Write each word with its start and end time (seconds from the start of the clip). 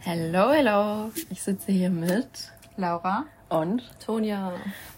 Hello, 0.00 0.52
hello. 0.52 1.10
Ich 1.28 1.42
sitze 1.42 1.72
hier 1.72 1.90
mit 1.90 2.52
Laura 2.76 3.26
und 3.48 3.82
Tonja. 3.98 4.52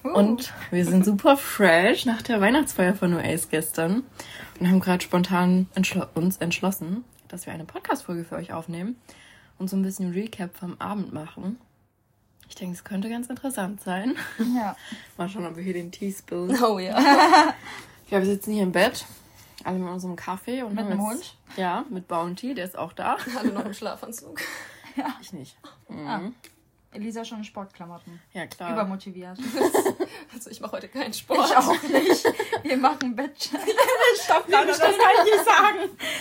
Uh. 0.04 0.10
Und 0.10 0.52
wir 0.70 0.84
sind 0.84 1.06
super 1.06 1.38
fresh 1.38 2.04
nach 2.04 2.20
der 2.20 2.40
Weihnachtsfeier 2.40 2.94
von 2.94 3.14
Oasis 3.14 3.48
gestern 3.48 4.02
und 4.60 4.68
haben 4.68 4.78
gerade 4.78 5.02
spontan 5.02 5.68
entschl 5.74 6.06
uns 6.14 6.36
entschlossen, 6.36 7.04
dass 7.28 7.46
wir 7.46 7.54
eine 7.54 7.64
Podcast-Folge 7.64 8.24
für 8.24 8.36
euch 8.36 8.52
aufnehmen 8.52 8.96
und 9.58 9.70
so 9.70 9.76
ein 9.76 9.82
bisschen 9.82 10.12
Recap 10.12 10.54
vom 10.54 10.78
Abend 10.78 11.14
machen. 11.14 11.58
Ich 12.50 12.54
denke, 12.54 12.74
es 12.74 12.84
könnte 12.84 13.08
ganz 13.08 13.28
interessant 13.28 13.80
sein. 13.80 14.16
Ja. 14.54 14.76
Mal 15.16 15.30
schauen, 15.30 15.46
ob 15.46 15.56
wir 15.56 15.62
hier 15.62 15.74
den 15.74 15.90
Tee 15.90 16.12
spillen. 16.12 16.62
Oh 16.62 16.78
ja. 16.78 17.00
ja, 18.10 18.18
wir 18.18 18.26
sitzen 18.26 18.52
hier 18.52 18.64
im 18.64 18.72
Bett, 18.72 19.06
alle 19.64 19.78
mit 19.78 19.88
unserem 19.88 20.16
Kaffee 20.16 20.62
und 20.62 20.74
mit 20.74 20.88
dem 20.88 21.00
Hund. 21.00 21.36
Ja, 21.56 21.86
mit 21.88 22.06
Bounty, 22.06 22.54
der 22.54 22.66
ist 22.66 22.76
auch 22.76 22.92
da. 22.92 23.16
Alle 23.38 23.50
noch 23.50 23.64
im 23.64 23.72
Schlafanzug. 23.72 24.38
Ja. 25.00 25.16
Ich 25.20 25.32
nicht. 25.32 25.56
Mhm. 25.88 26.06
Ah. 26.06 26.20
Elisa 26.92 27.24
schon 27.24 27.38
in 27.38 27.44
Sportklamotten. 27.44 28.20
Ja, 28.32 28.46
klar. 28.46 28.72
Übermotiviert. 28.72 29.38
Also 30.32 30.48
ich 30.50 30.60
mache 30.60 30.72
heute 30.72 30.88
keinen 30.88 31.12
Sport. 31.12 31.48
Ich 31.50 31.56
auch 31.56 31.82
nicht. 31.82 32.24
Wir 32.62 32.76
machen 32.76 33.16
Bachelor. 33.16 33.60
Stopp, 34.22 34.48
Nein, 34.48 34.66
das 34.68 34.78
kann 34.78 34.90
ich 34.92 35.32
nicht 35.32 35.44
sagen. 35.44 35.78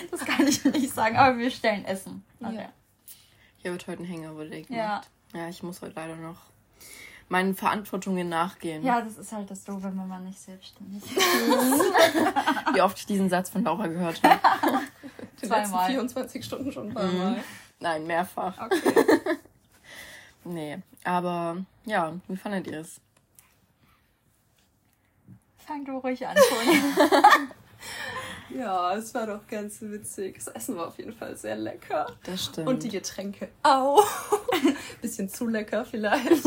Das 0.10 0.26
kann 0.26 0.48
ich 0.48 0.66
nicht 0.66 0.94
sagen, 0.94 1.16
aber 1.16 1.38
wir 1.38 1.52
stellen 1.52 1.86
Essen. 1.86 2.24
Okay. 2.42 2.70
Hier 3.58 3.72
wird 3.72 3.86
heute 3.88 4.02
ein 4.04 4.22
Ja. 4.74 4.98
gemacht. 4.98 5.10
Ja, 5.36 5.48
ich 5.50 5.62
muss 5.62 5.82
heute 5.84 5.94
leider 5.96 6.16
noch 6.16 6.38
meinen 7.30 7.56
Verantwortungen 7.56 8.28
nachgehen. 8.30 8.84
Ja, 8.84 9.02
das 9.02 9.18
ist 9.18 9.32
halt 9.32 9.50
das 9.52 9.64
Doofe, 9.64 9.84
wenn 9.96 10.08
man 10.08 10.24
nicht 10.26 10.40
selbstständig 10.40 11.04
ist. 11.04 11.16
Wie 12.74 12.82
oft 12.82 12.98
ich 12.98 13.06
diesen 13.06 13.30
Satz 13.30 13.52
von 13.52 13.64
Laura 13.64 13.86
gehört 13.88 14.22
habe. 14.24 14.40
Die 15.42 15.48
Zweimal. 15.48 15.62
letzten 15.62 15.86
24 15.92 16.46
Stunden 16.46 16.72
schon 16.72 16.88
ein 16.90 16.94
paar 16.96 17.06
Mal. 17.12 17.44
Nein, 17.80 18.06
mehrfach. 18.08 18.60
Okay. 18.60 19.38
Nee, 20.46 20.80
aber 21.04 21.66
ja, 21.86 22.14
wie 22.28 22.38
fandet 22.38 22.68
ihr 22.68 22.80
es? 22.80 23.02
Fang 25.58 25.84
du 25.84 25.98
ruhig 25.98 26.26
an, 26.26 26.36
Toni. 26.36 26.80
Ja, 28.52 28.96
es 28.96 29.14
war 29.14 29.28
doch 29.28 29.46
ganz 29.48 29.80
witzig. 29.82 30.38
Das 30.38 30.48
Essen 30.48 30.76
war 30.76 30.88
auf 30.88 30.98
jeden 30.98 31.14
Fall 31.14 31.38
sehr 31.38 31.56
lecker. 31.56 32.08
Das 32.24 32.46
stimmt. 32.46 32.68
Und 32.68 32.84
die 32.84 32.90
Getränke 32.90 33.50
auch. 33.62 34.04
Bisschen 35.02 35.30
zu 35.30 35.48
lecker 35.48 35.86
vielleicht. 35.86 36.44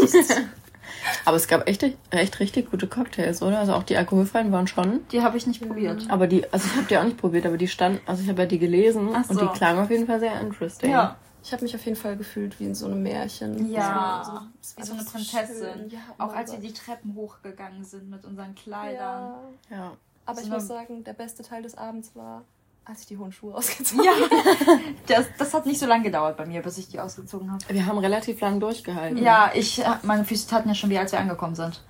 Aber 1.24 1.36
es 1.36 1.48
gab 1.48 1.68
echt, 1.68 1.84
echt 2.10 2.40
richtig 2.40 2.70
gute 2.70 2.86
Cocktails, 2.86 3.42
oder? 3.42 3.58
Also 3.60 3.74
auch 3.74 3.82
die 3.82 3.96
alkoholfreien 3.96 4.52
waren 4.52 4.66
schon. 4.66 5.00
Die 5.10 5.22
habe 5.22 5.36
ich 5.36 5.46
nicht 5.46 5.60
probiert. 5.66 6.06
Aber 6.08 6.26
die, 6.26 6.50
also 6.52 6.66
ich 6.66 6.76
habe 6.76 6.86
die 6.86 6.96
auch 6.98 7.04
nicht 7.04 7.16
probiert, 7.18 7.46
aber 7.46 7.56
die 7.56 7.68
standen, 7.68 8.00
also 8.06 8.22
ich 8.22 8.28
habe 8.28 8.42
ja 8.42 8.46
die 8.48 8.58
gelesen 8.58 9.10
Ach 9.14 9.28
und 9.28 9.38
so. 9.38 9.46
die 9.46 9.52
klangen 9.56 9.82
auf 9.82 9.90
jeden 9.90 10.06
Fall 10.06 10.20
sehr 10.20 10.40
interesting. 10.40 10.90
Ja. 10.90 11.16
Ich 11.44 11.52
habe 11.52 11.64
mich 11.64 11.74
auf 11.74 11.84
jeden 11.84 11.96
Fall 11.96 12.16
gefühlt 12.16 12.60
wie 12.60 12.66
in 12.66 12.74
so 12.76 12.86
einem 12.86 13.02
Märchen. 13.02 13.68
Ja, 13.72 14.22
So, 14.24 14.40
es 14.60 14.76
wie 14.76 14.80
war 14.80 14.86
so 14.86 14.92
eine 14.92 15.02
doch 15.04 15.12
Prinzessin. 15.12 15.88
Ja, 15.90 15.98
Auch 16.18 16.28
oh 16.28 16.36
als 16.36 16.52
wir 16.52 16.58
Gott. 16.60 16.68
die 16.68 16.72
Treppen 16.72 17.14
hochgegangen 17.16 17.82
sind 17.84 18.08
mit 18.10 18.24
unseren 18.24 18.54
Kleidern. 18.54 19.34
Ja. 19.68 19.76
Ja. 19.76 19.92
Aber 20.24 20.38
So 20.38 20.44
ich 20.44 20.50
muss 20.52 20.68
sagen, 20.68 21.02
der 21.02 21.14
beste 21.14 21.42
Teil 21.42 21.62
des 21.62 21.76
Abends 21.76 22.12
war, 22.14 22.44
als 22.84 23.00
ich 23.02 23.06
die 23.06 23.18
hohen 23.18 23.32
Schuhe 23.32 23.54
ausgezogen 23.54 24.04
Ja, 24.04 24.12
das, 25.06 25.26
das 25.38 25.54
hat 25.54 25.66
nicht 25.66 25.78
so 25.78 25.86
lange 25.86 26.02
gedauert 26.04 26.36
bei 26.36 26.46
mir, 26.46 26.62
bis 26.62 26.78
ich 26.78 26.88
die 26.88 26.98
ausgezogen 27.00 27.50
habe. 27.52 27.62
Wir 27.68 27.86
haben 27.86 27.98
relativ 27.98 28.40
lang 28.40 28.58
durchgehalten. 28.60 29.22
Ja, 29.22 29.50
ich, 29.54 29.80
äh, 29.84 29.90
meine 30.02 30.24
Füße 30.24 30.48
taten 30.48 30.68
ja 30.68 30.74
schon 30.74 30.90
wie 30.90 30.98
als 30.98 31.12
wir 31.12 31.20
angekommen 31.20 31.54
sind. 31.54 31.82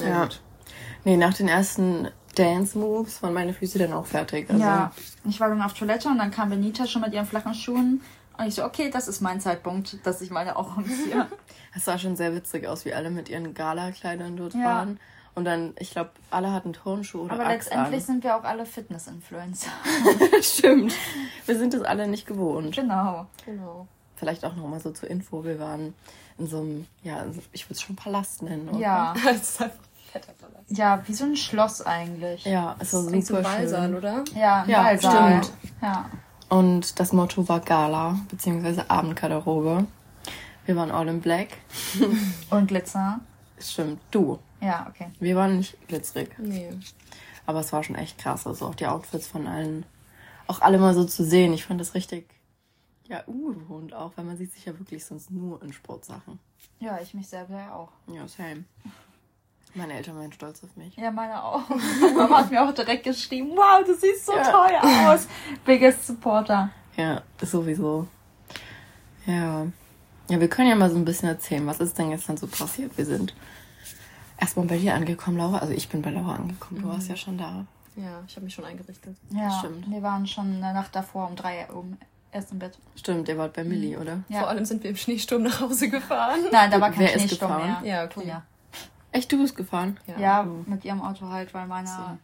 Ja. 0.00 0.28
Nee, 1.04 1.16
nach 1.16 1.34
den 1.34 1.48
ersten 1.48 2.08
Dance-Moves 2.34 3.22
waren 3.22 3.32
meine 3.34 3.54
Füße 3.54 3.78
dann 3.78 3.92
auch 3.92 4.06
fertig. 4.06 4.50
Also, 4.50 4.62
Ja, 4.62 4.92
ich 5.24 5.38
war 5.40 5.48
dann 5.48 5.62
auf 5.62 5.74
Toilette 5.74 6.08
und 6.08 6.18
dann 6.18 6.30
kam 6.30 6.50
Benita 6.50 6.86
schon 6.86 7.02
mit 7.02 7.14
ihren 7.14 7.26
flachen 7.26 7.54
Schuhen. 7.54 8.02
Und 8.36 8.46
ich 8.48 8.54
so, 8.56 8.64
okay, 8.64 8.90
das 8.90 9.08
ist 9.08 9.20
mein 9.22 9.40
Zeitpunkt, 9.40 10.04
dass 10.04 10.20
ich 10.20 10.30
meine 10.30 10.56
auch 10.56 10.76
umziehe. 10.76 11.26
Es 11.74 11.84
sah 11.86 11.98
schon 11.98 12.16
sehr 12.16 12.34
witzig 12.34 12.66
aus, 12.66 12.84
wie 12.84 12.92
alle 12.92 13.10
mit 13.10 13.28
ihren 13.30 13.54
Gala-Kleidern 13.54 14.36
dort 14.36 14.54
Ja. 14.54 14.64
waren. 14.64 15.00
Und 15.36 15.44
dann, 15.44 15.74
ich 15.78 15.90
glaube, 15.90 16.10
alle 16.30 16.50
hatten 16.52 16.72
Turnschuhe 16.72 17.22
oder 17.22 17.34
Aber 17.34 17.46
Axt 17.46 17.68
letztendlich 17.70 18.00
an. 18.00 18.06
sind 18.06 18.24
wir 18.24 18.36
auch 18.36 18.42
alle 18.44 18.66
Fitness-Influencer. 18.66 19.68
Stimmt. 20.42 20.94
Wir 21.44 21.58
sind 21.58 21.74
es 21.74 21.82
alle 21.82 22.08
nicht 22.08 22.26
gewohnt. 22.26 22.74
Genau. 22.74 23.26
Genau. 23.44 23.86
Vielleicht 24.16 24.44
auch 24.46 24.56
nochmal 24.56 24.80
so 24.80 24.90
zur 24.92 25.10
Info. 25.10 25.44
Wir 25.44 25.60
waren 25.60 25.92
in 26.38 26.46
so 26.48 26.58
einem, 26.60 26.86
ja, 27.02 27.24
ich 27.52 27.66
würde 27.66 27.74
es 27.74 27.82
schon 27.82 27.96
Palast 27.96 28.42
nennen. 28.42 28.68
Oder? 28.70 28.78
Ja. 28.80 29.14
Es 29.30 29.42
ist 29.50 29.62
einfach 29.62 29.76
ein 29.76 30.10
fetter 30.12 30.32
Palast. 30.32 30.70
Ja, 30.70 31.02
wie 31.06 31.12
so 31.12 31.24
ein 31.24 31.36
Schloss 31.36 31.82
eigentlich. 31.82 32.44
Ja, 32.46 32.74
es 32.78 32.94
war 32.94 33.02
Das 33.12 33.26
super 33.26 33.38
ein 33.40 33.44
Ballsaal, 33.44 33.88
schön. 33.88 33.94
oder? 33.96 34.24
Ja, 34.34 34.62
ein 34.62 34.68
Ja, 34.70 34.82
Ballsaal. 34.84 35.44
stimmt. 35.44 35.58
Ja. 35.82 36.10
Und 36.48 36.98
das 36.98 37.12
Motto 37.12 37.46
war 37.46 37.60
Gala, 37.60 38.18
beziehungsweise 38.30 38.88
Abendgarderobe. 38.88 39.86
Wir 40.64 40.76
waren 40.76 40.90
all 40.90 41.08
in 41.08 41.20
black. 41.20 41.48
Und 42.48 42.68
Glitzer. 42.68 43.20
Stimmt, 43.58 44.00
du. 44.10 44.38
Ja, 44.66 44.86
okay. 44.90 45.08
Wir 45.20 45.36
waren 45.36 45.58
nicht 45.58 45.76
glitzerig. 45.88 46.30
Nee. 46.38 46.70
Aber 47.46 47.60
es 47.60 47.72
war 47.72 47.82
schon 47.84 47.96
echt 47.96 48.18
krass. 48.18 48.46
Also 48.46 48.66
auch 48.66 48.74
die 48.74 48.86
Outfits 48.86 49.26
von 49.28 49.46
allen. 49.46 49.86
Auch 50.48 50.60
alle 50.60 50.78
mal 50.78 50.94
so 50.94 51.04
zu 51.04 51.24
sehen. 51.24 51.52
Ich 51.52 51.64
fand 51.64 51.80
das 51.80 51.94
richtig, 51.94 52.28
ja, 53.08 53.22
ungewohnt 53.26 53.94
auch, 53.94 54.12
weil 54.16 54.24
man 54.24 54.36
sieht 54.36 54.52
sich 54.52 54.64
ja 54.64 54.76
wirklich 54.78 55.04
sonst 55.04 55.30
nur 55.30 55.62
in 55.62 55.72
Sportsachen. 55.72 56.38
Ja, 56.80 56.98
ich 57.00 57.14
mich 57.14 57.28
selber 57.28 57.54
ja 57.56 57.74
auch. 57.74 57.90
Ja, 58.12 58.26
same. 58.26 58.64
Meine 59.74 59.92
Eltern 59.94 60.16
waren 60.16 60.32
stolz 60.32 60.64
auf 60.64 60.74
mich. 60.76 60.96
Ja, 60.96 61.10
meine 61.10 61.42
auch. 61.42 61.68
Meine 61.68 62.14
Mama 62.16 62.38
hat 62.38 62.50
mir 62.50 62.66
auch 62.66 62.72
direkt 62.72 63.04
geschrieben, 63.04 63.50
wow, 63.54 63.84
du 63.84 63.94
siehst 63.94 64.26
so 64.26 64.32
Ja. 64.34 64.50
toll 64.50 64.72
aus. 64.82 65.28
Biggest 65.64 66.06
Supporter. 66.06 66.70
Ja, 66.96 67.22
sowieso. 67.42 68.06
Ja. 69.26 69.66
Ja, 70.28 70.40
wir 70.40 70.48
können 70.48 70.68
ja 70.70 70.74
mal 70.76 70.90
so 70.90 70.96
ein 70.96 71.04
bisschen 71.04 71.28
erzählen, 71.28 71.66
was 71.66 71.78
ist 71.78 71.96
denn 71.98 72.10
gestern 72.10 72.36
so 72.36 72.46
passiert? 72.46 72.96
Wir 72.96 73.04
sind 73.06 73.34
erstmal 74.38 74.66
bei 74.66 74.78
dir 74.78 74.94
angekommen, 74.94 75.36
Laura. 75.36 75.58
Also 75.58 75.72
ich 75.72 75.88
bin 75.88 76.02
bei 76.02 76.10
Laura 76.10 76.34
angekommen. 76.36 76.82
Du 76.82 76.88
warst 76.88 77.08
ja 77.08 77.16
schon 77.16 77.38
da. 77.38 77.64
Ja, 77.96 78.22
ich 78.26 78.36
habe 78.36 78.44
mich 78.44 78.54
schon 78.54 78.64
eingerichtet. 78.64 79.16
Ja, 79.30 79.50
Stimmt. 79.58 79.90
wir 79.90 80.02
waren 80.02 80.26
schon 80.26 80.46
eine 80.62 80.74
Nacht 80.74 80.94
davor 80.94 81.28
um 81.28 81.36
drei 81.36 81.66
Uhr 81.70 81.76
um, 81.78 81.96
erst 82.30 82.52
im 82.52 82.58
Bett. 82.58 82.78
Stimmt, 82.94 83.26
ihr 83.28 83.38
wart 83.38 83.54
bei 83.54 83.64
Millie, 83.64 83.98
oder? 83.98 84.20
Ja. 84.28 84.40
Vor 84.40 84.48
allem 84.48 84.64
sind 84.66 84.82
wir 84.82 84.90
im 84.90 84.96
Schneesturm 84.96 85.42
nach 85.42 85.60
Hause 85.60 85.88
gefahren. 85.88 86.40
Nein, 86.52 86.70
da 86.70 86.80
war 86.80 86.90
kein 86.90 87.00
Wer 87.00 87.14
ist 87.14 87.22
Schneesturm 87.22 87.52
gefahren? 87.52 87.82
mehr. 87.82 87.90
Ja, 87.94 88.04
okay. 88.04 88.14
Tonja. 88.20 88.42
Echt, 89.12 89.32
du 89.32 89.38
bist 89.40 89.56
gefahren? 89.56 89.98
Ja, 90.18 90.42
mit 90.66 90.84
ihrem 90.84 91.00
Auto 91.00 91.26
halt, 91.30 91.54
weil 91.54 91.66
meiner 91.66 92.18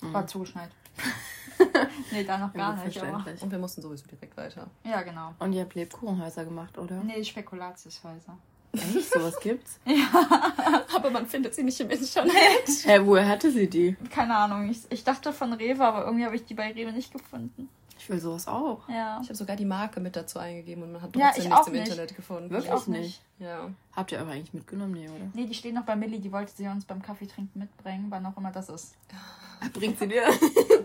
war 0.00 0.26
zugeschneit. 0.26 0.70
nee, 2.12 2.24
da 2.24 2.38
noch 2.38 2.52
gar 2.54 2.76
Ja, 2.78 2.84
nicht. 2.84 3.02
Aber. 3.02 3.24
Und 3.40 3.50
wir 3.50 3.58
mussten 3.58 3.82
sowieso 3.82 4.06
direkt 4.06 4.36
weiter. 4.36 4.68
ja, 4.84 5.02
genau. 5.02 5.34
Und 5.38 5.52
ihr 5.52 5.62
habt 5.62 5.74
Lebkuchenhäuser 5.74 6.44
gemacht, 6.46 6.78
oder? 6.78 6.96
Nee, 7.04 7.22
Spekulatiushäuser. 7.22 8.38
Echt? 8.78 9.12
Sowas 9.12 9.38
gibt's? 9.40 9.78
Aber 10.94 11.10
man 11.10 11.26
findet 11.26 11.54
sie 11.54 11.62
nicht 11.62 11.80
im 11.80 11.90
Internet. 11.90 12.32
Hä, 12.84 13.00
woher 13.04 13.28
hatte 13.28 13.50
sie 13.50 13.68
die? 13.68 13.96
Keine 14.10 14.36
Ahnung, 14.36 14.70
ich, 14.70 14.80
ich 14.90 15.04
dachte 15.04 15.32
von 15.32 15.52
Rewe, 15.52 15.84
aber 15.84 16.04
irgendwie 16.04 16.24
habe 16.24 16.36
ich 16.36 16.44
die 16.44 16.54
bei 16.54 16.72
Rewe 16.72 16.92
nicht 16.92 17.12
gefunden. 17.12 17.68
Ich 17.98 18.08
will 18.10 18.20
sowas 18.20 18.46
auch. 18.46 18.88
Ja. 18.88 19.18
Ich 19.22 19.28
habe 19.28 19.34
sogar 19.34 19.56
die 19.56 19.64
Marke 19.64 20.00
mit 20.00 20.14
dazu 20.16 20.38
eingegeben 20.38 20.82
und 20.84 20.92
man 20.92 21.02
hat 21.02 21.16
Ja, 21.16 21.26
trotzdem 21.28 21.44
ich 21.44 21.48
nichts 21.50 21.66
im 21.66 21.72
nicht. 21.72 21.88
Internet 21.88 22.16
gefunden. 22.16 22.50
Wirklich 22.50 22.72
auch 22.72 22.86
nicht. 22.86 23.20
Ja. 23.38 23.70
Habt 23.94 24.12
ihr 24.12 24.20
aber 24.20 24.30
eigentlich 24.32 24.54
mitgenommen, 24.54 24.92
nee, 24.92 25.08
oder? 25.08 25.28
Nee, 25.34 25.46
die 25.46 25.54
steht 25.54 25.74
noch 25.74 25.84
bei 25.84 25.96
Millie, 25.96 26.20
die 26.20 26.30
wollte 26.30 26.52
sie 26.54 26.68
uns 26.68 26.84
beim 26.84 27.02
Kaffee 27.02 27.26
trinken 27.26 27.58
mitbringen, 27.58 28.06
wann 28.10 28.24
auch 28.26 28.36
immer 28.36 28.52
das 28.52 28.68
ist. 28.68 28.94
Bringt 29.72 29.98
sie 29.98 30.06
dir? 30.08 30.24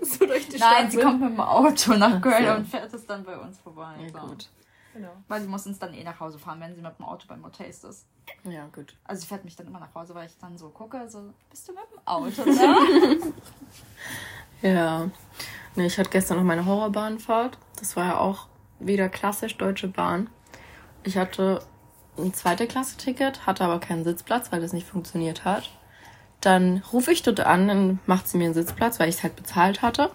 so 0.01 0.25
durch 0.25 0.47
die 0.47 0.57
Nein, 0.57 0.89
Stadt 0.89 0.91
sie 0.91 0.97
kommt 0.97 1.21
mit 1.21 1.29
dem 1.31 1.39
Auto 1.41 1.93
nach 1.93 2.21
Köln 2.21 2.45
so. 2.45 2.53
und 2.53 2.67
fährt 2.67 2.93
es 2.93 3.05
dann 3.05 3.23
bei 3.23 3.37
uns 3.37 3.59
vorbei. 3.59 3.93
Ja, 4.01 4.09
so. 4.21 4.27
gut. 4.27 4.49
Genau. 4.93 5.11
Weil 5.27 5.41
sie 5.41 5.47
muss 5.47 5.65
uns 5.65 5.79
dann 5.79 5.93
eh 5.93 6.03
nach 6.03 6.19
Hause 6.19 6.37
fahren, 6.37 6.59
wenn 6.59 6.75
sie 6.75 6.81
mit 6.81 6.97
dem 6.97 7.05
Auto 7.05 7.25
beim 7.27 7.43
Hotaste 7.45 7.87
ist. 7.87 8.05
Ja, 8.43 8.67
gut. 8.67 8.95
Also 9.05 9.21
sie 9.21 9.27
fährt 9.27 9.45
mich 9.45 9.55
dann 9.55 9.67
immer 9.67 9.79
nach 9.79 9.93
Hause, 9.95 10.13
weil 10.15 10.27
ich 10.27 10.37
dann 10.37 10.57
so 10.57 10.69
gucke, 10.69 11.09
so, 11.09 11.33
bist 11.49 11.67
du 11.67 11.73
mit 11.73 11.83
dem 11.91 11.99
Auto 12.05 12.43
da? 12.45 13.31
Ja. 14.61 15.09
Nee, 15.75 15.87
ich 15.87 15.97
hatte 15.97 16.09
gestern 16.09 16.37
noch 16.37 16.43
meine 16.43 16.65
Horrorbahnfahrt. 16.65 17.57
Das 17.79 17.95
war 17.95 18.05
ja 18.05 18.17
auch 18.19 18.47
wieder 18.79 19.09
klassisch 19.09 19.57
Deutsche 19.57 19.87
Bahn. 19.87 20.29
Ich 21.03 21.17
hatte 21.17 21.63
ein 22.17 22.33
zweite 22.33 22.67
Klasse-Ticket, 22.67 23.47
hatte 23.47 23.63
aber 23.63 23.79
keinen 23.79 24.03
Sitzplatz, 24.03 24.51
weil 24.51 24.61
das 24.61 24.73
nicht 24.73 24.87
funktioniert 24.87 25.45
hat. 25.45 25.71
Dann 26.41 26.83
rufe 26.91 27.11
ich 27.11 27.23
dort 27.23 27.39
an, 27.39 27.67
dann 27.67 27.99
macht 28.05 28.27
sie 28.27 28.37
mir 28.37 28.45
einen 28.45 28.53
Sitzplatz, 28.53 28.99
weil 28.99 29.09
ich 29.09 29.15
es 29.15 29.23
halt 29.23 29.35
bezahlt 29.35 29.81
hatte. 29.81 30.11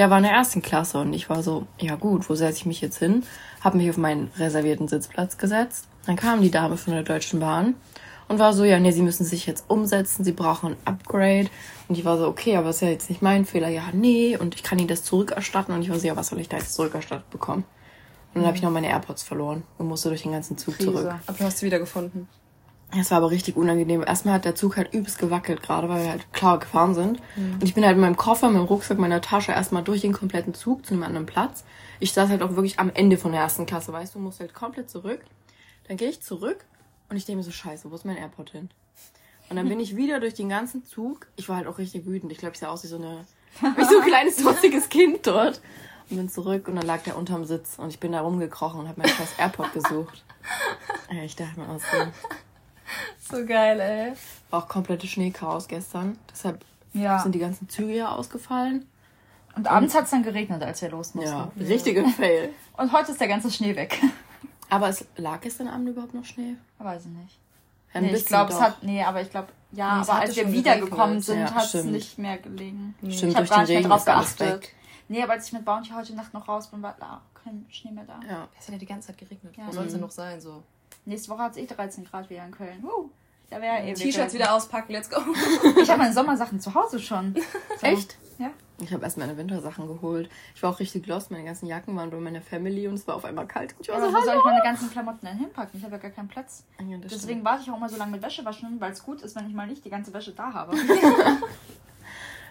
Der 0.00 0.08
war 0.08 0.16
in 0.16 0.24
der 0.24 0.32
ersten 0.32 0.62
Klasse 0.62 0.96
und 0.96 1.12
ich 1.12 1.28
war 1.28 1.42
so, 1.42 1.66
ja 1.78 1.94
gut, 1.94 2.30
wo 2.30 2.34
setze 2.34 2.56
ich 2.56 2.64
mich 2.64 2.80
jetzt 2.80 2.96
hin? 2.96 3.22
Hab 3.62 3.74
mich 3.74 3.90
auf 3.90 3.98
meinen 3.98 4.30
reservierten 4.38 4.88
Sitzplatz 4.88 5.36
gesetzt. 5.36 5.88
Dann 6.06 6.16
kam 6.16 6.40
die 6.40 6.50
Dame 6.50 6.78
von 6.78 6.94
der 6.94 7.02
Deutschen 7.02 7.38
Bahn 7.38 7.74
und 8.26 8.38
war 8.38 8.54
so, 8.54 8.64
ja, 8.64 8.80
nee, 8.80 8.92
sie 8.92 9.02
müssen 9.02 9.26
sich 9.26 9.44
jetzt 9.44 9.66
umsetzen, 9.68 10.24
sie 10.24 10.32
brauchen 10.32 10.70
ein 10.70 10.76
Upgrade. 10.86 11.50
Und 11.86 11.98
ich 11.98 12.06
war 12.06 12.16
so, 12.16 12.28
okay, 12.28 12.56
aber 12.56 12.70
ist 12.70 12.80
ja 12.80 12.88
jetzt 12.88 13.10
nicht 13.10 13.20
mein 13.20 13.44
Fehler. 13.44 13.68
Ja, 13.68 13.90
nee, 13.92 14.38
und 14.38 14.54
ich 14.54 14.62
kann 14.62 14.78
ihnen 14.78 14.88
das 14.88 15.04
zurückerstatten. 15.04 15.74
Und 15.74 15.82
ich 15.82 15.90
war 15.90 15.98
so, 15.98 16.06
ja, 16.06 16.16
was 16.16 16.28
soll 16.28 16.40
ich 16.40 16.48
da 16.48 16.56
jetzt 16.56 16.72
zurückerstattet 16.72 17.28
bekommen? 17.28 17.64
Und 18.32 18.40
dann 18.40 18.46
habe 18.46 18.56
ich 18.56 18.62
noch 18.62 18.70
meine 18.70 18.88
AirPods 18.88 19.22
verloren 19.22 19.64
und 19.76 19.86
musste 19.86 20.08
durch 20.08 20.22
den 20.22 20.32
ganzen 20.32 20.56
Zug 20.56 20.80
zurück. 20.80 21.12
Aber 21.26 21.36
du 21.36 21.44
hast 21.44 21.58
sie 21.58 21.66
wieder 21.66 21.78
gefunden. 21.78 22.26
Es 22.98 23.10
war 23.10 23.18
aber 23.18 23.30
richtig 23.30 23.56
unangenehm. 23.56 24.02
Erstmal 24.02 24.34
hat 24.34 24.44
der 24.44 24.56
Zug 24.56 24.76
halt 24.76 24.92
übelst 24.92 25.18
gewackelt 25.18 25.62
gerade, 25.62 25.88
weil 25.88 26.02
wir 26.02 26.10
halt 26.10 26.32
klar 26.32 26.58
gefahren 26.58 26.94
sind. 26.94 27.22
Und 27.36 27.62
ich 27.62 27.74
bin 27.74 27.84
halt 27.84 27.96
mit 27.96 28.02
meinem 28.02 28.16
Koffer, 28.16 28.48
mit 28.50 28.58
dem 28.58 28.66
Rucksack, 28.66 28.98
meiner 28.98 29.20
Tasche 29.20 29.52
erstmal 29.52 29.84
durch 29.84 30.00
den 30.00 30.12
kompletten 30.12 30.54
Zug 30.54 30.84
zu 30.84 30.94
einem 30.94 31.04
anderen 31.04 31.26
Platz. 31.26 31.64
Ich 32.00 32.12
saß 32.12 32.30
halt 32.30 32.42
auch 32.42 32.56
wirklich 32.56 32.80
am 32.80 32.90
Ende 32.92 33.16
von 33.16 33.32
der 33.32 33.42
ersten 33.42 33.66
Klasse, 33.66 33.92
weißt 33.92 34.14
du, 34.14 34.18
musst 34.18 34.40
halt 34.40 34.54
komplett 34.54 34.90
zurück. 34.90 35.20
Dann 35.86 35.96
gehe 35.96 36.08
ich 36.08 36.20
zurück 36.20 36.64
und 37.08 37.16
ich 37.16 37.26
denke 37.26 37.38
mir 37.38 37.42
so, 37.44 37.52
scheiße, 37.52 37.90
wo 37.90 37.94
ist 37.94 38.04
mein 38.04 38.16
AirPod 38.16 38.50
hin? 38.50 38.70
Und 39.50 39.56
dann 39.56 39.68
bin 39.68 39.80
ich 39.80 39.96
wieder 39.96 40.20
durch 40.20 40.34
den 40.34 40.48
ganzen 40.48 40.84
Zug. 40.84 41.26
Ich 41.36 41.48
war 41.48 41.56
halt 41.56 41.66
auch 41.66 41.78
richtig 41.78 42.06
wütend. 42.06 42.30
Ich 42.30 42.38
glaube, 42.38 42.54
ich 42.54 42.60
sah 42.60 42.68
aus 42.68 42.84
wie 42.84 42.88
so 42.88 42.96
eine, 42.96 43.24
wie 43.60 43.84
so 43.84 43.98
ein 43.98 44.06
kleines, 44.06 44.36
trotziges 44.42 44.88
Kind 44.88 45.26
dort. 45.26 45.60
Und 46.08 46.16
bin 46.16 46.28
zurück 46.28 46.68
und 46.68 46.76
dann 46.76 46.86
lag 46.86 47.02
der 47.02 47.16
unterm 47.16 47.44
Sitz. 47.44 47.76
Und 47.76 47.88
ich 47.88 47.98
bin 47.98 48.12
da 48.12 48.20
rumgekrochen 48.20 48.80
und 48.80 48.88
habe 48.88 49.00
mein 49.00 49.10
scheiß 49.10 49.38
AirPod 49.38 49.72
gesucht. 49.72 50.24
Ich 51.24 51.34
dachte 51.34 51.58
mir 51.58 51.68
auch 51.68 51.80
so, 51.80 51.96
So 53.30 53.44
geil, 53.46 53.80
ey. 53.80 54.12
war 54.50 54.64
auch 54.64 54.68
komplettes 54.68 55.10
Schneechaos 55.10 55.68
gestern. 55.68 56.18
Deshalb 56.30 56.64
Ja. 56.92 57.18
sind 57.20 57.32
die 57.34 57.38
ganzen 57.38 57.68
Züge 57.68 57.94
ja 57.94 58.10
ausgefallen. 58.12 58.86
Und 59.56 59.66
abends 59.68 59.94
hat 59.94 60.04
es 60.04 60.10
dann 60.10 60.22
geregnet, 60.22 60.62
als 60.62 60.80
wir 60.82 60.90
los 60.90 61.14
mussten. 61.14 61.30
Ja, 61.30 61.50
richtige 61.58 62.04
Fail. 62.08 62.50
Und 62.76 62.92
heute 62.92 63.12
ist 63.12 63.20
der 63.20 63.28
ganze 63.28 63.50
Schnee 63.50 63.74
weg. 63.76 64.00
Aber 64.70 64.88
es 64.88 65.04
lag 65.16 65.40
gestern 65.40 65.68
Abend 65.68 65.88
überhaupt 65.88 66.14
noch 66.14 66.24
Schnee? 66.24 66.54
Weiß 66.78 67.02
ich 67.04 67.10
nicht. 67.10 67.38
Ein 67.92 68.04
Nee, 68.04 68.14
ich 68.14 68.24
glaube, 68.26 68.52
es 68.52 68.60
hat. 68.60 68.84
Nee, 68.84 69.02
aber 69.02 69.20
ich 69.20 69.30
glaube, 69.30 69.48
ja, 69.72 69.96
Nee, 69.96 70.02
aber 70.02 70.14
als 70.20 70.36
wir 70.36 70.52
wiedergekommen 70.52 71.20
sind, 71.20 71.40
Ja, 71.40 71.52
hat 71.54 71.74
es 71.74 71.82
nicht 71.82 72.18
mehr 72.18 72.38
gelegen. 72.38 72.94
Stimmt, 73.08 73.32
ich 73.32 73.36
habe 73.36 73.48
gar 73.48 73.60
nicht 73.62 73.70
mehr 73.70 73.82
drauf 73.82 74.04
geachtet. 74.04 74.68
Nee, 75.08 75.20
aber 75.24 75.32
als 75.32 75.46
ich 75.48 75.52
mit 75.52 75.64
Bounty 75.64 75.90
heute 75.90 76.14
Nacht 76.14 76.32
noch 76.32 76.46
raus 76.46 76.68
bin, 76.68 76.82
war 76.82 76.94
da 77.00 77.20
kein 77.42 77.66
Schnee 77.68 77.90
mehr 77.90 78.04
da. 78.04 78.20
Ja. 78.28 78.46
Es 78.56 78.66
hat 78.66 78.74
ja 78.74 78.78
die 78.78 78.86
ganze 78.86 79.08
Zeit 79.08 79.18
geregnet. 79.18 79.56
Ja. 79.56 79.66
Wo 79.66 79.72
soll 79.72 79.86
es 79.86 79.92
denn 79.92 80.00
noch 80.00 80.12
sein? 80.12 80.40
So. 80.40 80.62
Nächste 81.04 81.30
Woche 81.30 81.42
hat 81.42 81.52
es 81.52 81.56
eh 81.58 81.66
13 81.66 82.04
Grad 82.04 82.30
wieder 82.30 82.44
in 82.44 82.52
Köln. 82.52 82.84
Uh, 82.84 83.10
da 83.50 83.60
wäre 83.60 83.82
eh 83.82 83.94
T-Shirts 83.94 84.32
wieder 84.34 84.54
auspacken, 84.54 84.92
let's 84.92 85.10
go. 85.10 85.20
Ich 85.80 85.88
habe 85.90 85.98
meine 85.98 86.12
Sommersachen 86.12 86.60
zu 86.60 86.74
Hause 86.74 86.98
schon. 86.98 87.34
So. 87.80 87.86
Echt? 87.86 88.16
Ja. 88.38 88.50
Ich 88.78 88.92
habe 88.92 89.04
erst 89.04 89.16
meine 89.18 89.36
Wintersachen 89.36 89.86
geholt. 89.86 90.28
Ich 90.54 90.62
war 90.62 90.70
auch 90.70 90.80
richtig 90.80 91.06
lost. 91.06 91.30
Meine 91.30 91.44
ganzen 91.44 91.66
Jacken 91.66 91.96
waren 91.96 92.10
bei 92.10 92.18
meiner 92.18 92.40
Family 92.42 92.88
und 92.88 92.94
es 92.94 93.06
war 93.06 93.14
auf 93.16 93.24
einmal 93.24 93.46
kalt. 93.46 93.72
Und 93.74 93.82
ich 93.82 93.88
war 93.88 93.96
Aber 93.96 94.06
so, 94.08 94.12
wo 94.14 94.20
soll 94.20 94.28
hallo. 94.30 94.38
ich 94.40 94.44
meine 94.44 94.62
ganzen 94.62 94.90
Klamotten 94.90 95.26
denn 95.26 95.38
hinpacken? 95.38 95.78
Ich 95.78 95.84
habe 95.84 95.96
ja 95.96 96.02
gar 96.02 96.10
keinen 96.10 96.28
Platz. 96.28 96.64
Ja, 96.78 96.96
Deswegen 96.98 97.44
warte 97.44 97.62
ich 97.62 97.70
auch 97.70 97.76
immer 97.76 97.88
so 97.88 97.96
lange 97.96 98.12
mit 98.12 98.22
Wäsche 98.22 98.44
waschen, 98.44 98.78
weil 98.80 98.92
es 98.92 99.02
gut 99.02 99.22
ist, 99.22 99.34
wenn 99.36 99.46
ich 99.48 99.54
mal 99.54 99.66
nicht 99.66 99.84
die 99.84 99.90
ganze 99.90 100.12
Wäsche 100.12 100.32
da 100.32 100.52
habe. 100.52 100.76
stimmt. 100.76 101.00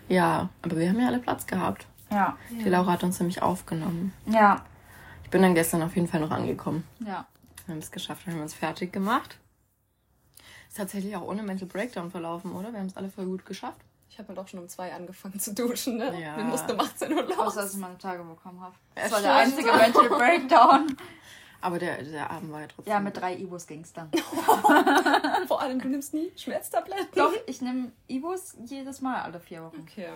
Ja, 0.07 0.49
aber 0.63 0.77
wir 0.77 0.89
haben 0.89 0.99
ja 0.99 1.07
alle 1.07 1.19
Platz 1.19 1.45
gehabt. 1.45 1.85
Ja. 2.11 2.35
Die 2.49 2.67
Laura 2.67 2.93
hat 2.93 3.03
uns 3.03 3.19
nämlich 3.19 3.41
aufgenommen. 3.43 4.11
Ja. 4.25 4.63
Ich 5.23 5.29
bin 5.29 5.41
dann 5.43 5.53
gestern 5.53 5.83
auf 5.83 5.95
jeden 5.95 6.07
Fall 6.07 6.19
noch 6.21 6.31
angekommen. 6.31 6.83
Ja. 6.99 7.27
Wir 7.67 7.73
haben 7.75 7.79
es 7.79 7.91
geschafft, 7.91 8.25
wir 8.25 8.33
haben 8.33 8.41
es 8.41 8.55
fertig 8.55 8.91
gemacht. 8.91 9.37
Ist 10.69 10.77
tatsächlich 10.77 11.15
auch 11.15 11.23
ohne 11.27 11.43
Mental 11.43 11.67
Breakdown 11.67 12.11
verlaufen, 12.11 12.53
oder? 12.53 12.71
Wir 12.71 12.79
haben 12.79 12.85
es 12.87 12.95
alle 12.95 13.09
voll 13.09 13.25
gut 13.25 13.45
geschafft. 13.45 13.81
Ich 14.09 14.17
habe 14.17 14.29
halt 14.29 14.39
auch 14.39 14.47
schon 14.47 14.59
um 14.59 14.67
zwei 14.69 14.93
angefangen 14.93 15.39
zu 15.39 15.53
duschen, 15.53 15.97
ne? 15.97 16.19
Ja. 16.21 16.37
Wir 16.37 16.43
mussten 16.43 16.71
um 16.71 16.79
18 16.79 17.11
Uhr 17.13 17.23
los. 17.23 17.37
Außer, 17.37 17.61
dass 17.63 17.73
ich 17.73 17.79
meine 17.79 17.97
Tage 17.97 18.23
bekommen 18.23 18.61
habe. 18.61 18.75
Das 18.95 19.11
war 19.11 19.21
der 19.21 19.35
einzige 19.35 19.71
Mental 19.71 20.09
Breakdown. 20.09 20.95
Aber 21.61 21.77
der, 21.77 22.01
der 22.03 22.29
Abend 22.29 22.51
war 22.53 22.61
ja 22.61 22.67
trotzdem. 22.67 22.91
Ja, 22.91 22.99
mit 23.01 23.17
drei 23.17 23.35
Ibus 23.35 23.67
ging 23.67 23.81
es 23.81 23.91
dann. 23.91 24.09
Vor 25.47 25.61
allem, 25.61 25.81
du 25.81 25.89
nimmst 25.89 26.13
nie 26.13 26.31
Schmerztabletten. 26.37 27.09
Doch, 27.15 27.33
ich 27.47 27.61
nehme 27.61 27.91
Ibus 28.07 28.55
jedes 28.63 29.01
Mal 29.01 29.21
alle 29.21 29.39
vier 29.41 29.63
Wochen. 29.63 29.81
Okay. 29.81 30.07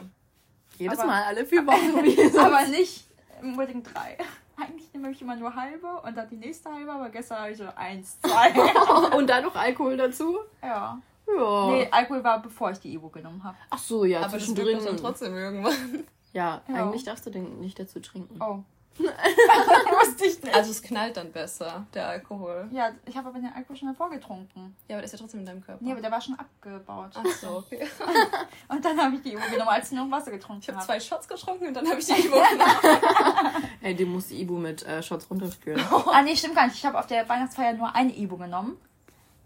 Jedes 0.78 1.00
aber- 1.00 1.08
Mal 1.08 1.24
alle 1.24 1.46
vier 1.46 1.66
Wochen. 1.68 2.38
Aber 2.40 2.66
nicht 2.68 3.06
unbedingt 3.42 3.94
drei. 3.94 4.18
Eigentlich 4.56 4.92
nehme 4.94 5.10
ich 5.12 5.22
immer 5.22 5.36
nur 5.36 5.56
halbe 5.56 5.88
und 6.06 6.16
dann 6.16 6.30
die 6.30 6.36
nächste 6.38 6.72
halbe, 6.72 6.92
aber 6.92 7.10
gestern 7.10 7.40
habe 7.40 7.52
ich 7.52 7.58
so 7.58 7.66
eins, 7.76 8.20
zwei. 8.22 8.54
Und 9.18 9.28
dann 9.30 9.44
noch 9.44 9.56
Alkohol 9.56 9.98
dazu? 9.98 10.38
ja. 10.62 11.00
Ja. 11.26 11.68
Nee, 11.72 11.88
Alkohol 11.90 12.22
war 12.24 12.42
bevor 12.42 12.72
ich 12.72 12.80
die 12.80 12.94
Ibu 12.94 13.08
genommen 13.10 13.42
habe. 13.46 13.56
Ach 13.70 13.78
so, 13.78 14.04
ja, 14.04 14.20
Aber 14.20 14.34
das 14.38 14.46
zwischendrin. 14.46 14.84
dann 14.84 14.98
trotzdem 14.98 15.34
irgendwann. 15.36 16.04
Ja, 16.34 16.62
Ja. 16.68 16.76
eigentlich 16.76 17.06
darfst 17.06 17.26
du 17.26 17.30
den 17.30 17.62
nicht 17.62 17.80
dazu 17.80 18.02
trinken. 18.02 18.42
Oh. 18.42 18.60
Wusste 19.00 20.26
ich 20.26 20.42
nicht. 20.44 20.54
Also 20.56 20.72
es 20.72 20.82
knallt 20.82 21.18
dann 21.18 21.32
besser, 21.32 21.86
der 21.94 22.08
Alkohol. 22.08 22.68
Ja, 22.72 22.92
ich 23.06 23.18
habe 23.18 23.30
aber 23.30 23.40
den 23.40 23.52
Alkohol 23.54 23.76
schon 23.76 23.88
davor 23.90 24.10
getrunken. 24.10 24.76
Ja, 24.88 24.96
aber 24.96 25.02
der 25.02 25.04
ist 25.06 25.12
ja 25.14 25.18
trotzdem 25.18 25.40
in 25.42 25.46
deinem 25.46 25.64
Körper. 25.64 25.84
Nee, 25.84 25.92
aber 25.92 26.02
der 26.02 26.12
war 26.12 26.22
schon 26.22 26.38
abgebaut. 26.38 27.12
Ach 27.16 27.26
so, 27.42 27.58
okay. 27.58 27.88
Und 28.68 28.86
dann 28.86 29.00
habe 29.02 29.16
ich 29.16 29.22
die 29.22 29.34
Ibu 29.34 29.42
genommen, 29.52 29.70
als 29.70 29.92
ich 29.92 29.98
noch 29.98 30.10
Wasser 30.12 30.32
getrunken 30.32 30.62
Ich 30.62 30.68
habe 30.70 30.78
habe. 30.78 30.86
zwei 30.88 31.00
Shots 31.00 31.28
getrunken 31.28 31.68
und 31.68 31.74
dann 31.74 31.88
habe 31.90 32.00
ich 32.00 32.06
die 32.06 32.14
Ibu 32.14 32.36
genommen. 32.36 33.64
Ey, 33.82 33.96
die 33.96 34.06
muss 34.06 34.28
die 34.28 34.42
Ibu 34.42 34.58
mit 34.58 34.84
äh, 34.86 35.02
Shots 35.02 35.30
runterspülen. 35.30 35.84
Ah, 36.12 36.22
nee, 36.22 36.36
stimmt 36.36 36.56
gar 36.56 36.66
nicht. 36.68 36.76
Ich 36.76 36.86
habe 36.86 37.00
auf 37.00 37.08
der 37.08 37.28
Weihnachtsfeier 37.28 37.74
nur 37.74 37.94
eine 37.96 38.16
Ibu 38.16 38.38
genommen. 38.38 38.78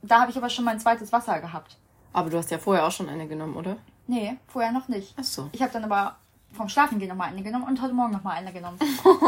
Da 0.02 0.22
habe 0.22 0.32
ich 0.32 0.38
aber 0.38 0.50
schon 0.50 0.66
mein 0.66 0.80
zweites 0.80 1.12
Wasser 1.12 1.40
gehabt. 1.40 1.78
Aber 2.14 2.30
du 2.30 2.38
hast 2.38 2.52
ja 2.52 2.58
vorher 2.58 2.86
auch 2.86 2.92
schon 2.92 3.10
eine 3.10 3.28
genommen, 3.28 3.56
oder? 3.56 3.78
Nee, 4.08 4.38
vorher 4.48 4.72
noch 4.72 4.88
nicht. 4.88 5.14
Ach 5.18 5.24
so. 5.24 5.50
Ich 5.52 5.62
habe 5.62 5.72
dann 5.74 5.84
aber 5.84 6.18
vom 6.57 6.68
Schlafengehen 6.68 7.09
nochmal 7.09 7.30
eine 7.30 7.42
genommen 7.42 7.65
und 7.65 7.81
heute 7.81 7.94
Morgen 7.94 8.12
nochmal 8.12 8.38
eine 8.38 8.51
genommen. 8.51 8.77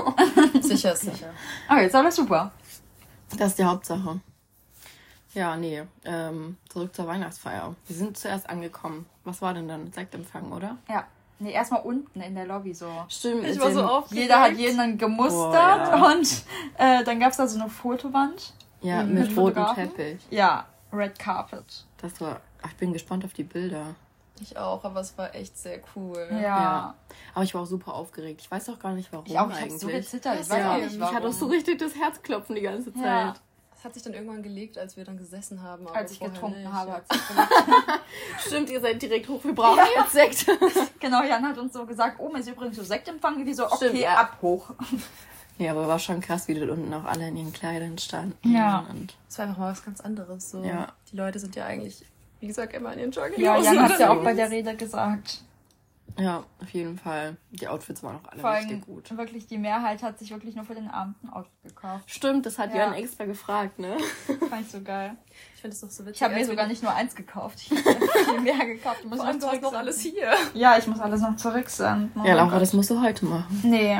sicher, 0.61 0.95
sicher. 0.95 1.29
Okay, 1.69 1.83
jetzt 1.83 1.95
alles 1.95 2.15
super. 2.15 2.51
Das 3.37 3.51
ist 3.51 3.59
die 3.59 3.63
Hauptsache. 3.63 4.19
Ja, 5.33 5.55
nee. 5.55 5.83
Ähm, 6.05 6.57
zurück 6.67 6.95
zur 6.95 7.07
Weihnachtsfeier. 7.07 7.75
Wir 7.87 7.95
sind 7.95 8.17
zuerst 8.17 8.49
angekommen. 8.49 9.05
Was 9.23 9.41
war 9.41 9.53
denn 9.53 9.67
dann? 9.67 9.93
Sektempfang, 9.93 10.51
oder? 10.51 10.77
Ja. 10.89 11.05
Nee, 11.41 11.53
erstmal 11.53 11.81
unten 11.83 12.19
in 12.19 12.35
der 12.35 12.45
Lobby 12.45 12.73
so. 12.73 12.91
Stimmt. 13.07 13.45
Ich 13.45 13.59
war 13.59 13.71
so 13.71 13.81
aufgeregt. 13.81 14.23
Jeder 14.23 14.41
hat 14.41 14.57
jeden 14.57 14.77
dann 14.77 14.97
gemustert 14.97 15.53
Boah, 15.53 15.97
ja. 15.97 16.11
und 16.11 16.43
äh, 16.77 17.03
dann 17.05 17.19
gab 17.19 17.31
es 17.31 17.37
da 17.37 17.47
so 17.47 17.57
eine 17.59 17.69
Fotowand. 17.69 18.53
Ja, 18.81 19.03
mit 19.03 19.29
mit 19.29 19.37
rotem. 19.37 19.65
Teppich. 19.73 20.19
Ja, 20.29 20.65
Red 20.91 21.17
Carpet. 21.17 21.85
Das 22.01 22.19
war. 22.19 22.41
Ach, 22.61 22.69
ich 22.69 22.75
bin 22.75 22.91
gespannt 22.91 23.23
auf 23.23 23.31
die 23.31 23.43
Bilder. 23.43 23.95
Ich 24.41 24.57
auch, 24.57 24.83
aber 24.83 24.99
es 24.99 25.17
war 25.17 25.33
echt 25.33 25.57
sehr 25.57 25.79
cool. 25.95 26.27
Ja. 26.31 26.37
Ja. 26.39 26.95
Aber 27.33 27.43
ich 27.43 27.53
war 27.53 27.61
auch 27.61 27.65
super 27.67 27.93
aufgeregt. 27.93 28.41
Ich 28.41 28.49
weiß 28.51 28.69
auch 28.69 28.79
gar 28.79 28.93
nicht 28.93 29.11
warum 29.11 29.25
Ich 29.25 29.37
auch, 29.39 29.49
ich 29.49 29.55
habe 29.55 29.63
eigentlich. 29.63 29.79
so 29.79 29.87
gezittert. 29.87 30.39
Ich 30.41 30.47
Ja, 30.47 30.53
weiß 30.53 30.59
ja, 30.59 30.73
auch 30.73 30.77
nicht 30.77 30.95
ich 30.95 31.01
hatte 31.01 31.27
auch 31.27 31.33
so 31.33 31.45
richtig 31.47 31.77
das 31.79 31.95
Herzklopfen 31.95 32.55
die 32.55 32.61
ganze 32.61 32.93
Zeit. 32.93 33.03
Ja. 33.03 33.33
Es 33.77 33.85
hat 33.85 33.93
sich 33.93 34.03
dann 34.03 34.13
irgendwann 34.13 34.43
gelegt, 34.43 34.77
als 34.77 34.97
wir 34.97 35.05
dann 35.05 35.17
gesessen 35.17 35.63
haben. 35.63 35.87
Aber 35.87 35.95
Als 35.95 36.11
ich 36.11 36.19
getrunken 36.19 36.59
nicht, 36.63 36.69
habe. 36.73 36.89
ja. 36.91 37.01
Stimmt, 38.45 38.69
ihr 38.69 38.81
seid 38.81 39.01
direkt 39.01 39.29
hoch. 39.29 39.41
Wir 39.43 39.55
brauchen 39.55 39.79
jetzt 39.95 40.11
Sekt. 40.11 40.45
genau, 40.99 41.23
Jan 41.23 41.43
hat 41.47 41.57
uns 41.57 41.71
so 41.71 41.85
gesagt, 41.85 42.19
oben 42.19 42.35
ist 42.37 42.49
übrigens 42.49 42.75
so 42.75 42.83
Sektempfang. 42.83 43.45
Wie 43.45 43.53
so, 43.53 43.65
okay, 43.67 43.75
Stimmt, 43.87 43.99
ja. 43.99 44.15
ab 44.17 44.37
hoch. 44.41 44.71
ja, 45.59 45.71
aber 45.71 45.87
war 45.87 45.97
schon 45.97 46.19
krass, 46.19 46.49
wie 46.49 46.55
dort 46.55 46.71
unten 46.71 46.93
auch 46.93 47.05
alle 47.05 47.29
in 47.29 47.37
ihren 47.37 47.53
Kleidern 47.53 47.97
standen. 47.97 48.51
Ja. 48.51 48.85
Und 48.89 49.15
Es 49.29 49.37
war 49.37 49.45
einfach 49.45 49.59
mal 49.59 49.71
was 49.71 49.85
ganz 49.85 50.01
anderes. 50.01 50.51
So. 50.51 50.61
Ja. 50.61 50.89
Die 51.11 51.15
Leute 51.15 51.39
sind 51.39 51.55
ja 51.55 51.65
eigentlich, 51.65 52.03
wie 52.41 52.47
gesagt, 52.47 52.73
immer 52.73 52.91
in 52.91 52.99
ihren 52.99 53.11
Jogginghosen. 53.11 53.43
Ja, 53.43 53.57
Jan 53.61 53.81
hat 53.89 53.97
ja 53.97 54.09
auch 54.11 54.21
bei 54.23 54.33
der 54.33 54.49
Rede 54.51 54.75
gesagt. 54.75 55.41
Ja, 56.19 56.43
auf 56.61 56.69
jeden 56.71 56.97
Fall. 56.97 57.37
Die 57.51 57.67
Outfits 57.67 58.03
waren 58.03 58.17
auch 58.17 58.29
alle 58.31 58.41
Vor 58.41 58.51
richtig 58.53 58.85
gut. 58.85 59.17
wirklich 59.17 59.47
die 59.47 59.57
Mehrheit 59.57 60.03
hat 60.03 60.19
sich 60.19 60.31
wirklich 60.31 60.55
nur 60.55 60.65
für 60.65 60.75
den 60.75 60.87
Abend 60.89 61.15
ein 61.23 61.29
Outfit 61.29 61.63
gekauft. 61.63 62.03
Stimmt, 62.09 62.45
das 62.45 62.59
hat 62.59 62.71
Ja. 62.71 62.77
Jan 62.85 62.93
extra 62.93 63.25
gefragt, 63.25 63.79
ne? 63.79 63.97
Fand 64.49 64.61
ich 64.61 64.71
so 64.71 64.81
geil. 64.81 65.15
Ich 65.55 65.61
finde 65.61 65.73
es 65.75 65.81
doch 65.81 65.89
so 65.89 66.03
witzig. 66.05 66.17
Ich 66.17 66.23
habe 66.23 66.33
mir 66.33 66.39
als 66.41 66.47
wir 66.47 66.53
sogar 66.53 66.67
nicht 66.67 66.83
nur 66.83 66.93
eins 66.93 67.15
gekauft. 67.15 67.59
Ich 67.61 67.71
habe 67.71 67.99
viel 68.25 68.41
mehr 68.41 68.65
gekauft. 68.65 68.97
Ich 69.01 69.09
muss 69.09 69.17
Vor 69.19 69.27
allem, 69.27 69.37
noch 69.39 69.47
du 69.47 69.51
hast 69.53 69.61
noch 69.61 69.73
alles 69.73 69.99
hier. 70.01 70.33
Ja, 70.53 70.77
ich 70.77 70.87
muss 70.87 70.99
alles 70.99 71.21
noch 71.21 71.35
zurücksenden. 71.37 72.11
Oh 72.15 72.25
Ja, 72.25 72.35
Laura, 72.35 72.51
Gott. 72.51 72.61
das 72.61 72.73
musst 72.73 72.89
du 72.89 73.01
heute 73.01 73.25
machen. 73.25 73.59
Nee, 73.63 73.97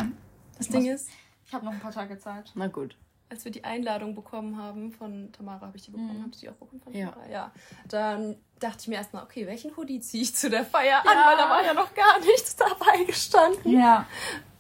Das 0.58 0.68
Ding 0.68 0.86
ist, 0.86 1.10
ich 1.46 1.54
habe 1.54 1.66
noch 1.66 1.72
ein 1.74 1.80
paar 1.80 1.92
Tage 1.92 2.18
Zeit. 2.20 2.52
Na 2.56 2.68
gut. 2.68 2.96
Als 3.30 3.46
wir 3.46 3.52
die 3.52 3.64
Einladung 3.64 4.16
bekommen 4.16 4.58
haben 4.58 4.92
von 4.92 5.32
Tamara, 5.32 5.68
habe 5.68 5.78
ich 5.78 5.84
die 5.84 5.92
bekommen? 5.92 6.18
Mhm. 6.18 6.24
Habt 6.24 6.36
ihr 6.36 6.42
die 6.42 6.50
auch 6.50 6.54
bekommen 6.60 6.82
von 6.82 6.94
Ja. 6.94 7.10
Tamara? 7.10 7.30
Ja. 7.30 7.52
Dann 7.88 8.36
dachte 8.60 8.78
ich 8.82 8.88
mir 8.88 8.96
erstmal, 8.96 9.24
okay, 9.24 9.46
welchen 9.48 9.76
Hoodie 9.78 10.00
ziehe 10.00 10.24
ich 10.24 10.36
zu 10.36 10.50
der 10.50 10.66
Feier 10.66 11.00
an, 11.00 11.06
weil 11.06 11.38
da 11.38 11.50
war 11.50 11.64
ja 11.64 11.74
noch 11.74 11.94
gar 11.94 12.20
nichts 12.20 12.56
dabei 12.56 13.04
gestanden. 13.06 13.72
Ja. 13.80 14.06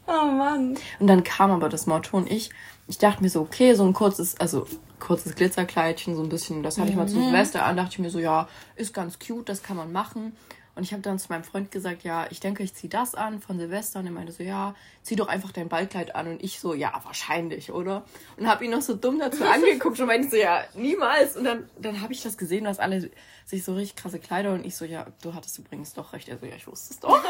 Oh 0.07 0.25
Mann. 0.25 0.77
Und 0.99 1.07
dann 1.07 1.23
kam 1.23 1.51
aber 1.51 1.69
das 1.69 1.85
Motto 1.85 2.17
und 2.17 2.31
ich, 2.31 2.49
ich 2.87 2.97
dachte 2.97 3.21
mir 3.21 3.29
so, 3.29 3.41
okay, 3.41 3.73
so 3.73 3.85
ein 3.85 3.93
kurzes, 3.93 4.39
also 4.39 4.65
kurzes 4.99 5.35
Glitzerkleidchen, 5.35 6.15
so 6.15 6.23
ein 6.23 6.29
bisschen, 6.29 6.63
das 6.63 6.77
hatte 6.77 6.89
ich 6.89 6.95
mal 6.95 7.07
zu 7.07 7.21
Silvester 7.21 7.65
an, 7.65 7.77
dachte 7.77 7.93
ich 7.93 7.99
mir 7.99 8.09
so, 8.09 8.19
ja, 8.19 8.47
ist 8.75 8.93
ganz 8.93 9.17
cute, 9.19 9.47
das 9.49 9.63
kann 9.63 9.77
man 9.77 9.91
machen. 9.91 10.35
Und 10.79 10.83
ich 10.85 10.93
habe 10.93 11.01
dann 11.01 11.19
zu 11.19 11.27
meinem 11.27 11.43
Freund 11.43 11.71
gesagt, 11.71 12.05
ja, 12.05 12.25
ich 12.29 12.39
denke, 12.39 12.63
ich 12.63 12.73
ziehe 12.73 12.89
das 12.89 13.13
an 13.13 13.41
von 13.41 13.59
Silvester. 13.59 13.99
Und 13.99 14.05
er 14.05 14.13
meinte 14.13 14.31
so, 14.31 14.43
ja, 14.43 14.75
zieh 15.03 15.17
doch 15.17 15.27
einfach 15.27 15.51
dein 15.51 15.67
Ballkleid 15.67 16.15
an. 16.15 16.29
Und 16.29 16.41
ich 16.41 16.61
so, 16.61 16.73
ja, 16.73 16.93
wahrscheinlich, 17.03 17.73
oder? 17.73 18.03
Und 18.37 18.47
habe 18.47 18.63
ihn 18.63 18.71
noch 18.71 18.81
so 18.81 18.95
dumm 18.95 19.19
dazu 19.19 19.43
angeguckt 19.53 19.99
und 19.99 20.07
meinte 20.07 20.29
so, 20.29 20.37
ja, 20.37 20.61
niemals. 20.75 21.35
Und 21.35 21.43
dann, 21.43 21.69
dann 21.77 21.99
habe 22.01 22.13
ich 22.13 22.23
das 22.23 22.37
gesehen, 22.37 22.63
dass 22.63 22.79
alle 22.79 23.11
sich 23.45 23.65
so 23.65 23.73
richtig 23.73 23.97
krasse 24.01 24.19
Kleider 24.19 24.53
und 24.53 24.65
ich 24.65 24.77
so, 24.77 24.85
ja, 24.85 25.05
du 25.21 25.33
hattest 25.33 25.59
übrigens 25.59 25.93
doch 25.93 26.13
recht. 26.13 26.29
Er 26.29 26.37
so, 26.37 26.45
ja, 26.45 26.55
ich 26.55 26.65
wusste 26.65 26.93
es 26.93 26.99
doch. 27.01 27.21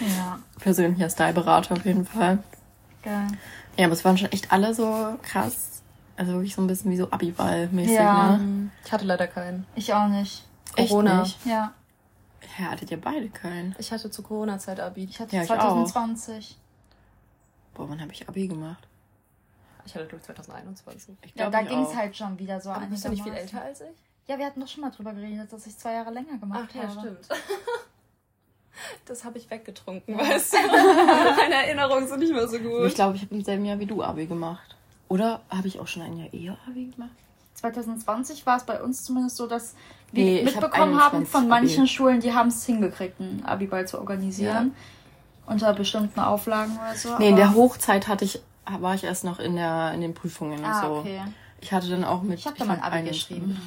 Ja. 0.00 0.38
Persönlicher 0.60 1.10
Styleberater 1.10 1.74
auf 1.74 1.84
jeden 1.84 2.06
Fall. 2.06 2.38
Geil. 3.02 3.26
Ja, 3.76 3.86
aber 3.86 3.94
es 3.94 4.04
waren 4.04 4.16
schon 4.16 4.30
echt 4.30 4.52
alle 4.52 4.72
so 4.72 5.18
krass. 5.22 5.82
Also 6.16 6.32
wirklich 6.34 6.54
so 6.54 6.62
ein 6.62 6.68
bisschen 6.68 6.90
wie 6.92 6.96
so 6.96 7.10
Abiball-mäßig, 7.10 7.96
Ja. 7.96 8.36
ne? 8.36 8.70
Ich 8.84 8.92
hatte 8.92 9.04
leider 9.04 9.26
keinen. 9.26 9.66
Ich 9.74 9.92
auch 9.92 10.06
nicht. 10.08 10.44
Echt 10.76 10.90
Corona. 10.90 11.22
nicht? 11.22 11.44
Ja. 11.44 11.72
Ja, 12.58 12.70
hattet 12.70 12.90
ihr 12.90 13.00
beide 13.00 13.28
keinen? 13.28 13.74
Ich 13.78 13.92
hatte 13.92 14.10
zu 14.10 14.22
Corona-Zeit 14.22 14.80
Abi. 14.80 15.04
Ich 15.04 15.20
hatte 15.20 15.34
Ja, 15.36 15.42
ich 15.42 15.48
2020. 15.48 16.56
Boah, 17.74 17.88
wann 17.88 18.00
habe 18.00 18.12
ich 18.12 18.28
Abi 18.28 18.48
gemacht? 18.48 18.86
Ich 19.86 19.94
hatte 19.94 20.06
durch 20.06 20.22
2021. 20.22 21.16
Ich 21.22 21.34
Ja, 21.34 21.48
glaub, 21.48 21.52
da 21.52 21.62
ich 21.62 21.68
ging 21.68 21.82
es 21.84 21.94
halt 21.94 22.16
schon 22.16 22.38
wieder 22.38 22.60
so 22.60 22.70
Aber 22.70 22.86
bist 22.86 23.04
du 23.04 23.08
nicht 23.10 23.22
viel 23.22 23.32
älter 23.32 23.62
als 23.62 23.80
ich? 23.80 23.88
Ja, 24.26 24.38
wir 24.38 24.46
hatten 24.46 24.60
doch 24.60 24.68
schon 24.68 24.82
mal 24.82 24.90
drüber 24.90 25.12
geredet, 25.12 25.52
dass 25.52 25.66
ich 25.66 25.76
zwei 25.76 25.94
Jahre 25.94 26.10
länger 26.10 26.38
gemacht 26.38 26.68
Ach 26.70 26.74
ja, 26.74 26.82
habe. 26.88 27.00
stimmt. 27.00 27.28
Das 29.04 29.24
habe 29.24 29.36
ich 29.36 29.50
weggetrunken, 29.50 30.16
weißt 30.16 30.54
du? 30.54 30.56
Meine 31.36 31.54
Erinnerungen 31.54 32.06
sind 32.08 32.20
nicht 32.20 32.32
mehr 32.32 32.48
so 32.48 32.58
gut. 32.58 32.86
Ich 32.86 32.94
glaube, 32.94 33.16
ich 33.16 33.22
habe 33.22 33.34
im 33.34 33.44
selben 33.44 33.64
Jahr 33.66 33.78
wie 33.78 33.84
du 33.86 34.02
Abi 34.02 34.26
gemacht. 34.26 34.74
Oder 35.08 35.42
habe 35.50 35.68
ich 35.68 35.80
auch 35.80 35.86
schon 35.88 36.02
ein 36.02 36.16
Jahr 36.16 36.32
eher 36.32 36.56
Abi 36.66 36.86
gemacht? 36.86 37.10
2020 37.60 38.46
war 38.46 38.56
es 38.56 38.64
bei 38.64 38.82
uns 38.82 39.04
zumindest 39.04 39.36
so, 39.36 39.46
dass 39.46 39.74
wir 40.12 40.24
Nee, 40.24 40.40
ich 40.40 40.56
hab 40.56 40.62
mitbekommen 40.62 40.94
haben 40.94 41.16
21 41.18 41.28
von 41.28 41.48
manchen 41.48 41.80
Abi. 41.80 41.88
Schulen, 41.88 42.20
die 42.20 42.32
haben 42.34 42.48
es 42.48 42.64
hingekriegt, 42.64 43.20
einen 43.20 43.44
Abiball 43.44 43.86
zu 43.86 43.98
organisieren. 43.98 44.74
Unter 45.46 45.72
bestimmten 45.74 46.20
Auflagen 46.20 46.76
oder 46.78 46.94
so. 46.96 47.16
Nee, 47.18 47.30
in 47.30 47.36
der 47.36 47.54
Hochzeit 47.54 48.06
hatte 48.08 48.24
ich, 48.24 48.40
war 48.78 48.94
ich 48.94 49.04
erst 49.04 49.24
noch 49.24 49.38
in, 49.40 49.56
der, 49.56 49.92
in 49.94 50.00
den 50.00 50.14
Prüfungen 50.14 50.58
und 50.60 50.64
Ah, 50.64 50.82
so. 50.82 50.88
okay. 50.98 51.20
Ich 51.60 51.72
hatte 51.72 51.88
dann 51.90 52.04
auch 52.04 52.22
mit. 52.22 52.38
Ich 52.38 52.46
habe 52.46 52.56
da 52.58 52.64
mein 52.64 52.80
hab 52.82 52.92
Abi 52.92 53.08
geschrieben. 53.08 53.60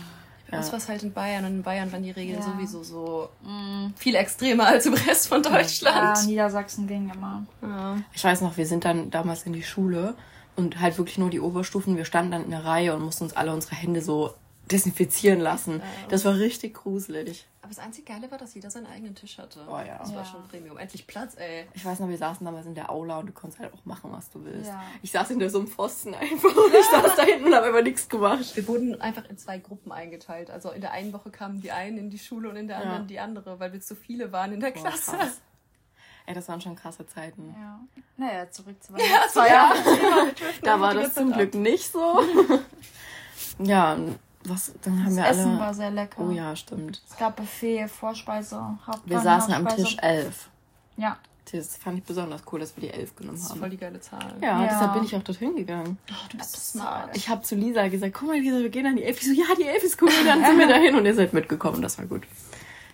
Bei 0.50 0.58
uns 0.58 0.72
war 0.72 0.78
es 0.78 0.88
halt 0.88 1.02
in 1.04 1.12
Bayern 1.14 1.46
und 1.46 1.52
in 1.52 1.64
Bayern 1.64 1.92
waren 1.92 2.04
die 2.04 2.12
Regeln 2.12 2.40
Ja. 2.40 2.46
sowieso 2.46 2.84
so 2.84 3.30
viel 3.96 4.14
extremer 4.16 4.68
als 4.68 4.86
im 4.86 4.94
Rest 4.94 5.28
von 5.28 5.42
Ja, 5.44 5.50
Deutschland. 5.50 6.26
Niedersachsen 6.28 6.88
ging 6.88 7.10
immer. 7.14 7.44
Ja. 7.62 7.98
Ich 8.14 8.24
weiß 8.24 8.42
noch, 8.42 8.56
wir 8.56 8.66
sind 8.68 8.86
dann 8.86 9.10
damals 9.10 9.44
in 9.44 9.54
die 9.54 9.64
Schule 9.64 10.14
und 10.56 10.80
halt 10.80 10.98
wirklich 10.98 11.18
nur 11.18 11.30
die 11.30 11.40
Oberstufen. 11.40 11.98
Wir 11.98 12.06
standen 12.06 12.32
dann 12.32 12.44
in 12.46 12.52
der 12.52 12.66
Reihe 12.66 12.96
und 12.96 13.04
mussten 13.04 13.24
uns 13.26 13.34
alle 13.36 13.54
unsere 13.54 13.76
Hände 13.76 14.02
so 14.02 14.34
desinfizieren 14.72 15.40
lassen. 15.42 15.82
Das 16.10 16.24
war 16.24 16.36
richtig 16.36 16.74
gruselig. 16.76 17.46
Aber 17.62 17.70
das 17.70 17.80
einzig 17.80 18.06
Geile 18.06 18.30
war, 18.32 18.38
dass 18.38 18.54
jeder 18.56 18.70
seinen 18.70 18.88
eigenen 18.88 19.14
Tisch 19.16 19.38
hatte. 19.38 19.60
Oh 19.70 19.78
ja. 19.78 19.98
Das 20.00 20.14
war 20.14 20.24
Ja. 20.24 20.26
schon 20.26 20.48
Premium. 20.50 20.78
Endlich 20.78 21.06
Platz, 21.08 21.36
ey. 21.38 21.66
Ich 21.74 21.84
weiß 21.84 22.00
noch, 22.00 22.10
wir 22.10 22.18
saßen 22.18 22.46
damals 22.46 22.66
in 22.66 22.76
der 22.76 22.90
Aula 22.90 23.20
und 23.20 23.28
du 23.28 23.34
konntest 23.34 23.62
halt 23.62 23.74
auch 23.74 23.86
machen, 23.86 24.12
was 24.12 24.30
du 24.30 24.44
willst. 24.44 24.70
Ja. 24.70 24.84
Ich 25.02 25.12
saß 25.12 25.30
hinter 25.30 25.50
so 25.50 25.60
einem 25.60 25.68
Pfosten 25.68 26.14
einfach 26.14 26.50
und 26.50 26.74
ich 26.80 26.86
saß 26.92 27.16
da 27.16 27.24
hinten 27.24 27.46
und 27.48 27.56
habe 27.56 27.68
einfach 27.68 27.84
nichts 27.84 28.08
gemacht. 28.10 28.56
Wir 28.56 28.68
wurden 28.68 29.00
einfach 29.02 29.30
in 29.30 29.38
zwei 29.38 29.58
Gruppen 29.60 29.92
eingeteilt. 29.92 30.50
Also 30.50 30.72
in 30.72 30.82
der 30.82 30.92
einen 30.92 31.14
Woche 31.14 31.30
kamen 31.30 31.62
die 31.62 31.72
einen 31.72 31.98
in 31.98 32.10
die 32.10 32.20
Schule 32.20 32.50
und 32.50 32.56
in 32.58 32.68
der 32.68 32.78
Ja. 32.78 32.84
anderen 32.84 33.08
die 33.08 33.20
andere, 33.20 33.60
weil 33.60 33.72
wir 33.74 33.82
zu 33.82 33.96
viele 33.96 34.32
waren 34.32 34.54
in 34.54 34.60
der 34.60 34.72
Boah, 34.72 34.82
Klasse. 34.84 35.12
krass. 35.12 35.42
Ey, 36.26 36.34
das 36.34 36.48
waren 36.48 36.62
schon 36.62 36.76
krasse 36.76 37.06
Zeiten. 37.06 37.54
Ja. 37.60 37.80
Naja, 38.18 38.50
zurück 38.50 38.82
zu 38.82 38.94
Ja, 38.94 39.28
zwei 39.30 39.50
Jahre. 39.50 39.76
Da 40.62 40.80
war 40.80 40.94
das 40.94 41.14
zum 41.16 41.32
Glück 41.34 41.54
nicht 41.54 41.92
so. 41.92 42.22
ja, 43.60 43.94
und 43.94 44.18
was, 44.46 44.74
dann 44.82 45.00
haben 45.00 45.16
Das 45.16 45.16
wir 45.16 45.26
Essen 45.28 45.52
alle. 45.52 45.60
war 45.60 45.74
sehr 45.74 45.92
lecker. 45.92 46.22
Oh 46.22 46.32
ja, 46.32 46.56
stimmt. 46.56 47.02
Es 47.10 47.18
gab 47.18 47.36
Buffet, 47.36 47.88
Vorspeise, 47.88 48.58
Hauptgang, 48.86 49.02
Wir 49.06 49.20
saßen 49.20 49.54
am 49.54 49.64
Hauptspeise. 49.64 49.84
Tisch 49.88 49.98
11. 50.02 50.50
Ja. 50.98 51.18
Das 51.52 51.76
fand 51.76 51.98
ich 51.98 52.04
besonders 52.06 52.42
cool, 52.52 52.62
dass 52.62 52.76
wir 52.78 52.82
die 52.90 52.90
11 52.98 53.16
genommen 53.18 53.36
Das 53.38 53.44
ist 53.46 53.52
haben. 53.52 53.60
voll 53.60 53.70
die 53.70 53.78
geile 53.78 54.00
Zahl. 54.00 54.34
Ja, 54.42 54.62
Ja. 54.64 54.68
deshalb 54.70 54.94
bin 54.94 55.04
ich 55.04 55.14
auch 55.16 55.24
dorthin 55.24 55.56
gegangen. 55.58 55.98
Oh, 56.10 56.14
du 56.32 56.38
bist 56.38 56.56
smart. 56.72 57.16
Ich 57.18 57.28
habe 57.28 57.42
zu 57.42 57.56
Lisa 57.56 57.86
gesagt, 57.90 58.14
guck 58.18 58.30
mal 58.30 58.40
Lisa, 58.40 58.60
wir 58.60 58.70
gehen 58.70 58.86
an 58.86 58.96
die 58.96 59.04
11. 59.04 59.22
Ich 59.22 59.28
so, 59.28 59.34
ja, 59.34 59.54
die 59.58 59.64
11 59.68 59.84
ist. 59.84 60.02
Und 60.02 60.10
dann 60.26 60.44
sind 60.44 60.58
wir 60.58 60.68
dahin 60.70 60.96
und 60.96 61.06
ihr 61.06 61.14
seid 61.14 61.34
mitgekommen. 61.34 61.82
Das 61.82 61.98
war 61.98 62.06
gut. 62.06 62.24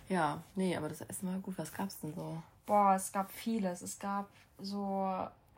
Ja, 0.10 0.42
nee, 0.56 0.76
aber 0.76 0.90
das 0.90 1.02
Essen 1.02 1.28
war 1.32 1.38
gut. 1.40 1.54
Was 1.60 1.72
gab's 1.72 2.00
denn 2.00 2.14
so? 2.16 2.42
Boah, 2.70 2.94
es 2.96 3.12
gab 3.12 3.32
vieles. 3.32 3.82
Es 3.82 3.98
gab 3.98 4.30
so 4.62 5.10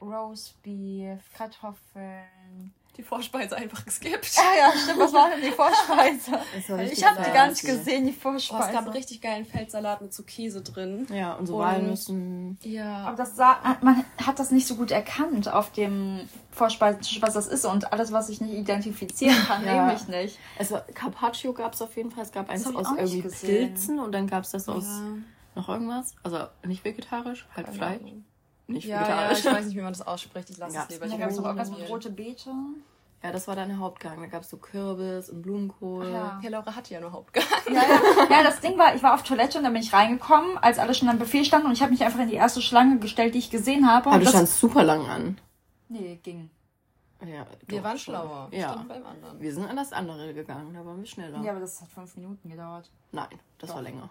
Roastbeef, 0.01 1.19
Kartoffeln. 1.37 2.73
Die 2.97 3.03
Vorspeise 3.03 3.55
einfach 3.55 3.85
geskippt. 3.85 4.31
Ah 4.37 4.57
ja, 4.57 4.71
stimmt, 4.77 4.99
was 4.99 5.13
war 5.13 5.29
denn 5.29 5.41
die 5.41 5.51
Vorspeise? 5.51 6.39
Ich 6.91 7.05
habe 7.05 7.23
die 7.23 7.31
gar 7.31 7.47
nicht 7.47 7.61
gesehen, 7.63 8.05
die 8.05 8.11
Oh, 8.17 8.21
Vorspeise. 8.21 8.67
es 8.67 8.71
gab 8.73 8.83
einen 8.85 8.93
richtig 8.93 9.21
geilen 9.21 9.45
Feldsalat 9.45 10.01
mit 10.01 10.13
so 10.13 10.23
Käse 10.23 10.61
drin. 10.61 11.07
Ja, 11.13 11.33
und 11.35 11.47
so 11.47 11.57
Walnüssen. 11.57 12.57
Ja. 12.63 13.05
Aber 13.07 13.15
das 13.17 13.35
sah, 13.37 13.77
man 13.81 14.03
hat 14.25 14.39
das 14.39 14.51
nicht 14.51 14.67
so 14.67 14.75
gut 14.75 14.91
erkannt 14.91 15.47
auf 15.51 15.71
dem 15.71 16.19
Vorspeisentisch, 16.51 17.21
was 17.21 17.33
das 17.33 17.47
ist. 17.47 17.63
Und 17.65 17.91
alles, 17.93 18.11
was 18.11 18.27
ich 18.29 18.41
nicht 18.41 18.53
identifizieren 18.53 19.37
kann, 19.47 19.65
Ja. 19.65 19.85
nehme 19.85 19.93
ich 19.95 20.07
nicht. 20.09 20.37
War, 20.71 20.81
Carpaccio 20.93 21.53
gab 21.53 21.73
es 21.73 21.81
auf 21.81 21.95
jeden 21.95 22.11
Fall. 22.11 22.23
Es 22.23 22.31
gab 22.33 22.49
eins 22.49 22.65
aus 22.67 22.87
irgendwie 22.89 23.21
gesehen. 23.21 23.73
Pilzen 23.73 23.99
und 23.99 24.11
dann 24.11 24.27
gab 24.27 24.43
es 24.43 24.51
das 24.51 24.67
aus 24.67 24.85
Ja. 24.85 25.01
Noch 25.55 25.69
irgendwas. 25.69 26.15
Also 26.23 26.39
nicht 26.65 26.83
vegetarisch, 26.85 27.47
halt 27.55 27.65
Keine 27.67 27.77
Fleisch. 27.77 28.01
Ahnung. 28.01 28.25
Nicht 28.67 28.85
Ja, 28.85 28.95
ja, 29.01 29.07
vegetarisch. 29.07 29.39
ich 29.39 29.45
weiß 29.45 29.65
nicht, 29.65 29.77
wie 29.77 29.81
man 29.81 29.93
das 29.93 30.01
ausspricht. 30.05 30.49
Ich 30.49 30.57
lasse 30.57 30.75
Ja. 30.75 30.83
es 30.83 30.89
lieber. 30.89 31.07
Dann 31.07 31.19
gab 31.19 31.29
es 31.29 31.35
noch 31.35 31.43
so 31.43 31.49
irgendwas 31.49 31.69
mit 31.77 31.89
rote 31.89 32.09
Beete. 32.09 32.51
Ja, 33.23 33.31
das 33.31 33.47
war 33.47 33.55
dann 33.55 33.69
der 33.69 33.77
Hauptgang. 33.77 34.19
Da 34.19 34.25
gab 34.27 34.41
es 34.41 34.49
so 34.49 34.57
Kürbis 34.57 35.29
und 35.29 35.43
Blumenkohl. 35.43 36.09
Ja. 36.09 36.39
Ja, 36.41 36.49
Laura 36.49 36.75
hatte 36.75 36.91
ja 36.93 36.99
nur 37.01 37.11
Hauptgang. 37.11 37.43
Ja, 37.67 37.73
ja. 37.73 38.27
ja, 38.37 38.43
das 38.43 38.61
Ding 38.61 38.77
war, 38.79 38.95
ich 38.95 39.03
war 39.03 39.13
auf 39.13 39.21
Toilette 39.23 39.59
und 39.59 39.63
dann 39.63 39.73
bin 39.73 39.81
ich 39.83 39.93
reingekommen, 39.93 40.57
als 40.57 40.79
alle 40.79 40.95
schon 40.95 41.07
am 41.09 41.19
Buffet 41.19 41.43
standen 41.45 41.67
und 41.67 41.73
ich 41.73 41.81
habe 41.83 41.91
mich 41.91 42.03
einfach 42.03 42.19
in 42.19 42.29
die 42.29 42.35
erste 42.35 42.61
Schlange 42.63 42.97
gestellt, 42.97 43.35
die 43.35 43.39
ich 43.39 43.51
gesehen 43.51 43.87
habe. 43.87 44.05
Aber 44.07 44.13
Und 44.15 44.21
du 44.21 44.25
das, 44.25 44.33
standst 44.33 44.59
super 44.59 44.83
lang 44.83 45.05
an. 45.07 45.39
nee, 45.89 46.19
ging. 46.23 46.49
Ja, 47.23 47.45
Wir 47.67 47.83
waren 47.83 47.99
schon. 47.99 48.15
schlauer. 48.15 48.47
Ja. 48.51 48.69
Standen 48.69 48.87
beim 48.87 49.05
anderen. 49.05 49.39
Wir 49.39 49.53
sind 49.53 49.67
an 49.69 49.75
das 49.75 49.93
andere 49.93 50.33
gegangen, 50.33 50.73
da 50.73 50.83
waren 50.83 50.97
wir 50.97 51.05
schneller. 51.05 51.39
Ja, 51.43 51.51
aber 51.51 51.59
das 51.59 51.79
hat 51.79 51.89
fünf 51.89 52.15
Minuten 52.15 52.49
gedauert. 52.49 52.89
Nein, 53.11 53.27
das 53.59 53.69
Doch. 53.69 53.75
war 53.75 53.83
länger. 53.83 54.09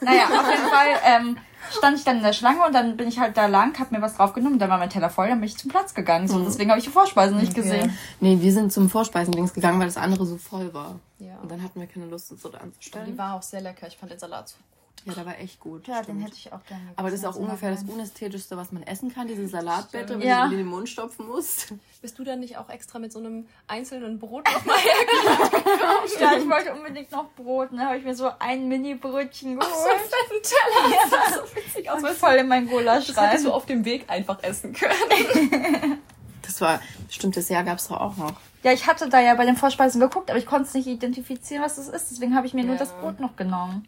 Naja, 0.00 0.24
auf 0.26 0.50
jeden 0.50 0.68
Fall 0.68 0.86
ähm, 1.04 1.36
stand 1.76 1.98
ich 1.98 2.04
dann 2.04 2.18
in 2.18 2.22
der 2.22 2.32
Schlange 2.32 2.64
und 2.64 2.72
dann 2.74 2.96
bin 2.96 3.08
ich 3.08 3.18
halt 3.18 3.36
da 3.36 3.46
lang, 3.46 3.78
hab 3.78 3.90
mir 3.92 4.00
was 4.00 4.16
draufgenommen, 4.16 4.58
dann 4.58 4.70
war 4.70 4.78
mein 4.78 4.90
Teller 4.90 5.10
voll, 5.10 5.28
dann 5.28 5.40
bin 5.40 5.48
ich 5.48 5.56
zum 5.56 5.70
Platz 5.70 5.94
gegangen. 5.94 6.28
So, 6.28 6.42
deswegen 6.44 6.70
habe 6.70 6.78
ich 6.78 6.84
die 6.86 6.90
Vorspeisen 6.92 7.36
nicht 7.38 7.54
gesehen. 7.54 7.96
Nee, 8.20 8.38
wir 8.40 8.52
sind 8.52 8.72
zum 8.72 8.88
Vorspeisendings 8.88 9.52
gegangen, 9.54 9.78
weil 9.78 9.86
das 9.86 9.96
andere 9.96 10.24
so 10.26 10.36
voll 10.36 10.72
war. 10.72 10.98
Ja. 11.18 11.36
Und 11.42 11.50
dann 11.50 11.62
hatten 11.62 11.80
wir 11.80 11.86
keine 11.86 12.06
Lust, 12.06 12.30
uns 12.30 12.42
so 12.42 12.48
da 12.48 12.58
Die 12.58 12.64
anzustellen. 12.64 13.18
war 13.18 13.34
auch 13.34 13.42
sehr 13.42 13.60
lecker. 13.60 13.86
Ich 13.88 13.96
fand 13.96 14.12
den 14.12 14.18
Salat 14.18 14.48
so 14.48 14.56
gut. 14.56 14.77
Ja, 15.04 15.14
der 15.14 15.24
war 15.26 15.38
echt 15.38 15.58
gut. 15.60 15.86
Ja, 15.86 16.02
stimmt. 16.02 16.18
den 16.18 16.24
hätte 16.24 16.36
ich 16.36 16.52
auch 16.52 16.62
gerne 16.66 16.82
Aber 16.96 17.10
das 17.10 17.20
ist 17.20 17.24
auch 17.24 17.32
gegessen, 17.32 17.44
ungefähr 17.50 17.70
das. 17.70 17.82
Unästhetischste, 17.84 18.56
was 18.56 18.72
man 18.72 18.82
essen 18.82 19.12
kann, 19.14 19.26
diese 19.26 19.46
Salatblätter, 19.48 20.18
wenn 20.20 20.26
Ja. 20.28 20.44
du 20.44 20.48
die 20.50 20.54
in 20.56 20.60
den 20.62 20.68
Mund 20.68 20.88
stopfen 20.88 21.26
musst. 21.26 21.72
Bist 22.02 22.18
du 22.18 22.24
dann 22.24 22.40
nicht 22.40 22.56
auch 22.58 22.68
extra 22.68 22.98
mit 22.98 23.12
so 23.12 23.18
einem 23.18 23.46
einzelnen 23.66 24.18
Brot 24.18 24.44
nochmal 24.52 24.76
hergekommen? 24.76 25.68
Ja, 26.20 26.32
ich 26.36 26.48
wollte 26.48 26.74
unbedingt 26.74 27.10
noch 27.12 27.30
Brot, 27.32 27.72
ne? 27.72 27.84
Habe 27.86 27.98
ich 27.98 28.04
mir 28.04 28.14
so 28.14 28.30
ein 28.38 28.68
Mini-Brötchen 28.68 29.58
geholt. 29.58 29.74
so 29.74 29.88
einen 29.88 30.00
fetten 30.00 30.42
Teller. 30.42 30.98
Das 31.02 31.10
sah 31.10 31.38
so 31.46 31.56
witzig 31.56 31.90
aus. 31.90 32.02
und 32.02 32.10
voll 32.10 32.34
in 32.34 32.48
mein 32.48 32.66
Gulasch 32.68 33.06
Das 33.08 33.16
rein. 33.16 33.28
hättest 33.30 33.46
du 33.46 33.52
auf 33.52 33.66
dem 33.66 33.84
Weg 33.84 34.08
einfach 34.10 34.42
essen 34.42 34.72
können. 34.74 35.98
Das 36.42 36.62
war, 36.62 36.80
stimmt, 37.10 37.36
das 37.36 37.50
Jahr 37.50 37.62
gab 37.62 37.76
es 37.78 37.88
doch 37.88 38.00
auch 38.00 38.16
noch. 38.16 38.32
Ja, 38.62 38.72
ich 38.72 38.86
hatte 38.86 39.08
da 39.10 39.20
ja 39.20 39.34
bei 39.34 39.44
den 39.44 39.54
Vorspeisen 39.54 40.00
geguckt, 40.00 40.30
aber 40.30 40.38
ich 40.38 40.46
konnte 40.46 40.66
es 40.66 40.72
nicht 40.74 40.86
identifizieren, 40.86 41.62
was 41.62 41.76
das 41.76 41.88
ist. 41.88 42.10
Deswegen 42.10 42.34
habe 42.34 42.46
ich 42.46 42.54
mir 42.54 42.64
nur 42.64 42.72
Ja. 42.74 42.78
das 42.80 42.92
Brot 42.94 43.20
noch 43.20 43.36
genommen. 43.36 43.86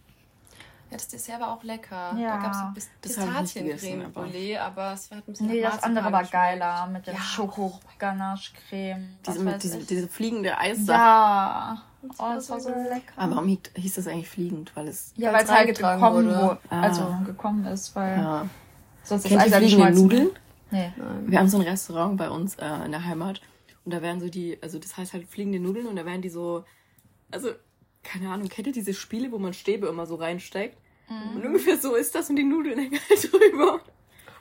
Ja, 0.90 0.96
das 0.96 1.08
Dessert 1.08 1.40
war 1.40 1.52
auch 1.56 1.62
lecker. 1.62 2.14
Ja. 2.18 2.36
Da 2.36 2.42
gab 2.42 2.52
es 2.52 2.58
ein 2.58 2.74
bisschen 2.74 2.92
Pistaziencreme 3.00 3.64
gegessen, 3.66 4.04
aber- 4.06 4.26
Brûlée, 4.26 4.58
aber 4.58 4.92
es 4.94 5.10
war 5.10 5.16
halt 5.18 5.28
ein 5.28 5.32
bisschen 5.32 5.46
Nee, 5.46 5.62
das 5.62 5.82
andere 5.84 6.10
war 6.12 6.24
geiler 6.24 6.86
mit 6.88 7.06
dem 7.06 7.14
Ja. 7.14 7.20
Schoko-Ganache-Creme. 7.20 9.16
Diese, 9.26 9.58
diese, 9.58 9.78
diese 9.78 10.08
fliegende 10.08 10.56
Eissache. 10.58 10.98
Ja. 10.98 11.82
Oh, 12.18 12.32
das 12.34 12.48
war 12.50 12.60
so 12.60 12.70
lecker. 12.70 13.12
Aber 13.16 13.32
warum 13.36 13.48
hieß, 13.48 13.58
hieß 13.76 13.94
das 13.96 14.06
eigentlich 14.06 14.28
fliegend? 14.28 14.74
Weil 14.74 14.88
es. 14.88 15.12
Ja, 15.16 15.32
weil 15.32 15.44
es 15.44 15.50
halt 15.50 15.68
gekommen 15.76 16.00
wurde. 16.00 16.28
wurde. 16.40 16.58
Ah. 16.70 16.80
Also 16.80 17.14
gekommen 17.26 17.64
ist, 17.66 17.94
weil 17.94 18.18
Ja. 18.18 18.46
sonst 19.04 19.24
ist 19.26 19.28
Kennt 19.28 19.46
ja 19.50 19.58
fliegende. 19.58 19.92
Nudeln? 20.00 20.30
Nee. 20.70 20.92
Wir 21.26 21.38
haben 21.38 21.48
so 21.48 21.58
ein 21.58 21.64
Restaurant 21.64 22.16
bei 22.16 22.30
uns 22.30 22.54
äh, 22.56 22.84
in 22.86 22.92
der 22.92 23.04
Heimat 23.04 23.40
und 23.84 23.92
da 23.92 24.00
werden 24.02 24.20
so 24.20 24.28
die, 24.28 24.56
also 24.62 24.78
das 24.78 24.96
heißt 24.96 25.12
halt 25.12 25.26
fliegende 25.28 25.58
Nudeln 25.60 25.86
und 25.86 25.96
da 25.96 26.06
werden 26.06 26.22
die 26.22 26.28
so, 26.30 26.64
also 27.30 27.50
keine 28.02 28.30
Ahnung, 28.30 28.48
kennt 28.48 28.68
ihr 28.68 28.72
diese 28.72 28.94
Spiele, 28.94 29.30
wo 29.32 29.38
man 29.38 29.52
Stäbe 29.52 29.88
immer 29.88 30.06
so 30.06 30.14
reinsteckt? 30.14 30.78
Mhm. 31.10 31.36
Und 31.36 31.46
ungefähr 31.46 31.76
so 31.76 31.94
ist 31.96 32.14
das 32.14 32.30
und 32.30 32.36
die 32.36 32.44
Nudeln 32.44 32.78
hängen 32.78 32.98
halt 33.10 33.32
drüber. 33.32 33.80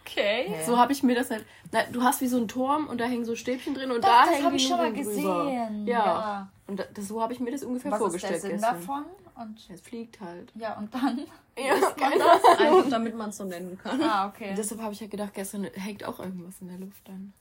Okay. 0.06 0.56
So 0.66 0.78
habe 0.78 0.92
ich 0.94 1.04
mir 1.04 1.16
das 1.16 1.30
halt. 1.30 1.46
Na, 1.72 1.84
du 1.92 2.02
hast 2.04 2.22
wie 2.22 2.28
so 2.28 2.38
einen 2.38 2.48
Turm 2.48 2.88
und 2.88 3.00
da 3.00 3.06
hängen 3.06 3.26
so 3.26 3.36
Stäbchen 3.36 3.76
drin 3.76 3.92
und 3.92 4.04
Doch, 4.04 4.10
da 4.10 4.22
das 4.26 4.32
hängen 4.36 4.46
habe 4.46 4.56
die 4.58 4.62
ich 4.64 4.68
schon 4.68 4.78
mal 4.78 4.90
Nudeln 4.90 5.06
drüber. 5.06 5.44
gesehen. 5.46 5.88
Ja. 5.88 5.98
Ja. 6.06 6.50
Und 6.68 6.80
da, 6.80 6.84
das, 6.94 7.08
so 7.08 7.22
habe 7.22 7.34
ich 7.34 7.40
mir 7.40 7.52
das 7.52 7.64
ungefähr 7.64 7.92
Was 7.92 7.98
ist 7.98 8.02
der 8.02 8.10
vorgestellt 8.10 8.42
Sinn 8.42 8.52
gestern. 8.52 8.76
davon? 8.80 9.06
Und 9.36 9.70
Es 9.72 9.82
fliegt 9.82 10.20
halt. 10.20 10.52
ja, 10.56 10.78
und 10.78 10.94
dann? 10.94 11.22
Ja, 11.58 11.76
keine 11.98 12.24
Einfach 12.26 12.90
damit 12.90 13.16
man 13.16 13.30
es 13.30 13.38
so 13.38 13.44
nennen 13.46 13.78
kann. 13.82 14.02
Ah, 14.02 14.28
okay. 14.28 14.50
Und 14.50 14.58
deshalb 14.58 14.82
habe 14.82 14.94
ich 14.94 15.00
ja 15.00 15.08
gedacht, 15.08 15.34
gestern 15.34 15.64
hängt 15.76 16.04
auch 16.04 16.20
irgendwas 16.20 16.56
in 16.62 16.68
der 16.70 16.78
Luft 16.78 17.08
dann. 17.08 17.34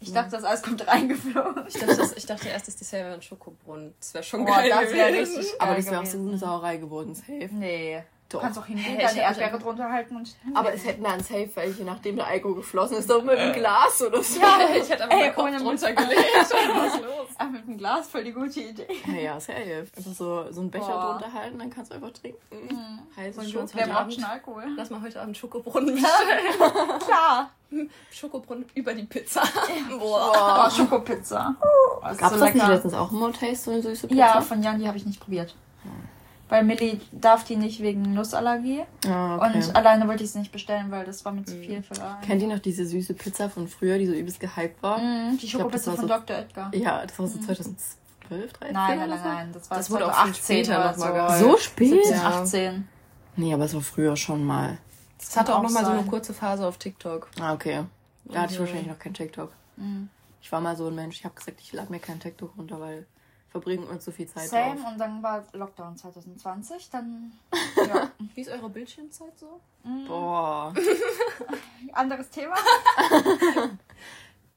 Ich 0.00 0.12
dachte, 0.12 0.30
das 0.32 0.44
Eis 0.44 0.62
kommt 0.62 0.84
reingeflogen. 0.86 1.64
Ich 1.68 1.74
dachte, 1.74 1.96
das, 1.96 2.12
ich 2.16 2.26
dachte 2.26 2.48
erst, 2.48 2.66
das 2.68 2.76
Dessert 2.76 3.04
wäre 3.04 3.14
ein 3.14 3.22
Schokobrunnen. 3.22 3.94
Das 4.00 4.14
wäre 4.14 4.24
schon 4.24 4.44
Boah, 4.44 4.56
geil 4.56 4.70
das 4.70 4.92
wäre 4.92 5.12
gewesen. 5.12 5.36
richtig 5.36 5.60
Aber 5.60 5.70
geil 5.72 5.76
das 5.82 5.90
wäre 5.90 6.00
auch 6.00 6.06
so 6.06 6.18
eine 6.18 6.38
Sauerei 6.38 6.76
geworden, 6.78 7.14
safe. 7.14 7.48
Nee. 7.52 8.02
Du 8.38 8.44
kannst 8.44 8.58
auch 8.58 8.66
hingehen, 8.66 8.98
deine 8.98 9.20
Erdbeere 9.20 9.58
drunter 9.58 9.90
halten 9.90 10.16
und. 10.16 10.34
Aber 10.54 10.72
es 10.72 10.84
hätten 10.84 11.04
dann 11.04 11.20
safe 11.20 11.50
welche, 11.54 11.84
nachdem 11.84 12.16
der 12.16 12.26
Alkohol 12.26 12.56
geflossen 12.56 12.96
ist, 12.96 13.08
doch 13.10 13.22
mit 13.22 13.36
einem 13.38 13.52
Glas 13.52 14.02
oder 14.02 14.22
so. 14.22 14.40
Ja, 14.40 14.58
Ich 14.76 14.88
hätte 14.90 15.04
einfach 15.04 15.18
Ey, 15.18 15.32
Kopf 15.32 15.56
drunter 15.62 15.92
gelegt. 15.92 16.20
Was 16.50 16.94
ist 16.94 17.02
los? 17.02 17.28
Ah, 17.38 17.44
mit 17.46 17.62
einem 17.62 17.78
Glas 17.78 18.08
voll 18.08 18.24
die 18.24 18.32
gute 18.32 18.60
Idee. 18.60 18.86
Ja, 19.06 19.14
ja, 19.14 19.40
safe. 19.40 19.86
Einfach 19.96 20.12
so, 20.12 20.44
so 20.50 20.60
einen 20.60 20.70
Becher 20.70 20.86
Boah. 20.86 21.18
drunter 21.18 21.32
halten, 21.32 21.58
dann 21.58 21.70
kannst 21.70 21.90
du 21.90 21.96
einfach 21.96 22.10
trinken. 22.12 22.38
Heißes 23.16 23.36
Wollen 23.54 23.72
wir 23.74 23.96
Abend- 23.96 24.14
schon 24.14 24.24
Alkohol? 24.24 24.64
Lass 24.76 24.90
mal 24.90 25.00
heute 25.02 25.20
Abend 25.20 25.36
Schokobrunnen 25.36 25.94
bestellen. 25.94 26.98
Klar. 27.06 27.50
Schokobrunnen 28.10 28.66
über 28.74 28.92
die 28.94 29.04
Pizza. 29.04 29.42
Oh, 30.00 30.68
Schokopizza. 30.70 31.54
Oh, 31.60 32.00
das 32.02 32.12
ist 32.12 32.18
Gab 32.18 32.32
es 32.32 32.38
so 32.38 32.44
das 32.44 32.54
nicht 32.54 32.66
letztens 32.68 32.94
auch 32.94 33.10
im 33.10 33.18
Motaste, 33.18 33.56
so 33.56 33.70
eine 33.70 33.82
süße 33.82 34.08
Pizza? 34.08 34.18
Ja, 34.20 34.40
von 34.40 34.62
Jan, 34.62 34.78
die 34.78 34.86
habe 34.86 34.98
ich 34.98 35.06
nicht 35.06 35.20
probiert. 35.20 35.54
Weil 36.52 36.64
Millie 36.64 37.00
darf 37.12 37.44
die 37.44 37.56
nicht 37.56 37.80
wegen 37.80 38.02
Nussallergie. 38.12 38.82
Ah, 39.06 39.36
okay. 39.36 39.56
Und 39.56 39.74
alleine 39.74 40.06
wollte 40.06 40.22
ich 40.22 40.28
es 40.28 40.34
nicht 40.34 40.52
bestellen, 40.52 40.90
weil 40.90 41.06
das 41.06 41.24
war 41.24 41.32
mir 41.32 41.44
zu 41.46 41.56
viel 41.56 41.82
für 41.82 41.94
einen. 42.04 42.20
Kennt 42.20 42.42
ihr 42.42 42.48
noch 42.48 42.58
diese 42.58 42.84
süße 42.84 43.14
Pizza 43.14 43.48
von 43.48 43.68
früher, 43.68 43.96
die 43.96 44.06
so 44.06 44.12
übelst 44.12 44.38
gehypt 44.38 44.82
war? 44.82 44.98
Mhm, 44.98 45.38
die 45.38 45.46
das 45.46 45.50
Schokopizza 45.50 45.92
von 45.92 46.00
so- 46.02 46.06
Dr. 46.08 46.36
Edgar. 46.36 46.74
Ja, 46.74 47.06
das 47.06 47.18
war 47.18 47.26
so 47.26 47.38
2012 47.38 47.96
12, 48.28 48.52
13? 48.52 48.74
Nein, 48.74 48.98
nein, 48.98 49.08
nein. 49.24 49.50
Das 49.54 49.70
war 49.70 49.78
Das 49.78 49.90
wurde 49.90 50.06
auch 50.06 50.22
viel 50.24 50.30
18 50.32 50.64
später 50.64 50.78
oder 50.78 50.90
noch 50.96 51.28
mal 51.28 51.38
so. 51.38 51.50
So 51.52 51.56
spät? 51.56 51.88
17, 51.88 52.12
Ja. 52.12 52.22
18. 52.42 52.88
Nee, 53.36 53.54
aber 53.54 53.64
es 53.64 53.72
war 53.74 53.80
früher 53.80 54.14
schon 54.16 54.44
mal. 54.44 54.76
Das 55.18 55.34
hatte 55.36 55.54
auch 55.54 55.58
auch 55.58 55.62
noch 55.62 55.70
mal 55.70 55.84
so 55.86 55.90
eine 55.92 56.02
kurze 56.04 56.34
Phase 56.34 56.66
auf 56.66 56.76
TikTok. 56.76 57.28
Ah, 57.40 57.54
okay. 57.54 57.84
Da 58.26 58.42
hatte 58.42 58.52
ich 58.52 58.58
Ja. 58.58 58.60
wahrscheinlich 58.66 58.88
noch 58.88 58.98
kein 58.98 59.14
TikTok. 59.14 59.52
Mhm. 59.76 60.10
Ich 60.42 60.52
war 60.52 60.60
mal 60.60 60.76
so 60.76 60.88
ein 60.88 60.94
Mensch, 60.94 61.16
ich 61.18 61.24
habe 61.24 61.34
gesagt, 61.34 61.60
ich 61.62 61.72
lade 61.72 61.90
mir 61.90 61.98
kein 61.98 62.20
TikTok 62.20 62.52
runter, 62.58 62.78
weil 62.78 63.06
verbringen 63.52 63.84
uns 63.86 64.04
so 64.04 64.10
viel 64.10 64.26
Zeit 64.26 64.48
Same. 64.48 64.74
drauf. 64.80 64.92
Und 64.92 64.98
dann 64.98 65.22
war 65.22 65.44
Lockdown 65.52 65.96
2020. 65.96 66.90
Dann, 66.90 67.32
ja. 67.76 68.10
Wie 68.34 68.40
ist 68.40 68.50
eure 68.50 68.70
Bildschirmzeit 68.70 69.38
so? 69.38 69.60
Boah, 70.08 70.72
Anderes 71.92 72.30
Thema. 72.30 72.54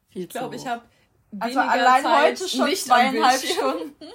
viel 0.10 0.24
Ich 0.24 0.30
glaube, 0.30 0.56
ich 0.56 0.66
habe 0.66 0.82
Also 1.40 1.60
allein 1.60 2.06
heute 2.06 2.48
schon 2.48 2.66
nicht 2.66 2.86
zweieinhalb. 2.86 3.42
Stunden. 3.42 4.06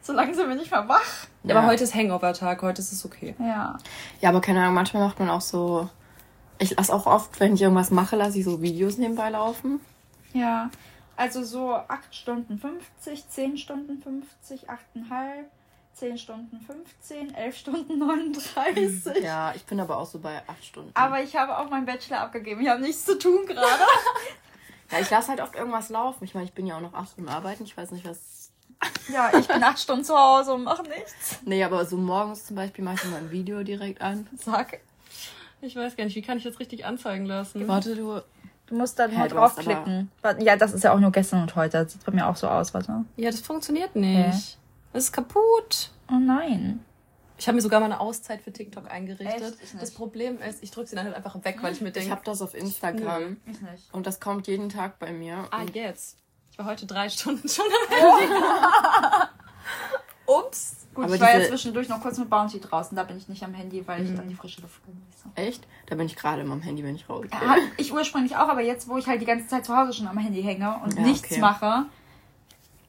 so 0.00 0.12
lange 0.14 0.34
sind 0.34 0.48
wir 0.48 0.56
nicht 0.56 0.70
mehr 0.70 0.88
wach. 0.88 1.26
Ja, 1.42 1.56
aber 1.56 1.66
heute 1.66 1.84
ist 1.84 1.94
Hangover-Tag, 1.94 2.62
heute 2.62 2.80
ist 2.80 2.92
es 2.92 3.04
okay. 3.04 3.34
Ja. 3.38 3.76
Ja, 4.20 4.28
aber 4.30 4.40
keine 4.40 4.62
Ahnung, 4.62 4.74
manchmal 4.74 5.04
macht 5.04 5.18
man 5.18 5.28
auch 5.28 5.40
so. 5.42 5.88
Ich 6.58 6.76
lasse 6.78 6.94
auch 6.94 7.06
oft, 7.06 7.40
wenn 7.40 7.54
ich 7.54 7.62
irgendwas 7.62 7.90
mache, 7.90 8.16
lasse 8.16 8.38
ich 8.38 8.44
so 8.44 8.62
Videos 8.62 8.96
nebenbei 8.96 9.28
laufen. 9.30 9.80
Ja. 10.32 10.70
Also 11.16 11.42
so 11.44 11.74
8 11.74 12.14
Stunden 12.14 12.58
50, 12.58 13.28
10 13.28 13.58
Stunden 13.58 14.02
50, 14.02 14.68
8,5, 14.68 15.44
10 15.94 16.18
Stunden 16.18 16.60
15, 16.60 17.34
11 17.34 17.56
Stunden 17.56 17.98
39. 17.98 19.22
Ja, 19.22 19.52
ich 19.54 19.64
bin 19.64 19.78
aber 19.78 19.98
auch 19.98 20.06
so 20.06 20.18
bei 20.18 20.42
acht 20.46 20.64
Stunden. 20.64 20.90
Aber 20.94 21.22
ich 21.22 21.36
habe 21.36 21.58
auch 21.58 21.68
meinen 21.68 21.86
Bachelor 21.86 22.20
abgegeben. 22.20 22.62
Ich 22.62 22.68
habe 22.68 22.80
nichts 22.80 23.04
zu 23.04 23.18
tun 23.18 23.46
gerade. 23.46 23.82
ja, 24.90 24.98
ich 25.00 25.10
lasse 25.10 25.28
halt 25.28 25.40
oft 25.40 25.54
irgendwas 25.54 25.90
laufen. 25.90 26.24
Ich 26.24 26.34
meine, 26.34 26.46
ich 26.46 26.52
bin 26.52 26.66
ja 26.66 26.76
auch 26.76 26.80
noch 26.80 26.94
acht 26.94 27.12
Stunden 27.12 27.30
arbeiten. 27.30 27.64
Ich 27.64 27.76
weiß 27.76 27.90
nicht, 27.90 28.06
was. 28.06 28.50
ja, 29.12 29.30
ich 29.38 29.46
bin 29.46 29.62
8 29.62 29.78
Stunden 29.78 30.04
zu 30.04 30.18
Hause 30.18 30.54
und 30.54 30.64
mache 30.64 30.82
nichts. 30.82 31.38
Nee, 31.44 31.62
aber 31.62 31.84
so 31.84 31.96
morgens 31.96 32.46
zum 32.46 32.56
Beispiel 32.56 32.84
mache 32.84 32.96
ich 32.96 33.04
immer 33.04 33.18
ein 33.18 33.30
Video 33.30 33.62
direkt 33.62 34.00
an. 34.00 34.26
Sag. 34.36 34.80
Ich 35.60 35.76
weiß 35.76 35.94
gar 35.94 36.04
nicht, 36.04 36.16
wie 36.16 36.22
kann 36.22 36.38
ich 36.38 36.44
das 36.44 36.58
richtig 36.58 36.84
anzeigen 36.84 37.26
lassen? 37.26 37.68
Warte, 37.68 37.94
du. 37.94 38.20
Du 38.72 38.78
musst 38.78 38.98
dann 38.98 39.14
hast 39.18 39.32
draufklicken. 39.32 40.10
Ja, 40.38 40.56
das 40.56 40.72
ist 40.72 40.82
ja 40.82 40.94
auch 40.94 40.98
nur 40.98 41.12
gestern 41.12 41.42
und 41.42 41.54
heute. 41.56 41.84
Das 41.84 41.92
sieht 41.92 42.06
bei 42.06 42.12
mir 42.12 42.26
auch 42.26 42.36
so 42.36 42.48
aus, 42.48 42.72
warte. 42.72 43.04
Ja, 43.18 43.30
das 43.30 43.40
funktioniert 43.40 43.94
nicht. 43.94 44.56
Das 44.94 45.04
ist 45.04 45.12
kaputt. 45.12 45.90
Oh 46.10 46.14
nein. 46.18 46.82
Ich 47.36 47.46
habe 47.48 47.56
mir 47.56 47.60
sogar 47.60 47.80
mal 47.80 47.86
eine 47.86 48.00
Auszeit 48.00 48.40
für 48.40 48.50
TikTok 48.50 48.90
eingerichtet. 48.90 49.58
Ich. 49.62 49.78
Das 49.78 49.90
Problem 49.90 50.40
ist, 50.40 50.62
ich 50.62 50.70
drücke 50.70 50.88
sie 50.88 50.96
dann 50.96 51.04
halt 51.04 51.14
einfach 51.14 51.34
weg, 51.44 51.58
weil 51.60 51.74
ich 51.74 51.82
mir 51.82 51.88
Ich 51.88 51.92
denke, 51.92 52.12
habe 52.12 52.22
das 52.24 52.40
auf 52.40 52.54
Instagram. 52.54 53.36
Ich 53.44 53.60
nicht. 53.60 53.92
Und 53.92 54.06
das 54.06 54.20
kommt 54.20 54.46
jeden 54.46 54.70
Tag 54.70 54.98
bei 54.98 55.12
mir. 55.12 55.44
ah, 55.50 55.64
jetzt. 55.74 56.16
Ich 56.50 56.58
war 56.58 56.64
heute 56.64 56.86
drei 56.86 57.10
Stunden 57.10 57.46
schon 57.50 57.66
am 57.90 57.94
Handy. 57.94 58.34
Ups. 60.38 60.76
Gut, 60.94 61.06
Aber 61.06 61.14
ich 61.14 61.20
war 61.20 61.38
ja 61.38 61.48
zwischendurch 61.48 61.88
noch 61.88 62.02
kurz 62.02 62.18
mit 62.18 62.28
Bounty 62.28 62.60
draußen. 62.60 62.94
Da 62.94 63.04
bin 63.04 63.16
ich 63.16 63.26
nicht 63.26 63.42
am 63.42 63.54
Handy, 63.54 63.82
weil 63.86 64.04
ich 64.04 64.14
dann 64.14 64.28
die 64.28 64.34
frische 64.34 64.60
Luft 64.60 64.80
genieße. 64.84 65.24
Echt? 65.36 65.66
Da 65.86 65.94
bin 65.94 66.04
ich 66.06 66.16
gerade 66.16 66.42
immer 66.42 66.52
am 66.52 66.60
Handy, 66.60 66.84
wenn 66.84 66.94
ich 66.94 67.08
raus 67.08 67.22
bin. 67.22 67.32
Hab 67.32 67.56
ich 67.78 67.92
ursprünglich 67.92 68.36
auch, 68.36 68.48
aber 68.48 68.60
jetzt, 68.60 68.88
wo 68.88 68.98
ich 68.98 69.06
halt 69.06 69.22
die 69.22 69.24
ganze 69.26 69.46
Zeit 69.46 69.64
zu 69.64 69.74
Hause 69.74 69.94
schon 69.94 70.06
am 70.06 70.18
Handy 70.18 70.42
hänge 70.42 70.78
und 70.84 70.94
Ja, 70.94 71.02
nichts 71.02 71.30
okay. 71.30 71.40
mache, 71.40 71.86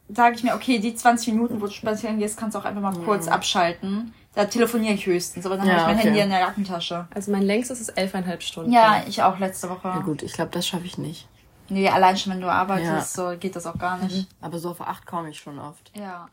sage 0.09 0.35
ich 0.35 0.43
mir, 0.43 0.53
okay, 0.53 0.79
die 0.79 0.93
20 0.93 1.33
Minuten, 1.33 1.61
wo 1.61 1.67
du 1.67 1.71
spazieren 1.71 2.19
gehst, 2.19 2.37
kannst 2.37 2.55
du 2.55 2.59
auch 2.59 2.65
einfach 2.65 2.81
mal 2.81 2.93
kurz 3.05 3.29
abschalten. 3.29 4.13
Da 4.35 4.45
telefoniere 4.45 4.95
ich 4.95 5.05
höchstens, 5.05 5.45
aber 5.45 5.55
dann 5.57 5.67
Ja, 5.67 5.73
habe 5.73 5.81
ich 5.81 5.87
mein 5.87 5.97
okay. 5.97 6.07
Handy 6.07 6.19
in 6.21 6.29
der 6.29 6.39
Jackentasche. 6.39 7.07
Also 7.13 7.31
mein 7.31 7.43
längstes 7.43 7.79
ist 7.79 7.89
elfeinhalb 7.89 8.41
Stunden. 8.43 8.71
Ja, 8.73 9.03
ich 9.07 9.21
auch 9.23 9.39
letzte 9.39 9.69
Woche. 9.69 9.87
Ja, 9.87 9.99
gut, 9.99 10.23
ich 10.23 10.33
glaube, 10.33 10.51
das 10.51 10.67
schaffe 10.67 10.85
ich 10.85 10.97
nicht. 10.97 11.27
Nee, 11.69 11.87
allein 11.87 12.17
schon, 12.17 12.33
wenn 12.33 12.41
du 12.41 12.51
arbeitest, 12.51 13.13
so 13.13 13.33
geht 13.39 13.55
das 13.55 13.65
auch 13.65 13.77
gar 13.77 13.97
nicht. 13.97 14.27
Aber 14.41 14.59
so 14.59 14.71
auf 14.71 14.81
acht 14.81 15.05
komme 15.05 15.29
ich 15.29 15.39
schon 15.39 15.57
oft. 15.59 15.91
Ja. 15.95 16.27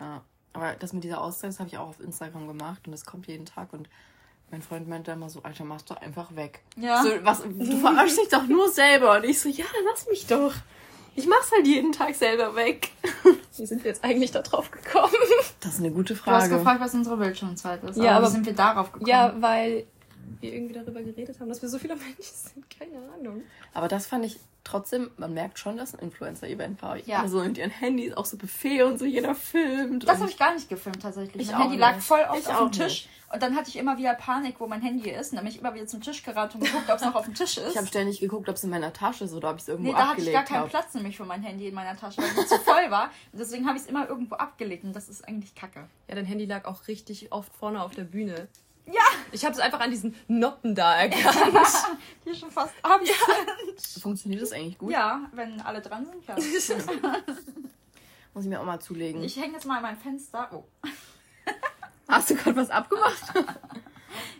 Ja. 0.00 0.22
Aber 0.52 0.74
das 0.78 0.92
mit 0.92 1.04
dieser 1.04 1.20
Auszeit, 1.20 1.50
das 1.50 1.58
habe 1.60 1.68
ich 1.68 1.78
auch 1.78 1.88
auf 1.88 2.00
Instagram 2.00 2.46
gemacht 2.48 2.80
und 2.86 2.92
das 2.92 3.04
kommt 3.04 3.26
jeden 3.26 3.44
Tag. 3.46 3.72
Und 3.72 3.88
mein 4.50 4.62
Freund 4.62 4.88
meinte 4.88 5.10
immer 5.12 5.28
so, 5.28 5.42
Alter, 5.42 5.64
mach's 5.64 5.84
doch 5.84 5.98
einfach 5.98 6.34
weg. 6.34 6.60
Ja. 6.76 7.02
So, 7.02 7.10
was, 7.22 7.42
du 7.42 7.76
verarschst 7.78 8.18
dich 8.18 8.28
doch 8.28 8.46
nur 8.46 8.68
selber. 8.70 9.16
Und 9.16 9.24
ich 9.24 9.38
so, 9.40 9.48
ja, 9.48 9.66
lass 9.90 10.08
mich 10.08 10.26
doch. 10.26 10.54
Ich 11.14 11.26
mach's 11.26 11.50
halt 11.52 11.66
jeden 11.66 11.92
Tag 11.92 12.14
selber 12.14 12.54
weg. 12.56 12.90
Wie 13.56 13.66
sind 13.66 13.82
wir 13.84 13.90
jetzt 13.90 14.04
eigentlich 14.04 14.30
da 14.30 14.40
drauf 14.42 14.70
gekommen? 14.70 15.12
Das 15.60 15.74
ist 15.74 15.80
eine 15.80 15.90
gute 15.90 16.14
Du 16.14 16.20
hast 16.20 16.24
Frage. 16.44 16.56
gefragt, 16.58 16.80
was 16.80 16.94
unsere 16.94 17.16
Bildschirmzeit 17.16 17.82
ist. 17.84 17.96
Ja, 17.96 18.10
aber, 18.12 18.16
aber- 18.18 18.26
wie 18.28 18.30
sind 18.30 18.46
wir 18.46 18.52
darauf 18.54 18.92
gekommen? 18.92 19.08
Ja, 19.10 19.34
weil 19.40 19.84
wir 20.40 20.52
irgendwie 20.54 20.74
darüber 20.74 21.02
geredet 21.02 21.40
haben, 21.40 21.48
dass 21.48 21.60
wir 21.60 21.68
so 21.68 21.78
viele 21.78 21.96
Menschen 21.96 22.22
sind. 22.22 22.64
Keine 22.70 22.98
Ahnung. 23.18 23.42
Aber 23.74 23.88
das 23.88 24.06
fand 24.06 24.24
ich 24.26 24.38
trotzdem, 24.68 25.10
man 25.16 25.34
merkt 25.34 25.58
schon, 25.58 25.76
dass 25.76 25.94
ein 25.94 26.00
Influencer-Event 26.00 26.82
war. 26.82 26.96
Ja. 27.06 27.22
Also 27.22 27.42
mit 27.42 27.58
ihren 27.58 27.70
Handys, 27.70 28.16
auch 28.16 28.24
so 28.24 28.36
Buffet 28.36 28.82
und 28.82 28.98
so, 28.98 29.04
jeder 29.04 29.34
filmt. 29.34 30.06
Das 30.08 30.20
habe 30.20 30.30
ich 30.30 30.38
gar 30.38 30.54
nicht 30.54 30.68
gefilmt 30.68 31.02
tatsächlich. 31.02 31.42
Ich 31.42 31.52
mein 31.52 31.62
Handy 31.62 31.76
lag 31.76 31.96
nicht. 31.96 32.06
voll 32.06 32.20
oft 32.28 32.38
Ich 32.40 32.48
auf 32.48 32.70
dem 32.70 32.72
Tisch. 32.72 32.84
nicht. 32.84 33.08
Und 33.30 33.42
dann 33.42 33.54
hatte 33.56 33.68
ich 33.68 33.76
immer 33.76 33.98
wieder 33.98 34.14
Panik, 34.14 34.56
wo 34.58 34.66
mein 34.66 34.80
Handy 34.80 35.10
ist. 35.10 35.32
Und 35.32 35.36
dann 35.36 35.44
bin 35.44 35.52
ich 35.52 35.60
immer 35.60 35.74
wieder 35.74 35.86
zum 35.86 36.00
Tisch 36.00 36.22
gerannt 36.22 36.54
und 36.54 36.64
geguckt, 36.64 36.88
ob 36.88 36.96
es 36.96 37.02
noch 37.02 37.14
auf 37.14 37.26
dem 37.26 37.34
Tisch 37.34 37.58
ist. 37.58 37.70
Ich 37.70 37.76
habe 37.76 37.86
ständig 37.86 38.20
geguckt, 38.20 38.48
ob 38.48 38.56
es 38.56 38.64
in 38.64 38.70
meiner 38.70 38.92
Tasche 38.92 39.24
ist 39.24 39.34
oder 39.34 39.50
ob 39.50 39.56
ich 39.56 39.62
es 39.62 39.68
irgendwo 39.68 39.90
nee, 39.92 39.98
da 39.98 40.08
hatte 40.08 40.22
ich 40.22 40.28
abgelegt 40.28 40.34
gar 40.34 40.44
keinen 40.44 40.60
habe. 40.60 40.70
Platz 40.70 40.94
nämlich 40.94 41.16
für 41.16 41.26
mein 41.26 41.42
Handy 41.42 41.68
in 41.68 41.74
meiner 41.74 41.94
Tasche, 41.96 42.22
weil 42.22 42.30
es 42.42 42.48
zu 42.48 42.58
voll 42.58 42.90
war. 42.90 43.10
Und 43.32 43.38
deswegen 43.38 43.66
habe 43.66 43.76
ich 43.76 43.84
es 43.84 43.88
immer 43.88 44.08
irgendwo 44.08 44.36
abgelegt. 44.36 44.84
Und 44.84 44.96
das 44.96 45.10
ist 45.10 45.26
eigentlich 45.28 45.54
kacke. 45.54 45.88
Ja, 46.08 46.14
dein 46.14 46.24
Handy 46.24 46.46
lag 46.46 46.64
auch 46.64 46.88
richtig 46.88 47.30
oft 47.30 47.54
vorne 47.54 47.82
auf 47.82 47.94
der 47.94 48.04
Bühne. 48.04 48.48
Ich 49.32 49.44
habe 49.44 49.54
es 49.54 49.60
einfach 49.60 49.80
an 49.80 49.90
diesen 49.90 50.14
Noppen 50.26 50.74
da 50.74 50.96
erkannt. 50.96 51.54
hier 52.24 52.34
schon 52.34 52.50
fast 52.50 52.74
abends. 52.82 53.10
Funktioniert 54.00 54.42
das 54.42 54.52
eigentlich 54.52 54.78
gut? 54.78 54.90
Ja, 54.90 55.22
wenn 55.32 55.60
alle 55.60 55.80
dran 55.80 56.06
sind, 56.06 56.26
ja. 56.26 56.34
Muss 58.34 58.44
ich 58.44 58.50
mir 58.50 58.60
auch 58.60 58.64
mal 58.64 58.80
zulegen. 58.80 59.22
Ich 59.22 59.36
hänge 59.36 59.54
jetzt 59.54 59.66
mal 59.66 59.76
an 59.76 59.82
mein 59.82 59.96
Fenster. 59.96 60.48
Oh. 60.52 60.64
Hast 62.08 62.30
du 62.30 62.34
gerade 62.34 62.56
was 62.56 62.70
abgemacht? 62.70 63.22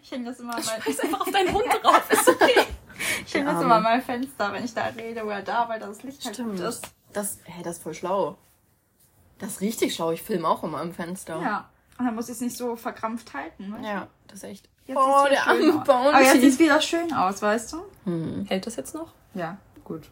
Ich 0.03 0.11
hänge 0.11 0.27
das 0.27 0.41
immer 0.41 0.57
an 0.57 0.65
mein, 0.65 0.83
Scheiß 0.83 1.01
einfach 1.01 1.21
auf 1.21 1.31
deinen 1.31 1.53
Hund 1.53 1.67
drauf. 1.83 2.11
Ist 2.11 2.29
okay. 2.29 2.67
ich 3.27 3.35
häng 3.35 3.45
das 3.45 3.63
immer 3.63 3.77
an 3.77 3.83
mein 3.83 4.03
Fenster, 4.03 4.53
wenn 4.53 4.65
ich 4.65 4.73
da 4.73 4.87
rede 4.87 5.25
oder 5.25 5.43
da, 5.43 5.69
weil 5.69 5.81
das 5.81 6.03
Licht 6.03 6.25
halt 6.25 6.39
gut 6.39 6.61
ist. 6.61 6.87
Das, 7.13 7.39
hey, 7.45 7.63
das 7.63 7.77
ist 7.77 7.83
voll 7.83 7.95
schlau. 7.95 8.39
Das 9.39 9.55
ist 9.55 9.61
richtig 9.61 9.95
schlau. 9.95 10.13
Ich 10.13 10.23
filme 10.23 10.49
auch 10.49 10.65
immer 10.65 10.81
am 10.81 10.93
Fenster. 10.93 11.41
Ja. 11.41 11.71
Und 11.99 12.07
dann 12.07 12.15
muss 12.15 12.29
ich 12.29 12.37
es 12.37 12.41
nicht 12.41 12.57
so 12.57 12.77
verkrampft 12.77 13.35
halten. 13.35 13.73
Weißt 13.73 13.85
du? 13.85 13.89
Ja, 13.89 14.09
das 14.29 14.39
ist 14.39 14.45
echt. 14.45 14.69
Jetzt 14.89 14.97
oh, 14.99 15.27
sieht's 15.29 15.45
der 15.45 15.55
wieder 15.59 15.61
schön 15.61 15.73
arme 15.73 15.81
aus. 15.81 15.89
Aber 15.89 16.21
jetzt 16.21 16.33
sieht 16.33 16.41
Bounty. 16.41 16.47
es 16.49 16.59
wieder 16.59 16.81
schön 16.81 17.13
aus, 17.15 17.43
weißt 17.43 17.73
du? 17.75 18.45
Hält 18.49 18.67
das 18.67 18.77
jetzt 18.77 18.95
noch? 18.95 19.13
Ja. 19.35 19.59
Gut. 19.85 20.11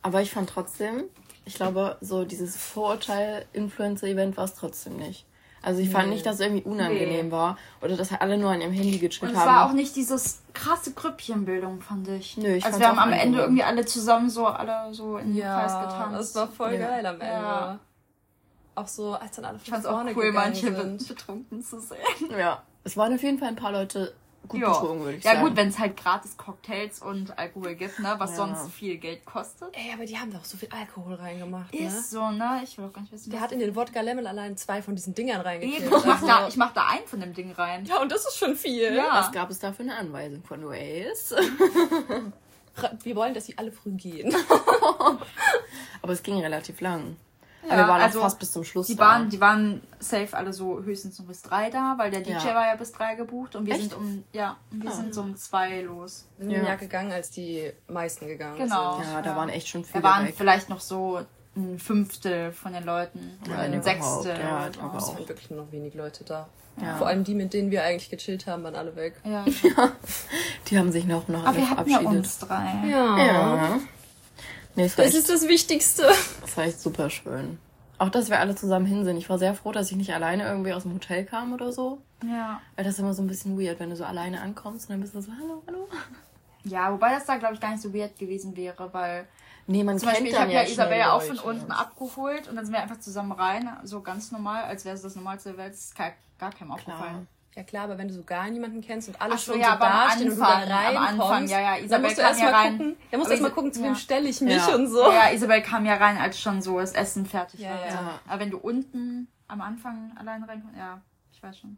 Aber 0.00 0.22
ich 0.22 0.30
fand 0.30 0.48
trotzdem, 0.48 1.04
ich 1.44 1.54
glaube, 1.54 1.96
so 2.00 2.24
dieses 2.24 2.56
Vorurteil-Influencer-Event 2.56 4.36
war 4.36 4.44
es 4.44 4.54
trotzdem 4.54 4.96
nicht. 4.96 5.26
Also 5.62 5.80
ich 5.80 5.88
fand 5.88 6.08
Nee. 6.08 6.14
nicht, 6.14 6.26
dass 6.26 6.34
es 6.34 6.40
irgendwie 6.42 6.62
unangenehm 6.64 7.26
Nee. 7.26 7.32
war 7.32 7.56
oder 7.80 7.96
dass 7.96 8.10
halt 8.10 8.20
alle 8.20 8.36
nur 8.36 8.50
an 8.50 8.60
ihrem 8.60 8.72
Handy 8.72 8.92
Und 8.94 9.00
gechillt 9.00 9.32
es 9.32 9.38
haben. 9.38 9.46
war 9.46 9.66
auch 9.66 9.72
nicht 9.72 9.96
dieses 9.96 10.42
krasse 10.52 10.92
Grüppchenbildung, 10.92 11.80
fand 11.80 12.06
ich. 12.08 12.36
Nö, 12.36 12.48
ich 12.48 12.64
also 12.66 12.78
fand's 12.78 12.80
wir 12.80 12.88
haben 12.88 12.98
am 12.98 13.18
Ende 13.18 13.38
irgendwie 13.40 13.62
alle 13.62 13.86
zusammen 13.86 14.28
so 14.28 14.46
alle 14.46 14.92
so 14.92 15.16
in 15.16 15.34
den 15.34 15.42
Kreis 15.42 15.72
getanzt. 15.72 16.18
das 16.18 16.34
war 16.34 16.48
voll 16.48 16.74
Ja. 16.74 16.88
geil 16.88 17.06
am 17.06 17.14
Ende. 17.20 17.26
Ja. 17.26 17.78
Auch 18.74 18.88
so, 18.88 19.14
als 19.14 19.36
dann 19.36 19.46
alle 19.46 19.58
ich 19.62 19.70
fand 19.70 19.80
es 19.84 19.86
auch 19.86 19.92
vorne 19.94 20.10
cool, 20.14 20.24
gegangen 20.24 20.34
manche 20.52 20.74
sind. 20.76 21.08
betrunken 21.08 21.62
zu 21.62 21.80
sehen. 21.80 21.98
Ja, 22.38 22.62
es 22.84 22.96
waren 22.96 23.14
auf 23.14 23.22
jeden 23.22 23.38
Fall 23.38 23.48
ein 23.48 23.56
paar 23.56 23.72
Leute 23.72 24.14
gut 24.46 24.60
Ja. 24.60 24.72
betrogen, 24.72 25.00
würde 25.04 25.16
ich 25.16 25.24
Ja 25.24 25.32
sagen. 25.32 25.44
gut, 25.46 25.56
wenn 25.56 25.68
es 25.68 25.78
halt 25.78 25.96
gratis 25.96 26.36
Cocktails 26.36 27.00
und 27.00 27.38
Alkohol 27.38 27.74
gibt, 27.76 27.98
ne, 27.98 28.14
was 28.18 28.32
Ja. 28.32 28.36
sonst 28.36 28.70
viel 28.74 28.98
Geld 28.98 29.24
kostet. 29.24 29.68
Ey, 29.72 29.90
aber 29.94 30.04
die 30.04 30.18
haben 30.18 30.30
doch 30.34 30.44
so 30.44 30.58
viel 30.58 30.68
Alkohol 30.68 31.14
reingemacht, 31.14 31.72
ne? 31.72 31.80
Ist 31.86 32.10
so, 32.10 32.28
ne? 32.30 32.60
Ich 32.62 32.76
will 32.76 32.84
auch 32.84 32.92
gar 32.92 33.00
nicht 33.00 33.12
wissen. 33.12 33.30
Der 33.30 33.40
hat 33.40 33.52
in 33.52 33.58
den 33.58 33.74
Wodka 33.74 34.02
Lemon 34.02 34.26
allein 34.26 34.58
zwei 34.58 34.82
von 34.82 34.94
diesen 34.94 35.14
Dingern 35.14 35.40
reingekippt. 35.40 35.80
Eben, 35.86 35.96
ich 35.96 36.04
mach, 36.04 36.14
Also- 36.16 36.26
da, 36.26 36.48
ich 36.48 36.56
mach 36.58 36.74
da 36.74 36.88
einen 36.88 37.06
von 37.06 37.20
dem 37.20 37.32
Ding 37.32 37.52
rein. 37.52 37.86
ja, 37.86 38.02
und 38.02 38.12
das 38.12 38.26
ist 38.26 38.36
schon 38.36 38.54
viel. 38.54 38.94
Ja. 38.94 39.08
Was 39.14 39.32
gab 39.32 39.48
es 39.50 39.60
da 39.60 39.72
für 39.72 39.82
eine 39.82 39.96
Anweisung 39.96 40.42
von 40.44 40.62
Waze? 40.66 41.38
Wir 43.02 43.16
wollen, 43.16 43.32
dass 43.34 43.46
sie 43.46 43.56
alle 43.56 43.72
früh 43.72 43.92
gehen. 43.92 44.34
Aber 46.02 46.12
es 46.12 46.22
ging 46.22 46.38
relativ 46.40 46.80
lang. 46.80 47.16
Ja, 47.66 47.72
Aber 47.74 47.82
wir 47.82 47.88
waren 47.88 48.02
also 48.02 48.18
auch 48.18 48.24
fast 48.24 48.38
bis 48.38 48.52
zum 48.52 48.62
Schluss 48.64 48.86
Die 48.88 48.96
da. 48.96 49.02
waren, 49.04 49.30
die 49.30 49.40
waren 49.40 49.80
safe 49.98 50.36
alle 50.36 50.52
so 50.52 50.82
höchstens 50.82 51.18
nur 51.18 51.28
bis 51.28 51.42
drei 51.42 51.70
da, 51.70 51.94
weil 51.96 52.10
der 52.10 52.20
DJ 52.20 52.32
Ja. 52.32 52.54
war 52.54 52.66
ja 52.66 52.74
bis 52.76 52.92
drei 52.92 53.14
gebucht 53.14 53.56
und 53.56 53.66
wir 53.66 53.72
Echt? 53.74 53.82
sind 53.90 53.94
um, 53.94 54.24
ja, 54.32 54.56
wir 54.70 54.90
Ah. 54.90 54.94
sind 54.94 55.14
so 55.14 55.22
um 55.22 55.34
zwei 55.36 55.80
los. 55.80 56.26
Wir 56.38 56.56
sind 56.56 56.64
Ja. 56.64 56.70
ja 56.70 56.76
gegangen, 56.76 57.12
als 57.12 57.30
die 57.30 57.72
meisten 57.88 58.26
gegangen 58.26 58.56
Genau. 58.58 58.96
sind. 58.96 59.04
ja, 59.12 59.22
da 59.22 59.30
Ja. 59.30 59.36
waren 59.36 59.48
echt 59.48 59.68
schon 59.68 59.82
Da 59.82 59.88
viele 59.92 60.04
waren 60.04 60.26
weg. 60.26 60.34
vielleicht 60.36 60.68
noch 60.68 60.80
so 60.80 61.20
ein 61.56 61.78
Fünftel 61.78 62.52
von 62.52 62.72
den 62.72 62.84
Leuten 62.84 63.38
oder 63.46 63.58
ein 63.58 63.82
Sechstel. 63.82 64.36
ja, 64.38 64.68
glaube 64.68 65.00
so. 65.00 65.12
Es 65.12 65.18
waren 65.18 65.28
wirklich 65.28 65.50
nur 65.50 65.64
noch 65.64 65.72
wenig 65.72 65.94
Leute 65.94 66.24
da. 66.24 66.48
Ja. 66.82 66.96
Vor 66.96 67.06
allem 67.06 67.22
die, 67.22 67.34
mit 67.34 67.54
denen 67.54 67.70
wir 67.70 67.84
eigentlich 67.84 68.10
gechillt 68.10 68.48
haben, 68.48 68.64
waren 68.64 68.74
alle 68.74 68.96
weg. 68.96 69.14
Ja. 69.24 69.44
Die 70.66 70.76
haben 70.76 70.90
sich 70.90 71.04
noch, 71.04 71.28
noch 71.28 71.40
Aber 71.40 71.48
alle 71.50 71.58
wir 71.58 71.70
hatten 71.70 71.88
ja 71.90 71.98
verabschiedet. 72.00 72.24
uns 72.26 72.38
drei. 72.40 72.72
Ja. 72.90 73.78
Nee, 74.76 74.84
Das 74.84 74.98
echt, 74.98 75.14
ist 75.14 75.30
das 75.30 75.48
Wichtigste. 75.48 76.02
das 76.40 76.56
war 76.56 76.64
echt 76.64 76.80
super 76.80 77.10
schön. 77.10 77.58
Auch, 77.98 78.08
dass 78.08 78.28
wir 78.28 78.40
alle 78.40 78.56
zusammen 78.56 78.86
hin 78.86 79.04
sind. 79.04 79.16
Ich 79.16 79.30
war 79.30 79.38
sehr 79.38 79.54
froh, 79.54 79.70
dass 79.72 79.90
ich 79.90 79.96
nicht 79.96 80.12
alleine 80.12 80.44
irgendwie 80.44 80.72
aus 80.72 80.82
dem 80.82 80.94
Hotel 80.94 81.24
kam 81.24 81.52
oder 81.52 81.72
so. 81.72 81.98
Ja. 82.24 82.60
Weil 82.74 82.84
das 82.84 82.94
ist 82.94 83.00
immer 83.00 83.14
so 83.14 83.22
ein 83.22 83.28
bisschen 83.28 83.58
weird, 83.58 83.78
wenn 83.78 83.90
du 83.90 83.96
so 83.96 84.04
alleine 84.04 84.40
ankommst 84.40 84.88
und 84.88 84.94
dann 84.94 85.00
bist 85.00 85.14
du 85.14 85.20
so, 85.20 85.30
hallo, 85.40 85.62
hallo. 85.66 85.88
Ja, 86.64 86.90
wobei 86.92 87.12
das 87.14 87.26
da, 87.26 87.36
glaube 87.36 87.54
ich, 87.54 87.60
gar 87.60 87.70
nicht 87.70 87.82
so 87.82 87.94
weird 87.94 88.18
gewesen 88.18 88.56
wäre, 88.56 88.92
weil 88.92 89.26
Nee, 89.66 89.82
man 89.82 89.98
Zum 89.98 90.08
kennt 90.08 90.24
Beispiel, 90.24 90.32
ich 90.32 90.40
habe 90.40 90.52
ja 90.52 90.62
ja 90.62 90.68
Isabel 90.68 90.94
schnell 90.94 91.08
auch 91.10 91.22
von 91.22 91.38
unten 91.38 91.72
abgeholt 91.72 92.48
und 92.48 92.56
dann 92.56 92.66
sind 92.66 92.74
wir 92.74 92.82
einfach 92.82 93.00
zusammen 93.00 93.32
rein, 93.32 93.70
so 93.84 94.02
ganz 94.02 94.30
normal, 94.30 94.64
als 94.64 94.84
wäre 94.84 94.94
es 94.94 95.02
das 95.02 95.14
Normalste 95.14 95.50
der 95.50 95.58
Welt. 95.58 95.72
Das 95.72 95.80
ist 95.80 95.96
gar, 95.96 96.12
gar 96.38 96.52
keinem 96.52 96.72
aufgefallen. 96.72 97.26
Ja 97.56 97.62
klar, 97.62 97.84
aber 97.84 97.98
wenn 97.98 98.08
du 98.08 98.14
so 98.14 98.22
gar 98.24 98.50
niemanden 98.50 98.80
kennst 98.80 99.08
und 99.08 99.20
alle 99.20 99.34
Ach 99.34 99.38
so, 99.38 99.52
schon 99.52 99.60
ja, 99.60 99.74
so 99.74 99.78
dastehen 99.78 100.30
und 100.30 100.36
du 100.36 100.40
da 100.42 100.54
reinkommst, 100.58 101.52
ja, 101.52 101.60
ja, 101.60 101.74
dann 101.76 101.84
Isabel 101.84 102.02
musst 102.02 102.18
du 102.18 102.22
kam 102.22 102.30
erst 102.30 102.40
ja 102.40 102.50
mal 102.50 102.54
rein. 102.56 102.78
gucken, 102.78 102.96
dann 103.10 103.20
musst 103.20 103.28
du 103.28 103.32
erst 103.32 103.42
mal 103.42 103.48
Isa- 103.48 103.54
gucken, 103.54 103.72
zu 103.72 103.80
ja. 103.80 103.86
wem 103.86 103.94
stelle 103.94 104.28
ich 104.28 104.40
mich 104.40 104.54
Ja. 104.66 104.74
und 104.74 104.88
so. 104.88 105.02
Ja, 105.12 105.30
Isabel 105.30 105.62
kam 105.62 105.86
ja 105.86 105.94
rein, 105.94 106.18
als 106.18 106.40
schon 106.40 106.62
so 106.62 106.80
das 106.80 106.92
Essen 106.92 107.26
fertig 107.26 107.60
Ja, 107.60 107.70
war. 107.70 107.86
ja. 107.86 107.92
So. 107.92 107.98
Aber 108.30 108.40
wenn 108.40 108.50
du 108.50 108.58
unten 108.58 109.28
am 109.46 109.60
Anfang 109.60 110.12
allein 110.18 110.42
reinkommst, 110.42 110.76
ja, 110.76 111.00
ich 111.32 111.40
weiß 111.42 111.58
schon. 111.58 111.76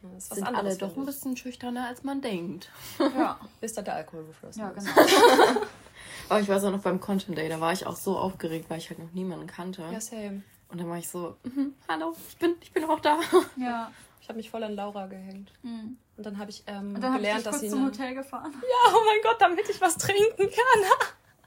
Das 0.00 0.12
ist 0.24 0.30
was 0.30 0.38
Sind 0.38 0.46
alle 0.46 0.76
doch 0.76 0.96
ein 0.96 1.04
bisschen 1.04 1.36
schüchterner, 1.36 1.88
als 1.88 2.04
man 2.04 2.20
denkt. 2.22 2.70
Ja, 2.98 3.38
Bis 3.60 3.74
da 3.74 3.82
der 3.82 3.96
Alkohol 3.96 4.24
geflossen 4.26 4.60
ja 4.62 4.70
genau. 4.70 4.90
Aber 6.30 6.40
ich 6.40 6.48
weiß 6.48 6.64
auch 6.64 6.70
noch 6.70 6.80
beim 6.82 7.00
Content 7.00 7.36
Day, 7.36 7.48
da 7.48 7.60
war 7.60 7.72
ich 7.72 7.86
auch 7.86 7.96
so 7.96 8.16
aufgeregt, 8.18 8.66
weil 8.70 8.78
ich 8.78 8.88
halt 8.90 8.98
noch 8.98 9.12
niemanden 9.12 9.46
kannte. 9.46 9.82
Ja, 9.92 10.00
same. 10.00 10.42
Und 10.70 10.78
dann 10.80 10.88
war 10.88 10.98
ich 10.98 11.08
so, 11.08 11.36
mhm, 11.44 11.74
hallo, 11.88 12.14
ich 12.28 12.36
bin, 12.36 12.54
ich 12.60 12.72
bin 12.72 12.84
auch 12.84 13.00
da. 13.00 13.18
Ja. 13.56 13.90
Ich 14.28 14.30
habe 14.30 14.36
mich 14.36 14.50
voll 14.50 14.62
an 14.62 14.76
Laura 14.76 15.06
gehängt. 15.06 15.50
Hm. 15.62 15.96
Und 16.18 16.26
dann 16.26 16.36
habe 16.36 16.50
ich 16.50 16.62
ähm, 16.66 16.94
Und 16.94 17.00
dann 17.00 17.12
ich 17.12 17.16
gelernt, 17.16 17.38
dich 17.38 17.44
dass 17.44 17.52
kurz 17.54 17.62
sie. 17.62 17.70
zum 17.70 17.86
Hotel 17.86 18.14
gefahren. 18.14 18.52
Ja, 18.60 18.92
oh 18.94 19.00
mein 19.06 19.22
Gott, 19.22 19.40
damit 19.40 19.66
ich 19.70 19.80
was 19.80 19.96
trinken 19.96 20.50
kann. 20.50 20.84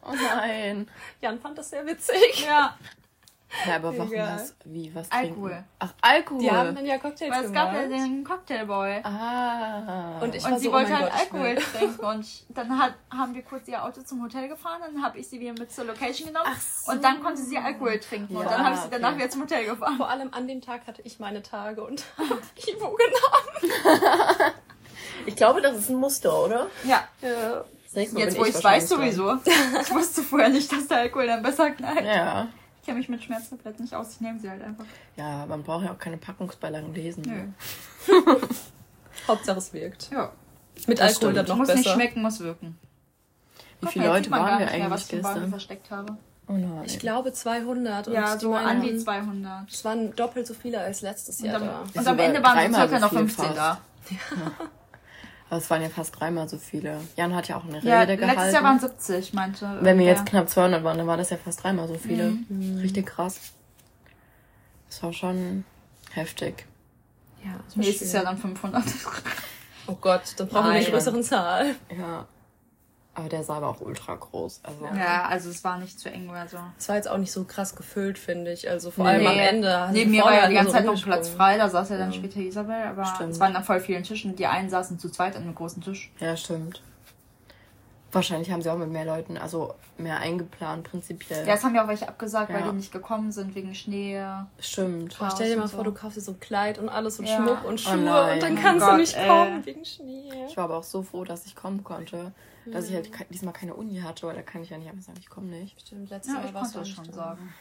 Oh 0.02 0.16
nein. 0.16 0.90
Jan 1.22 1.40
fand 1.40 1.60
das 1.60 1.70
sehr 1.70 1.86
witzig. 1.86 2.44
Ja, 2.44 2.76
Ja, 3.68 3.76
aber 3.76 3.98
warum 3.98 4.12
Egal. 4.14 4.36
was? 4.36 4.56
Wie, 4.64 4.94
was 4.96 5.12
Alkohol. 5.12 5.50
trinken? 5.50 5.66
Ach, 5.80 5.94
Alkohol. 6.02 6.42
Die 6.42 6.52
haben 6.52 6.76
dann 6.76 6.86
ja 6.86 6.98
Cocktails 6.98 7.32
weil 7.32 7.46
es 7.46 7.52
gab 7.54 7.74
ja 7.74 7.84
gemacht. 7.84 8.06
den 8.06 8.24
Cocktailboy. 8.24 9.02
ah. 9.04 10.20
Und 10.22 10.36
ich 10.36 10.44
Und 10.46 10.52
war 10.52 10.60
sie 10.60 10.66
so, 10.66 10.72
wollte 10.72 10.92
oh 10.92 10.96
halt 10.96 11.12
Gott, 11.12 11.20
Alkohol 11.20 11.56
trinken. 11.78 12.06
Und 12.06 12.28
dann 12.50 12.80
hat, 12.80 12.94
haben 13.12 13.36
wir 13.36 13.42
kurz 13.42 13.68
ihr 13.68 13.84
Auto 13.84 14.02
zum 14.02 14.24
Hotel 14.24 14.48
gefahren. 14.48 14.82
Dann 14.82 15.04
habe 15.04 15.20
ich 15.20 15.28
sie 15.28 15.40
wieder 15.40 15.52
mit 15.54 15.72
zur 15.72 15.84
Location 15.86 16.28
genommen. 16.30 16.50
Ach 16.50 16.62
so. 16.62 16.92
Und 16.92 17.04
dann 17.04 17.22
konnte 17.22 17.42
sie 17.42 17.58
Alkohol 17.58 18.00
trinken. 18.00 18.36
und 18.36 18.44
Ja, 18.44 18.50
dann 18.50 18.64
habe 18.64 18.76
ich 18.76 18.82
sie 18.82 18.88
okay. 18.88 18.98
danach 19.02 19.18
wieder 19.18 19.30
zum 19.30 19.42
Hotel 19.42 19.66
gefahren. 19.66 19.98
Vor 19.98 20.10
allem 20.10 20.34
an 20.34 20.48
dem 20.48 20.62
Tag 20.62 20.88
hatte 20.88 21.02
ich 21.04 21.20
meine 21.20 21.42
Tage 21.44 21.84
und 21.84 22.04
Ivo 22.56 22.96
genommen. 22.96 23.74
ich 25.26 25.36
glaube, 25.36 25.62
das 25.62 25.78
ist 25.78 25.90
ein 25.90 25.98
Muster, 25.98 26.46
oder? 26.46 26.68
Ja, 26.84 27.04
Ja. 27.22 27.66
Das 27.94 28.14
jetzt 28.14 28.40
wo 28.40 28.46
ich 28.46 28.56
es 28.56 28.64
weiß 28.64 28.88
sowieso. 28.88 29.38
Ich 29.82 29.92
wusste 29.92 30.24
vorher 30.24 30.48
nicht, 30.48 30.72
dass 30.72 30.88
der 30.88 31.00
Alkohol 31.00 31.28
dann 31.28 31.44
besser 31.44 31.72
knallt. 31.72 32.06
Ja. 32.06 32.48
Ich 32.92 32.96
kenne 32.96 33.00
mich 33.00 33.10
mit 33.10 33.24
Schmerztabletten 33.24 33.84
nicht 33.84 33.94
aus. 33.96 34.12
Ich 34.14 34.22
nehme 34.22 34.40
sie 34.40 34.50
halt 34.50 34.62
einfach. 34.62 34.86
Ja, 35.16 35.46
man 35.46 35.64
braucht 35.64 35.86
ja 35.86 35.92
auch 35.94 35.98
keine 36.00 36.18
Packungsbeilagen 36.18 36.94
lesen. 36.94 37.24
Nö. 37.26 38.16
Hauptsache 39.28 39.58
es 39.60 39.74
wirkt. 39.74 40.10
Ja. 40.12 40.32
Mit 40.88 41.00
Das 41.00 41.14
Alkohol 41.16 41.34
dann 41.34 41.46
stimmt. 41.46 41.50
noch 41.50 41.58
muss 41.58 41.68
besser. 41.68 41.80
nicht 41.80 41.90
schmecken, 41.92 42.22
muss 42.22 42.40
wirken. 42.40 42.78
Wie 43.82 43.88
viele 43.88 44.08
Leute 44.08 44.30
waren 44.32 44.46
wir 44.46 44.52
nicht 44.52 44.60
mehr, 44.60 44.74
eigentlich 44.74 44.90
was 44.92 45.02
ich 45.04 45.08
gestern? 45.10 45.50
versteckt 45.50 45.92
habe. 45.92 46.18
Oh 46.48 46.54
nein. 46.54 46.84
Ich 46.86 47.00
glaube 47.00 47.32
200. 47.34 48.08
Und 48.08 48.14
Ja, 48.14 48.36
die 48.36 48.42
so 48.42 48.54
an 48.54 48.82
die 48.82 48.88
meinten, 48.88 49.00
200. 49.00 49.70
Es 49.72 49.86
waren 49.86 50.16
doppelt 50.16 50.48
so 50.48 50.54
viele 50.54 50.80
als 50.80 51.02
letztes 51.02 51.40
Und 51.40 51.46
Jahr 51.46 51.56
am, 51.62 51.68
da. 51.68 51.84
und 52.02 52.08
am 52.08 52.20
Ende 52.20 52.44
waren 52.44 52.74
circa 52.74 53.00
noch 53.00 53.10
viel 53.10 53.18
15 53.20 53.46
fast. 53.46 53.58
da. 53.58 53.82
Aber 55.52 55.58
es 55.58 55.70
waren 55.70 55.82
ja 55.82 55.90
fast 55.90 56.18
dreimal 56.18 56.48
so 56.48 56.58
viele. 56.58 57.02
Jan 57.18 57.36
hat 57.36 57.50
ja 57.50 57.58
auch 57.58 57.66
eine 57.66 57.76
Rede 57.76 57.90
Ja, 57.90 58.06
gehalten. 58.06 58.26
letztes 58.26 58.54
Jahr 58.54 58.64
waren 58.64 58.80
70, 58.80 59.34
meinte. 59.34 59.80
Wenn 59.82 60.00
wir 60.00 60.06
jetzt 60.06 60.26
knapp 60.26 60.48
200 60.48 60.82
waren, 60.86 60.98
dann 60.98 61.08
war 61.08 61.18
das 61.18 61.30
ja 61.30 61.36
fast 61.36 61.62
dreimal 61.62 61.90
so 61.90 61.96
viele. 61.96 62.38
Mhm. 62.48 62.78
Richtig 62.78 63.08
krass. 63.08 63.38
Das 64.88 65.04
war 65.04 65.12
schon 65.12 65.66
heftig. 66.12 66.66
Ja, 67.44 67.60
Nächstes 67.76 68.14
Jahr 68.14 68.24
dann 68.24 68.38
500. 68.38 68.82
Oh 69.88 69.98
Gott, 70.00 70.22
dann 70.38 70.48
brauchen 70.48 70.68
wir 70.68 70.72
eine 70.72 70.86
größere 70.86 71.20
Zahl. 71.20 71.76
Ja. 72.00 72.26
Aber 73.14 73.28
der 73.28 73.44
Saal 73.44 73.62
war 73.62 73.70
auch 73.70 73.82
ultra 73.82 74.16
groß. 74.16 74.62
Also 74.64 74.86
Ja, 74.98 75.26
also 75.26 75.50
es 75.50 75.64
war 75.66 75.78
nicht 75.78 76.00
zu 76.00 76.10
eng 76.10 76.30
oder 76.30 76.48
so. 76.48 76.58
Es 76.80 76.88
war 76.88 76.96
jetzt 76.96 77.10
auch 77.10 77.18
nicht 77.18 77.34
so 77.34 77.44
krass 77.44 77.76
gefüllt, 77.76 78.18
finde 78.18 78.54
ich. 78.54 78.70
Also 78.70 78.90
vor 78.90 79.04
Nee. 79.04 79.10
allem 79.12 79.28
am 79.28 79.38
Ende. 79.38 79.78
Also 79.78 79.94
Neben 79.94 80.12
mir 80.12 80.24
war 80.24 80.34
ja 80.34 80.48
die 80.48 80.54
ganze 80.56 80.72
so 80.72 80.78
Zeit 80.78 80.86
noch 80.86 80.96
ein 80.96 81.02
Platz 81.02 81.28
frei, 81.28 81.58
da 81.58 81.68
saß 81.68 81.90
ja 81.90 81.98
dann 81.98 82.14
später 82.14 82.40
Isabel, 82.40 82.84
aber 82.88 83.04
Stimmt. 83.06 83.34
es 83.34 83.40
waren 83.42 83.54
dann 83.54 83.66
voll 83.66 83.82
vielen 83.82 84.04
Tischen. 84.04 84.38
Die 84.38 84.48
einen 84.48 84.70
saßen 84.70 84.98
zu 84.98 85.10
zweit 85.10 85.36
an 85.36 85.42
einem 85.44 85.56
großen 85.56 85.82
Tisch. 85.84 86.10
Ja, 86.20 86.38
stimmt. 86.38 86.82
Wahrscheinlich 88.14 88.52
haben 88.52 88.62
sie 88.62 88.70
auch 88.70 88.78
mit 88.78 88.90
mehr 88.90 89.06
Leuten, 89.06 89.38
also 89.38 89.74
mehr 89.98 90.18
eingeplant, 90.20 90.84
prinzipiell. 90.84 91.48
Ja, 91.48 91.54
es 91.54 91.64
haben 91.64 91.76
ja 91.76 91.84
auch 91.84 91.88
welche 91.88 92.08
abgesagt, 92.10 92.52
weil 92.54 92.60
Ja. 92.62 92.70
die 92.70 92.76
nicht 92.76 92.92
gekommen 92.92 93.32
sind 93.32 93.56
wegen 93.56 93.74
Schnee. 93.76 94.22
Stimmt. 94.60 95.18
Boah, 95.18 95.32
stell 95.34 95.50
dir 95.50 95.56
mal 95.58 95.64
und 95.64 95.70
vor, 95.70 95.80
so. 95.80 95.84
du 95.84 95.94
kaufst 95.94 96.18
dir 96.18 96.22
so 96.22 96.32
ein 96.32 96.40
Kleid 96.42 96.78
und 96.78 96.90
alles 96.90 97.20
und 97.20 97.26
Ja. 97.26 97.38
Schmuck 97.38 97.64
und 97.66 97.74
Oh 97.76 97.78
Schuhe 97.78 97.98
nein. 97.98 98.34
und 98.36 98.44
dann 98.44 98.58
Oh 98.58 98.62
kannst 98.62 98.86
Gott, 98.86 98.94
du 98.94 98.98
nicht 98.98 99.16
ey. 99.18 99.28
kommen 99.28 99.66
wegen 99.66 99.86
Schnee. 99.86 100.30
Ich 100.48 100.58
war 100.58 100.66
aber 100.66 100.78
auch 100.78 100.84
so 100.84 101.04
froh, 101.04 101.24
dass 101.26 101.46
ich 101.46 101.56
kommen 101.56 101.84
konnte. 101.86 102.32
Dass 102.66 102.88
ich 102.90 102.94
halt 102.96 103.10
diesmal 103.32 103.54
keine 103.54 103.74
Uni 103.74 104.00
hatte, 104.00 104.28
weil 104.28 104.36
da 104.36 104.42
kann 104.44 104.62
ich 104.64 104.70
ja 104.70 104.78
nicht 104.78 104.90
einfach 104.90 105.04
sagen, 105.04 105.18
ich 105.20 105.30
komme 105.30 105.48
nicht. 105.48 105.80
Stimmt, 105.82 106.10
letztes 106.10 106.34
Ja, 106.34 106.40
Mal 106.40 106.48
ich 106.48 106.54
warst 106.54 106.76
du 106.76 106.86
schon 106.86 107.12
sagen. 107.12 107.54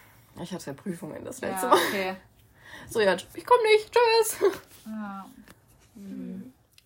Ich 0.42 0.52
hatte 0.52 0.66
ja 0.66 0.72
Prüfungen 0.74 1.24
das 1.24 1.40
letzte 1.40 1.66
Ja, 1.66 1.70
Mal. 1.72 1.78
okay. 1.88 2.16
So, 2.88 3.00
ja, 3.00 3.14
ich 3.34 3.44
komme 3.46 3.62
nicht. 3.62 3.90
Tschüss. 3.92 4.36
Ja. 4.86 5.26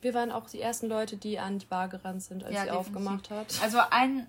Wir 0.01 0.15
waren 0.15 0.33
auch 0.33 0.47
die 0.47 0.61
ersten 0.61 0.89
Leute, 0.89 1.17
die 1.17 1.39
an 1.39 1.59
die 1.59 1.67
Bar 1.67 1.89
gerannt 1.89 2.23
sind, 2.23 2.45
als 2.45 2.55
Ja, 2.55 2.61
sie 2.63 2.67
definitiv. 2.69 2.97
aufgemacht 2.97 3.31
hat. 3.31 3.47
Also 3.63 3.79
ein, 3.91 4.27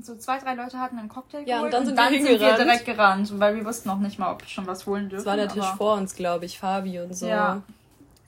so 0.00 0.16
zwei, 0.16 0.38
drei 0.38 0.54
Leute 0.54 0.78
hatten 0.78 0.98
einen 0.98 1.08
Cocktail 1.08 1.42
Ja, 1.46 1.62
und 1.62 1.72
dann 1.72 1.86
sind 1.86 1.96
wir 1.96 2.04
hingerannt. 2.06 2.58
direkt 2.58 2.84
gerannt, 2.84 3.38
weil 3.38 3.56
wir 3.56 3.64
wussten 3.64 3.88
noch 3.88 3.98
nicht 3.98 4.18
mal, 4.18 4.32
ob 4.32 4.42
wir 4.42 4.48
schon 4.48 4.66
was 4.66 4.86
holen 4.86 5.08
dürfen. 5.08 5.24
Das 5.24 5.26
war 5.26 5.36
der 5.36 5.48
Tisch 5.48 5.64
vor 5.76 5.94
uns, 5.94 6.14
glaube 6.14 6.44
ich, 6.46 6.58
Fabi 6.58 7.00
und 7.00 7.14
so. 7.14 7.26
Ja. 7.28 7.62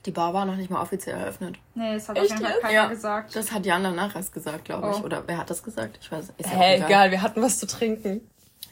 Die 0.07 0.11
Bar 0.13 0.33
war 0.33 0.47
noch 0.47 0.57
nicht 0.57 0.71
mal 0.71 0.81
offiziell 0.81 1.19
eröffnet. 1.19 1.59
Nee, 1.75 1.95
das 1.95 2.09
hat 2.09 2.17
Echt 2.17 2.33
auf 2.33 2.39
jeden 2.39 2.51
Fall 2.51 2.61
keiner 2.63 2.73
Ja. 2.75 2.89
gesagt. 2.89 3.37
Das 3.37 3.53
hat 3.53 3.67
Jan 3.67 3.85
danach 3.85 4.17
erst 4.17 4.33
gesagt, 4.33 4.65
glaube 4.65 4.91
ich. 4.91 4.97
Oh. 4.97 5.05
Oder 5.05 5.23
wer 5.27 5.37
hat 5.39 5.51
das 5.51 5.63
gesagt? 5.63 5.99
Ich 6.01 6.11
weiß 6.11 6.33
ja 6.39 6.47
auch 6.47 6.59
Hä, 6.59 6.77
egal, 6.77 7.11
wir 7.11 7.21
hatten 7.21 7.43
was 7.43 7.59
zu 7.59 7.67
trinken. 7.67 8.23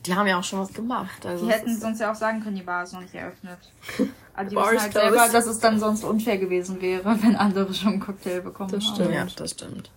Die 0.06 0.14
haben 0.14 0.26
ja 0.26 0.38
auch 0.38 0.44
schon 0.44 0.60
was 0.60 0.72
gemacht. 0.72 1.26
Also 1.26 1.44
Die 1.46 1.52
hätten 1.52 1.76
sonst 1.78 2.00
ja 2.00 2.10
auch 2.10 2.14
sagen 2.14 2.42
können, 2.42 2.56
die 2.56 2.62
Bar 2.62 2.84
ist 2.84 2.94
noch 2.94 3.00
nicht 3.02 3.14
eröffnet. 3.14 3.58
Aber 4.34 4.48
die 4.48 4.54
Bar 4.54 4.66
wissen 4.66 4.76
is 4.76 4.82
halt 4.84 4.92
selber, 4.94 5.28
dass 5.30 5.46
es 5.46 5.58
dann 5.58 5.78
sonst 5.78 6.04
unfair 6.04 6.38
gewesen 6.38 6.80
wäre, 6.80 7.22
wenn 7.22 7.36
andere 7.36 7.74
schon 7.74 7.94
einen 7.94 8.00
Cocktail 8.00 8.40
bekommen 8.40 8.70
Das 8.70 8.84
haben. 8.86 8.94
stimmt. 8.94 9.14
Ja, 9.14 9.26
das 9.36 9.50
stimmt. 9.50 9.90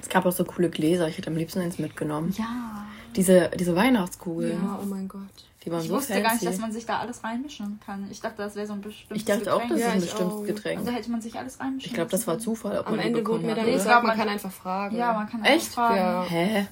Es 0.00 0.08
gab 0.08 0.24
auch 0.24 0.32
so 0.32 0.44
coole 0.44 0.70
Gläser. 0.70 1.08
Ich 1.08 1.18
hätte 1.18 1.28
am 1.30 1.36
liebsten 1.36 1.60
eins 1.60 1.78
mitgenommen. 1.78 2.32
Ja. 2.38 2.86
Diese, 3.16 3.50
diese 3.58 3.74
Weihnachtskugeln. 3.76 4.62
Ja, 4.62 4.78
oh 4.82 4.86
mein 4.86 5.08
Gott. 5.08 5.20
Die 5.64 5.70
waren 5.70 5.80
Ich 5.80 5.88
so 5.88 5.94
wusste 5.94 6.12
fancy. 6.12 6.22
gar 6.22 6.32
nicht, 6.34 6.46
dass 6.46 6.58
man 6.58 6.72
sich 6.72 6.84
da 6.86 6.98
alles 6.98 7.24
reinmischen 7.24 7.80
kann. 7.84 8.06
Ich 8.10 8.20
dachte, 8.20 8.36
das 8.38 8.54
wäre 8.54 8.66
so 8.66 8.74
ein 8.74 8.80
bestimmtes 8.82 9.16
ich 9.16 9.24
dachte 9.24 9.54
auch, 9.54 9.60
das 9.60 9.68
Getränk. 9.70 9.80
ist 9.80 9.80
Ja, 9.86 9.90
ein 9.92 9.98
ich 9.98 10.04
bestimmtes 10.04 10.34
auch. 10.36 10.44
Getränk. 10.44 10.84
Da 10.84 10.90
hätte 10.92 11.10
man 11.10 11.20
sich 11.22 11.38
alles 11.38 11.60
reinmischen 11.60 11.86
Ich 11.88 11.94
glaube, 11.94 12.10
das 12.10 12.26
war. 12.26 12.38
Zufall, 12.38 12.78
ob 12.78 12.86
Am 12.86 12.96
man 12.96 13.06
Ende 13.06 13.20
bekommen 13.20 13.38
wurde 13.38 13.46
mir 13.48 13.54
dann 13.54 13.64
oder? 13.64 13.72
gesagt, 13.72 13.88
glaub, 13.90 14.02
man 14.02 14.08
man- 14.08 14.18
kann 14.18 14.28
einfach 14.34 14.52
fragen. 14.52 14.96
Ja, 14.96 15.12
man 15.14 15.28
kann 15.28 15.42
Echt? 15.44 15.54
einfach 15.66 15.72
fragen. 15.74 15.96
Ja. 15.96 16.22
Hä? 16.28 16.66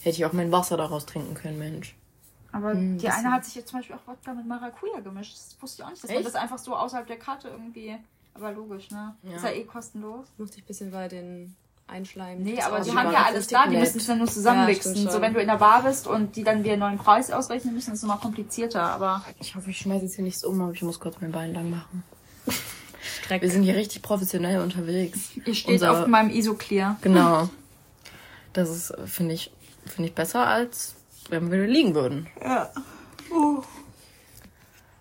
Hätte 0.00 0.16
ich 0.16 0.24
auch 0.24 0.32
mein 0.32 0.50
Wasser 0.52 0.76
daraus 0.76 1.04
trinken 1.06 1.34
können, 1.34 1.58
Mensch. 1.58 1.94
Aber 2.52 2.70
Hm, 2.72 2.96
die 2.96 3.04
das- 3.04 3.16
eine 3.16 3.32
hat 3.32 3.44
sich 3.44 3.54
jetzt 3.56 3.68
zum 3.68 3.80
Beispiel 3.80 3.96
auch 3.96 4.06
Wodka 4.06 4.32
mit 4.32 4.46
Maracuja 4.46 5.00
gemischt. 5.00 5.34
Das 5.34 5.56
wusste 5.60 5.82
ich 5.82 5.86
auch 5.86 5.90
nicht, 5.90 6.02
dass 6.02 6.08
man 6.10 6.16
Echt? 6.18 6.26
das 6.28 6.34
einfach 6.34 6.58
so 6.58 6.74
außerhalb 6.74 7.06
der 7.06 7.18
Karte 7.18 7.48
irgendwie... 7.48 7.96
Aber 8.34 8.52
logisch, 8.52 8.90
ne? 8.92 9.16
Ja. 9.24 9.34
Ist 9.36 9.42
ja 9.44 9.50
eh 9.50 9.64
kostenlos. 9.64 10.26
Musste 10.38 10.58
ich 10.58 10.62
ein 10.62 10.66
bisschen 10.68 10.90
bei 10.92 11.08
den 11.08 11.56
Einschleimen. 11.88 12.42
Nee, 12.44 12.60
aber 12.60 12.80
die 12.80 12.90
haben 12.92 13.10
ja 13.12 13.24
alles 13.24 13.46
da, 13.48 13.66
die 13.66 13.76
müssen 13.76 13.98
es 13.98 14.06
dann 14.06 14.18
nur 14.18 14.26
Ja, 14.26 14.32
zusammenmixen. 14.32 14.94
stimmt 14.94 15.10
so, 15.12 15.20
wenn 15.20 15.32
du 15.34 15.40
in 15.40 15.46
der 15.48 15.56
Bar 15.56 15.82
bist 15.82 16.06
und 16.06 16.36
die 16.36 16.44
dann 16.44 16.62
wieder 16.62 16.72
einen 16.74 16.80
neuen 16.80 16.98
Preis 16.98 17.30
ausrechnen 17.30 17.74
müssen, 17.74 17.92
ist 17.92 17.98
es 17.98 18.02
immer 18.04 18.18
komplizierter. 18.18 18.82
Aber 18.82 19.24
Ich 19.40 19.54
hoffe, 19.54 19.70
ich 19.70 19.78
schmeiße 19.78 20.04
jetzt 20.04 20.14
hier 20.16 20.24
nichts 20.24 20.44
um, 20.44 20.60
aber 20.60 20.72
ich 20.72 20.82
muss 20.82 21.00
kurz 21.00 21.16
mein 21.20 21.32
Bein 21.32 21.54
lang 21.54 21.70
machen. 21.70 22.04
Dreck. 23.26 23.42
Wir 23.42 23.50
sind 23.50 23.62
hier 23.62 23.74
richtig 23.76 24.02
professionell 24.02 24.60
unterwegs. 24.60 25.30
ihr 25.44 25.54
steht 25.54 25.74
Unser- 25.74 26.02
auf 26.02 26.06
meinem 26.06 26.30
Isoclear. 26.30 26.96
Genau. 27.00 27.48
Das 28.52 28.68
ist, 28.70 28.90
äh, 28.90 29.06
finde 29.06 29.34
ich, 29.34 29.50
finde 29.86 30.08
ich 30.10 30.14
besser, 30.14 30.46
als 30.46 30.94
wenn 31.30 31.50
wir 31.50 31.66
liegen 31.66 31.94
würden. 31.94 32.26
Ja. 32.42 32.70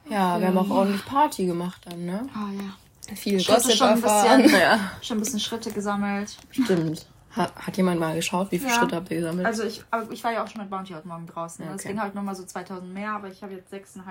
Ja, 0.10 0.40
wir 0.40 0.48
haben 0.48 0.58
auch 0.58 0.70
ordentlich 0.70 1.06
Party 1.06 1.46
gemacht 1.46 1.82
dann, 1.86 2.06
ne? 2.06 2.28
Ah 2.34 2.52
ja. 2.54 2.76
Viel 3.16 3.40
Schritte 3.40 3.62
Gossip 3.62 3.78
schon 3.78 3.88
ein 3.90 4.02
bisschen. 4.02 4.50
Ja, 4.62 4.92
Schon 5.02 5.18
ein 5.18 5.22
bisschen 5.22 5.40
Schritte 5.40 5.72
gesammelt. 5.72 6.38
stimmt. 6.52 7.08
Hat, 7.32 7.56
hat 7.56 7.78
jemand 7.78 8.00
mal 8.00 8.16
geschaut, 8.16 8.52
wie 8.52 8.58
viele 8.58 8.72
Ja. 8.72 8.80
Schritte 8.80 8.96
habt 8.96 9.12
ihr 9.12 9.18
gesammelt? 9.18 9.46
Also 9.46 9.64
ich, 9.64 9.84
aber 9.92 10.12
ich 10.12 10.24
war 10.24 10.32
ja 10.34 10.44
auch 10.44 10.48
schon 10.48 10.60
mit 10.62 10.70
Bounty 10.72 10.94
heute 10.94 11.08
Morgen 11.08 11.28
draußen. 11.28 11.64
Ja, 11.66 11.72
Das 11.72 11.82
okay. 11.82 11.90
ging 11.90 12.02
halt 12.02 12.16
nochmal 12.16 12.36
so 12.36 12.44
2000 12.44 12.92
mehr, 12.92 13.12
aber 13.12 13.28
ich 13.28 13.44
habe 13.44 13.54
jetzt 13.54 13.72
6.500. 13.72 14.02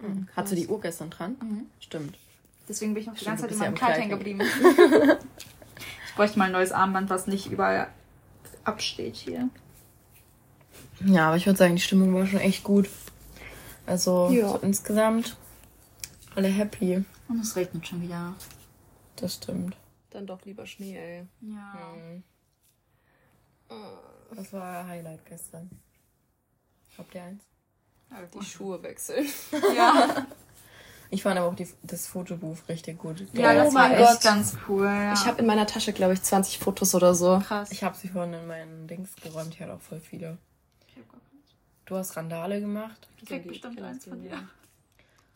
Mhm. 0.00 0.28
Hattest 0.34 0.52
du 0.52 0.56
die 0.56 0.66
Uhr 0.66 0.80
gestern 0.80 1.10
dran? 1.10 1.36
Mhm. 1.42 1.66
Stimmt. 1.78 2.16
Deswegen 2.68 2.94
bin 2.94 3.02
ich 3.02 3.06
noch 3.06 3.14
die 3.16 3.24
ganze 3.24 3.42
Zeit 3.42 3.52
in 3.52 3.58
meinem 3.58 3.74
Kleid 3.74 3.90
Kleid 3.90 4.00
hängen 4.00 4.10
geblieben. 4.10 4.40
ich 6.08 6.14
bräuchte 6.14 6.38
mal 6.38 6.46
ein 6.46 6.52
neues 6.52 6.72
Armband, 6.72 7.10
was 7.10 7.26
nicht 7.26 7.50
überall 7.50 7.88
absteht 8.64 9.16
hier. 9.16 9.48
Ja, 11.04 11.28
aber 11.28 11.36
ich 11.36 11.44
würde 11.46 11.58
sagen, 11.58 11.74
die 11.76 11.82
Stimmung 11.82 12.14
war 12.14 12.26
schon 12.26 12.40
echt 12.40 12.62
gut. 12.64 12.88
Also 13.86 14.30
Ja. 14.30 14.48
so 14.48 14.58
insgesamt 14.62 15.36
alle 16.34 16.48
happy. 16.48 17.04
Und 17.32 17.40
es 17.40 17.56
regnet 17.56 17.86
schon 17.86 18.02
wieder. 18.02 18.34
Das 19.16 19.34
stimmt. 19.36 19.74
Dann 20.10 20.26
doch 20.26 20.44
lieber 20.44 20.66
Schnee, 20.66 20.96
ey. 20.96 21.26
Ja. 21.40 21.94
Mhm. 21.96 22.22
Das 24.36 24.52
war 24.52 24.86
Highlight 24.86 25.24
gestern. 25.24 25.70
Habt 26.98 27.14
ihr 27.14 27.22
eins? 27.22 27.42
Die 28.38 28.44
Schuhe 28.44 28.82
wechseln. 28.82 29.26
Ja, 29.74 30.26
Ich 31.08 31.22
fand 31.22 31.38
aber 31.38 31.48
auch 31.48 31.54
die, 31.54 31.66
das 31.82 32.06
Fotobuch 32.06 32.56
richtig 32.68 32.98
gut. 32.98 33.20
ja 33.32 33.50
Oh 33.52 33.54
das 33.54 33.74
war 33.74 33.88
mein 33.88 33.92
echt 33.98 34.12
Gott. 34.12 34.20
ganz 34.22 34.56
cool. 34.68 34.84
Ja. 34.84 35.14
Ich 35.14 35.24
habe 35.24 35.40
in 35.40 35.46
meiner 35.46 35.66
Tasche, 35.66 35.94
glaube 35.94 36.12
ich, 36.12 36.22
20 36.22 36.58
Fotos 36.58 36.94
oder 36.94 37.14
so. 37.14 37.38
krass. 37.40 37.70
Ich 37.72 37.82
habe 37.82 37.96
sie 37.96 38.08
vorhin 38.08 38.34
in 38.34 38.46
meinen 38.46 38.86
Dings 38.88 39.16
geräumt. 39.16 39.54
Ich 39.54 39.60
hatte 39.62 39.72
auch 39.72 39.80
voll 39.80 40.00
viele. 40.00 40.36
Du 41.86 41.96
hast 41.96 42.14
Randale 42.16 42.60
gemacht. 42.60 43.08
Ich 43.18 43.26
krieg 43.26 43.46
bestimmt 43.48 43.80
eins 43.80 44.04
von 44.04 44.20
dir. 44.22 44.46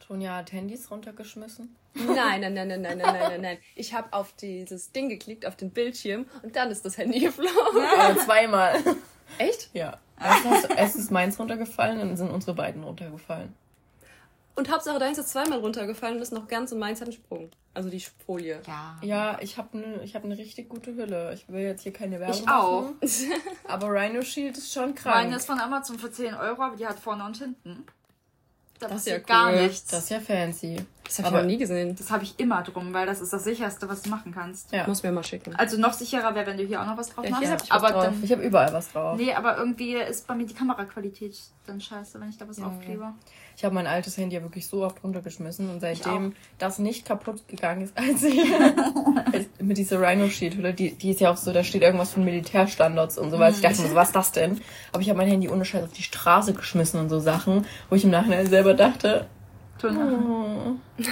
Tonja 0.06 0.36
hat 0.36 0.52
Handys 0.52 0.90
runtergeschmissen. 0.90 1.74
Nein, 1.94 2.40
nein, 2.42 2.54
nein, 2.54 2.68
nein, 2.68 2.82
nein, 2.82 2.98
nein, 2.98 2.98
nein, 2.98 3.14
nein, 3.18 3.40
nein. 3.40 3.58
Ich 3.74 3.94
habe 3.94 4.12
auf 4.12 4.32
dieses 4.34 4.92
Ding 4.92 5.08
geklickt, 5.08 5.46
auf 5.46 5.56
den 5.56 5.70
Bildschirm 5.70 6.26
und 6.42 6.54
dann 6.54 6.70
ist 6.70 6.84
das 6.84 6.96
Handy 6.98 7.20
geflogen. 7.20 7.84
Aber 7.98 8.18
zweimal. 8.18 8.76
Echt? 9.38 9.70
Ja. 9.72 9.98
Erst, 10.76 10.96
ist 10.96 11.10
meins 11.10 11.38
runtergefallen, 11.38 11.98
dann 11.98 12.16
sind 12.16 12.30
unsere 12.30 12.54
beiden 12.54 12.84
runtergefallen. 12.84 13.54
Und 14.54 14.70
Hauptsache, 14.70 14.98
deins 14.98 15.18
ist 15.18 15.28
zweimal 15.28 15.58
runtergefallen 15.58 16.16
und 16.16 16.22
ist 16.22 16.32
noch 16.32 16.48
ganz 16.48 16.72
und 16.72 16.78
meins 16.78 17.00
hat 17.02 17.08
einen 17.08 17.16
Sprung. 17.16 17.50
Also 17.74 17.90
die 17.90 18.00
Folie. 18.00 18.62
Ja. 18.66 18.96
Ja, 19.02 19.38
ich 19.42 19.58
habe 19.58 19.76
eine 19.76 20.06
hab 20.14 20.24
ne 20.24 20.38
richtig 20.38 20.70
gute 20.70 20.94
Hülle. 20.94 21.34
Ich 21.34 21.46
will 21.50 21.60
jetzt 21.60 21.82
hier 21.82 21.92
keine 21.92 22.18
Werbung 22.20 22.40
Ich 22.40 22.48
auch. 22.48 22.82
machen, 22.82 22.98
Aber 23.68 23.88
Rhino 23.88 24.22
Shield 24.22 24.56
ist 24.56 24.72
schon 24.72 24.94
krank. 24.94 25.14
Meine 25.14 25.36
ist 25.36 25.44
von 25.46 25.60
Amazon 25.60 25.98
für 25.98 26.10
10 26.10 26.34
Euro, 26.34 26.62
aber 26.62 26.76
die 26.76 26.86
hat 26.86 26.98
vorne 26.98 27.24
und 27.24 27.36
hinten. 27.36 27.84
Da 28.78 28.88
Das 28.88 28.98
ist 28.98 29.06
ja 29.06 29.18
gar 29.18 29.52
cool. 29.52 29.62
nichts. 29.62 29.86
das 29.86 30.04
ist 30.04 30.10
ja 30.10 30.20
fancy. 30.20 30.76
Das 31.04 31.18
habe 31.20 31.28
ich 31.28 31.34
noch 31.34 31.46
nie 31.46 31.56
gesehen. 31.56 31.94
Das 31.96 32.10
habe 32.10 32.24
ich 32.24 32.38
immer 32.38 32.62
drum, 32.62 32.92
weil 32.92 33.06
das 33.06 33.20
ist 33.20 33.32
das 33.32 33.44
sicherste, 33.44 33.88
was 33.88 34.02
du 34.02 34.10
machen 34.10 34.32
kannst. 34.34 34.72
Ja. 34.72 34.86
Muss 34.86 35.02
mir 35.02 35.12
mal 35.12 35.22
schicken. 35.24 35.54
Also 35.56 35.78
noch 35.78 35.92
sicherer 35.92 36.34
wäre, 36.34 36.46
wenn 36.46 36.58
du 36.58 36.64
hier 36.64 36.82
auch 36.82 36.86
noch 36.86 36.96
was 36.98 37.08
drauf 37.10 37.24
Ja, 37.24 37.30
machst. 37.30 37.44
hier 37.44 37.52
hab 37.52 37.62
ich 37.62 37.70
was 37.70 37.76
aber 37.82 37.90
drauf. 37.92 38.04
dann. 38.06 38.24
Ich 38.24 38.32
habe 38.32 38.42
überall 38.42 38.72
was 38.72 38.90
drauf. 38.92 39.16
Nee, 39.16 39.32
aber 39.32 39.56
irgendwie 39.56 39.94
ist 39.94 40.26
bei 40.26 40.34
mir 40.34 40.46
die 40.46 40.54
Kameraqualität 40.54 41.36
dann 41.66 41.80
scheiße, 41.80 42.20
wenn 42.20 42.28
ich 42.28 42.38
da 42.38 42.48
was 42.48 42.58
Ja. 42.58 42.66
aufklebe. 42.66 43.12
Ich 43.56 43.64
habe 43.64 43.74
mein 43.74 43.86
altes 43.86 44.18
Handy 44.18 44.36
ja 44.36 44.42
wirklich 44.42 44.66
so 44.66 44.84
oft 44.84 45.02
runtergeschmissen 45.02 45.70
und 45.70 45.80
seitdem 45.80 46.34
das 46.58 46.78
nicht 46.78 47.06
kaputt 47.06 47.48
gegangen 47.48 47.80
ist, 47.82 47.96
als 47.98 48.22
ich 48.22 48.38
mit 49.60 49.78
dieser 49.78 49.98
Rhino 50.00 50.28
Sheet 50.28 50.58
oder 50.58 50.72
die, 50.74 50.92
die 50.94 51.10
ist 51.10 51.20
ja 51.20 51.30
auch 51.30 51.38
so, 51.38 51.54
da 51.54 51.64
steht 51.64 51.80
irgendwas 51.82 52.12
von 52.12 52.24
Militärstandards 52.24 53.16
und 53.16 53.30
so, 53.30 53.38
weil 53.38 53.54
ich 53.54 53.62
dachte 53.62 53.80
mir 53.80 53.88
so, 53.88 53.94
was 53.94 54.08
ist 54.08 54.16
das 54.16 54.32
denn? 54.32 54.60
Aber 54.92 55.00
ich 55.00 55.08
habe 55.08 55.16
mein 55.18 55.28
Handy 55.28 55.48
ohne 55.48 55.64
Scheiß 55.64 55.84
auf 55.84 55.92
die 55.92 56.02
Straße 56.02 56.52
geschmissen 56.52 57.00
und 57.00 57.08
so 57.08 57.18
Sachen, 57.18 57.64
wo 57.88 57.96
ich 57.96 58.04
im 58.04 58.10
Nachhinein 58.10 58.46
selber 58.46 58.74
dachte, 58.74 59.26
Tun. 59.80 59.96
oh, 59.98 61.04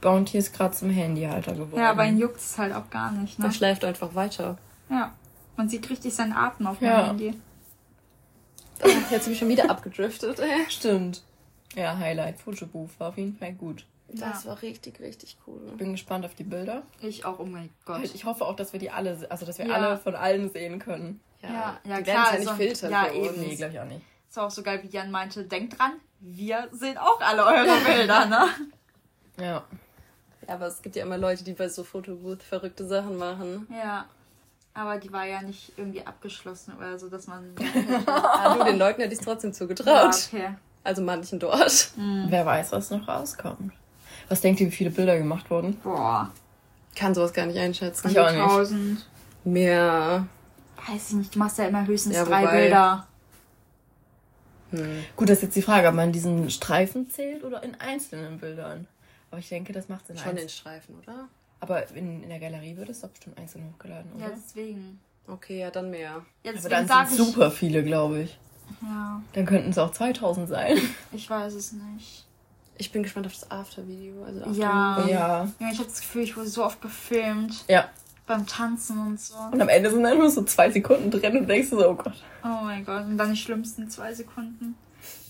Bounty 0.00 0.38
ist 0.38 0.54
gerade 0.54 0.74
zum 0.74 0.88
Handyhalter 0.90 1.52
geworden. 1.52 1.78
Ja, 1.78 1.90
aber 1.90 2.06
ihn 2.06 2.18
juckt 2.18 2.38
es 2.38 2.56
halt 2.56 2.74
auch 2.74 2.88
gar 2.90 3.12
nicht, 3.12 3.38
ne? 3.38 3.46
Der 3.46 3.52
schleift 3.52 3.84
einfach 3.84 4.14
weiter. 4.14 4.56
Ja. 4.88 5.12
Man 5.56 5.68
sieht 5.68 5.88
richtig 5.90 6.14
seinen 6.14 6.32
Atem 6.32 6.66
auf 6.66 6.80
Ja. 6.80 6.96
meinem 6.96 7.06
Handy. 7.06 7.34
Oh, 8.82 8.88
jetzt 9.10 9.24
bin 9.24 9.32
ich 9.32 9.38
schon 9.38 9.48
wieder 9.48 9.70
abgedriftet. 9.70 10.38
Stimmt. 10.68 11.22
Ja, 11.76 11.96
Highlight, 11.96 12.40
Fotobooth 12.40 12.98
war 12.98 13.10
auf 13.10 13.16
jeden 13.18 13.36
Fall 13.36 13.52
gut. 13.52 13.86
Das 14.08 14.46
war 14.46 14.60
richtig, 14.62 14.98
richtig 15.00 15.36
cool. 15.46 15.60
Bin 15.76 15.92
gespannt 15.92 16.24
auf 16.24 16.34
die 16.34 16.44
Bilder. 16.44 16.82
Ich 17.00 17.24
auch, 17.24 17.38
oh 17.38 17.44
mein 17.44 17.70
Gott. 17.84 18.02
Ich 18.02 18.24
hoffe 18.24 18.44
auch, 18.44 18.56
dass 18.56 18.72
wir 18.72 18.80
die 18.80 18.90
alle, 18.90 19.26
also 19.30 19.44
dass 19.46 19.58
wir 19.58 19.66
Ja. 19.66 19.74
alle 19.74 19.98
von 19.98 20.14
allen 20.14 20.50
sehen 20.50 20.78
können. 20.78 21.20
Ja, 21.42 21.78
ja, 21.84 21.96
die 21.98 22.02
klar, 22.04 22.06
werden 22.06 22.24
es 22.24 22.32
ja 22.32 22.38
nicht 22.38 22.48
also- 22.48 22.54
filtern. 22.62 22.90
ja, 22.90 23.04
für 23.04 23.12
uns. 23.18 23.28
eben. 23.36 23.40
Nee, 23.40 23.54
glaube 23.56 23.72
ich 23.74 23.80
auch 23.80 23.84
nicht. 23.84 24.00
ist 24.28 24.38
auch 24.38 24.50
so 24.50 24.62
geil, 24.62 24.80
wie 24.82 24.88
Jan 24.88 25.10
meinte, 25.10 25.44
denkt 25.44 25.78
dran, 25.78 25.92
wir 26.20 26.68
sehen 26.72 26.98
auch 26.98 27.20
alle 27.20 27.44
eure 27.44 27.78
Bilder, 27.84 28.26
ne? 28.26 28.46
Ja. 29.38 29.64
Ja, 30.48 30.54
aber 30.54 30.66
es 30.68 30.80
gibt 30.82 30.94
ja 30.96 31.02
immer 31.04 31.18
Leute, 31.18 31.42
die 31.44 31.52
bei 31.52 31.68
so 31.68 31.82
Fotobooth 31.84 32.42
verrückte 32.42 32.86
Sachen 32.86 33.16
machen. 33.18 33.66
Ja. 33.70 34.06
Aber 34.72 34.98
die 34.98 35.10
war 35.12 35.24
ja 35.24 35.42
nicht 35.42 35.72
irgendwie 35.76 36.06
abgeschlossen 36.06 36.74
oder 36.76 36.98
so, 36.98 37.08
dass 37.08 37.26
man. 37.26 37.54
Ah, 38.06 38.54
du, 38.56 38.64
den 38.64 38.78
Leuten 38.78 39.00
hätte 39.00 39.14
ich 39.14 39.18
es 39.20 39.24
trotzdem 39.24 39.50
ja, 39.50 39.56
zugetraut. 39.56 40.14
okay. 40.32 40.54
Also 40.86 41.02
manchen 41.02 41.38
dort. 41.40 41.90
Wer 41.96 42.46
weiß, 42.46 42.70
was 42.72 42.90
noch 42.90 43.08
rauskommt. 43.08 43.72
Was 44.28 44.40
denkt 44.40 44.60
ihr, 44.60 44.68
wie 44.68 44.70
viele 44.72 44.90
Bilder 44.90 45.18
gemacht 45.18 45.50
wurden? 45.50 45.76
Boah. 45.82 46.30
Kann 46.94 47.12
sowas 47.14 47.32
gar 47.32 47.46
nicht 47.46 47.58
einschätzen. 47.58 48.08
Ich 48.08 48.18
auch 48.20 48.30
nicht. 48.30 48.40
1000. 48.40 49.06
Mehr. 49.44 50.26
Weiß 50.88 51.10
ich 51.10 51.16
nicht, 51.16 51.34
du 51.34 51.38
machst 51.40 51.58
ja 51.58 51.66
immer 51.66 51.86
höchstens 51.86 52.14
Ja, 52.16 52.24
drei 52.24 52.42
wobei- 52.42 52.56
Bilder. 52.62 53.06
Hm. 54.70 55.04
Gut, 55.16 55.28
das 55.28 55.38
ist 55.38 55.42
jetzt 55.42 55.56
die 55.56 55.62
Frage, 55.62 55.88
ob 55.88 55.94
man 55.94 56.12
diesen 56.12 56.50
Streifen 56.50 57.10
zählt 57.10 57.44
oder 57.44 57.62
in 57.62 57.74
einzelnen 57.80 58.38
Bildern. 58.38 58.86
Aber 59.30 59.38
ich 59.40 59.48
denke, 59.48 59.72
das 59.72 59.88
macht 59.88 60.04
es 60.04 60.10
in 60.10 60.16
Schon 60.18 60.24
den 60.24 60.30
einzelnen. 60.44 60.48
Streifen, 60.50 60.94
oder? 61.02 61.28
Aber 61.60 61.88
in, 61.96 62.22
in 62.22 62.28
der 62.28 62.38
Galerie 62.38 62.76
wird 62.76 62.88
es 62.90 63.00
doch 63.00 63.08
bestimmt 63.08 63.38
einzeln 63.38 63.64
hochgeladen, 63.72 64.10
Ja, 64.18 64.26
oder? 64.26 64.34
deswegen. 64.36 65.00
Okay, 65.28 65.60
ja, 65.60 65.70
dann 65.70 65.90
mehr. 65.90 66.22
Ja, 66.44 66.52
Aber 66.56 66.68
dann 66.68 66.86
sind 67.08 67.16
super 67.16 67.50
viele, 67.50 67.82
glaube 67.82 68.22
ich. 68.22 68.38
Ja, 68.82 69.22
Dann 69.32 69.46
könnten 69.46 69.70
es 69.70 69.78
auch 69.78 69.92
2000 69.92 70.48
sein. 70.48 70.76
ich 71.12 71.28
weiß 71.28 71.54
es 71.54 71.72
nicht. 71.72 72.24
Ich 72.78 72.92
bin 72.92 73.02
gespannt 73.02 73.26
auf 73.26 73.32
das 73.32 73.50
After-Video. 73.50 74.22
Also 74.24 74.40
After 74.42 74.52
Ja. 74.52 75.06
ja. 75.06 75.48
Ja, 75.58 75.68
ich 75.72 75.78
habe 75.78 75.88
das 75.88 76.00
Gefühl, 76.00 76.22
ich 76.22 76.36
wurde 76.36 76.48
so 76.48 76.64
oft 76.64 76.80
gefilmt 76.82 77.64
Ja. 77.68 77.88
beim 78.26 78.46
Tanzen 78.46 78.98
und 78.98 79.20
so. 79.20 79.34
Und 79.50 79.60
am 79.62 79.68
Ende 79.68 79.90
sind 79.90 80.02
dann 80.02 80.18
nur 80.18 80.30
so 80.30 80.42
zwei 80.44 80.70
Sekunden 80.70 81.10
drin 81.10 81.36
und 81.38 81.46
denkst 81.48 81.70
du 81.70 81.78
so, 81.78 81.88
oh 81.88 81.94
Gott. 81.94 82.22
Oh 82.44 82.64
mein 82.64 82.84
Gott, 82.84 83.04
und 83.06 83.16
dann 83.16 83.30
die 83.30 83.36
schlimmsten 83.36 83.88
zwei 83.88 84.12
Sekunden. 84.12 84.74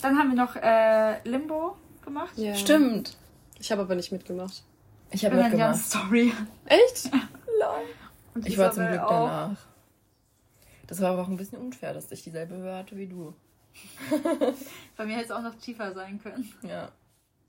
Dann 0.03 0.19
haben 0.19 0.31
wir 0.31 0.37
noch 0.37 0.57
äh, 0.57 1.21
Limbo 1.29 1.77
gemacht. 2.05 2.33
Ja. 2.37 2.55
Stimmt. 2.55 3.17
Ich 3.61 3.71
habe 3.71 3.83
aber 3.83 3.95
nicht 3.95 4.11
mitgemacht. 4.13 4.63
Ich 5.11 5.25
habe 5.25 5.37
mitgemacht. 5.37 5.77
Story. 5.77 6.33
Echt? 6.65 7.11
Und 8.35 8.47
Ich 8.47 8.59
war 8.59 8.71
zum 8.73 8.87
Glück 8.87 9.01
auch. 9.01 9.11
danach. 9.29 9.57
Das 10.87 11.01
war 11.01 11.11
aber 11.13 11.23
auch 11.23 11.29
ein 11.29 11.37
bisschen 11.37 11.59
unfair, 11.59 11.93
dass 11.95 12.11
ich 12.13 12.23
dieselbe 12.23 12.55
Höhe 12.57 12.75
hatte 12.77 12.97
wie 12.97 13.07
du. 13.07 13.35
Bei 14.97 15.05
mir 15.05 15.15
hätte 15.17 15.27
es 15.27 15.31
auch 15.31 15.43
noch 15.43 15.55
tiefer 15.57 15.93
sein 15.93 16.21
können. 16.23 16.53
Ja. 16.63 16.89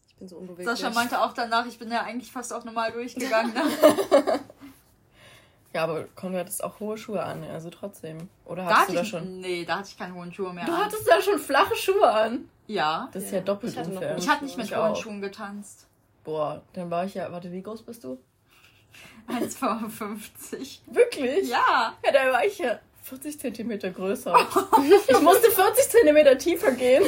Ich 0.08 0.16
bin 0.16 0.28
so 0.28 0.38
unbeweglich. 0.38 0.68
Sascha 0.68 0.90
meinte 0.94 1.22
auch 1.22 1.34
danach, 1.34 1.66
ich 1.68 1.78
bin 1.78 1.92
ja 1.92 2.02
eigentlich 2.02 2.32
fast 2.32 2.52
auch 2.52 2.64
normal 2.66 2.92
durchgegangen. 2.92 3.54
Ne? 3.54 3.62
Ja, 5.74 5.84
aber 5.84 6.06
Konrad 6.16 6.40
hattest 6.46 6.64
auch 6.64 6.80
hohe 6.80 6.98
Schuhe 6.98 7.22
an, 7.22 7.44
also 7.44 7.70
trotzdem. 7.70 8.30
Oder 8.46 8.64
Da 8.64 8.70
hattest 8.70 8.82
hatte 8.82 8.92
du 8.94 8.96
da 8.96 9.02
ich, 9.04 9.10
schon? 9.10 9.40
Nee, 9.42 9.66
da 9.66 9.78
hatte 9.78 9.90
ich 9.90 9.98
keine 9.98 10.16
hohen 10.16 10.34
Schuhe 10.34 10.52
mehr. 10.52 10.66
Du 10.66 10.72
an. 10.72 10.86
hattest 10.86 11.08
da 11.08 11.22
schon 11.22 11.38
flache 11.38 11.76
Schuhe 11.76 12.10
an. 12.10 12.50
Ja. 12.66 13.10
Das 13.12 13.24
ist 13.26 13.32
Ja. 13.32 13.40
ja 13.40 13.44
doppelt 13.44 13.74
Ich 13.74 13.86
unfair. 13.86 14.18
Ich 14.18 14.28
hatte 14.28 14.46
nicht 14.46 14.58
mit 14.58 14.76
hohen. 14.76 14.96
Schuhen 14.96 15.22
getanzt. 15.22 15.86
Boah, 16.24 16.64
dann 16.74 16.90
war 16.90 17.06
ich 17.06 17.14
ja. 17.14 17.32
Warte, 17.32 17.52
wie 17.52 17.62
groß 17.62 17.84
bist 17.84 18.04
du? 18.06 18.18
1,55. 19.28 20.80
Wirklich? 20.88 21.50
Ja. 21.50 21.94
Ja, 22.04 22.12
da 22.12 22.32
war 22.32 22.44
ich 22.46 22.58
ja 22.58 22.80
40 23.08 23.40
Zentimeter 23.40 23.90
größer. 23.92 24.36
ich 25.08 25.22
musste 25.22 25.50
40 25.50 25.90
Zentimeter 25.90 26.38
tiefer 26.38 26.72
gehen. 26.74 27.04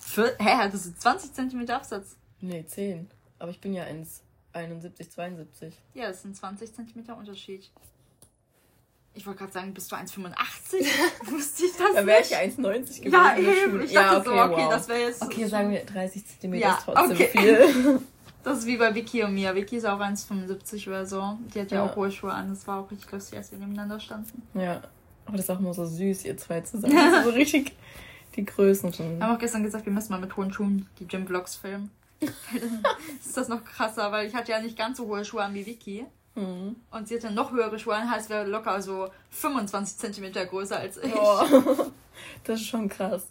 Für, 0.00 0.34
hä, 0.38 0.70
das 0.72 0.86
ist 0.86 1.02
20 1.02 1.34
cm 1.34 1.68
Absatz. 1.68 2.16
Nee, 2.40 2.64
10. 2.64 3.10
Aber 3.38 3.50
ich 3.50 3.60
bin 3.60 3.74
ja 3.74 3.84
1,71, 3.84 5.10
72. 5.10 5.74
Ja, 5.92 6.08
das 6.08 6.22
sind 6.22 6.34
20 6.34 6.74
cm 6.74 7.12
Unterschied. 7.18 7.70
Ich 9.12 9.26
wollte 9.26 9.40
gerade 9.40 9.52
sagen, 9.52 9.74
bist 9.74 9.92
du 9.92 9.96
1,85? 9.96 10.86
Wusste 11.30 11.64
ich 11.66 11.72
das 11.76 11.94
Dann 11.94 12.06
wäre 12.06 12.20
ich 12.22 12.30
nicht? 12.30 12.30
ja 12.30 12.38
1,90 12.38 13.02
gewesen. 13.02 13.12
Ja, 13.12 13.32
in 13.34 13.44
der 13.44 13.54
eben. 13.54 13.70
Schule. 13.70 13.84
Ich 13.84 13.92
dachte 13.92 14.14
ja, 14.14 14.18
okay, 14.18 14.24
so, 14.24 14.54
okay, 14.54 14.62
wow. 14.64 14.70
das 14.70 14.88
wäre 14.88 15.00
jetzt. 15.00 15.22
Okay, 15.22 15.46
sagen 15.46 15.70
wir 15.70 15.84
30 15.84 16.26
Zentimeter 16.26 16.66
Ja, 16.66 16.74
ist 16.76 16.84
trotzdem 16.84 17.10
okay. 17.10 17.28
viel. 17.28 18.00
Das 18.46 18.58
ist 18.60 18.66
wie 18.66 18.76
bei 18.76 18.94
Vicky 18.94 19.24
und 19.24 19.34
mir. 19.34 19.54
Vicky 19.56 19.76
ist 19.76 19.86
auch 19.86 19.98
1,75 19.98 20.86
oder 20.86 21.04
so. 21.04 21.36
Die 21.52 21.60
hat 21.60 21.72
ja, 21.72 21.78
Ja. 21.78 21.84
auch 21.90 21.96
hohe 21.96 22.12
Schuhe 22.12 22.32
an. 22.32 22.48
Das 22.48 22.64
war 22.68 22.78
auch 22.80 22.90
richtig 22.92 23.10
lustig, 23.10 23.38
als 23.38 23.50
wir 23.50 23.58
nebeneinander 23.58 23.98
standen. 23.98 24.40
Ja. 24.54 24.82
Aber 25.24 25.36
das 25.36 25.46
ist 25.46 25.50
auch 25.50 25.58
immer 25.58 25.74
so 25.74 25.84
süß, 25.84 26.24
ihr 26.26 26.36
zwei 26.36 26.60
zusammen. 26.60 26.94
Das 26.94 27.18
ist 27.18 27.24
so 27.24 27.30
richtig 27.36 27.72
die 28.36 28.44
Größen 28.44 28.92
schon. 28.92 29.18
Wir 29.18 29.26
haben 29.26 29.34
auch 29.34 29.40
gestern 29.40 29.64
gesagt, 29.64 29.84
wir 29.84 29.92
müssen 29.92 30.12
mal 30.12 30.20
mit 30.20 30.36
hohen 30.36 30.52
Schuhen 30.52 30.88
die 31.00 31.08
Gym-Vlogs 31.08 31.56
filmen. 31.56 31.90
Ist 33.20 33.36
das 33.36 33.48
noch 33.48 33.64
krasser, 33.64 34.12
weil 34.12 34.28
ich 34.28 34.34
hatte 34.36 34.52
ja 34.52 34.60
nicht 34.60 34.78
ganz 34.78 34.98
so 34.98 35.06
hohe 35.06 35.24
Schuhe 35.24 35.42
an 35.42 35.52
wie 35.54 35.66
Vicky. 35.66 36.06
Mhm. 36.36 36.76
Und 36.92 37.08
sie 37.08 37.16
hatte 37.16 37.32
noch 37.32 37.50
höhere 37.50 37.78
Schuhe 37.80 37.96
an, 37.96 38.08
heißt, 38.08 38.30
wäre 38.30 38.46
locker 38.46 38.80
so 38.80 39.08
25 39.30 39.96
Zentimeter 39.98 40.46
größer 40.46 40.78
als 40.78 40.98
ich. 40.98 41.12
Boah. 41.12 41.46
Das 42.44 42.60
ist 42.60 42.68
schon 42.68 42.88
krass. 42.88 43.26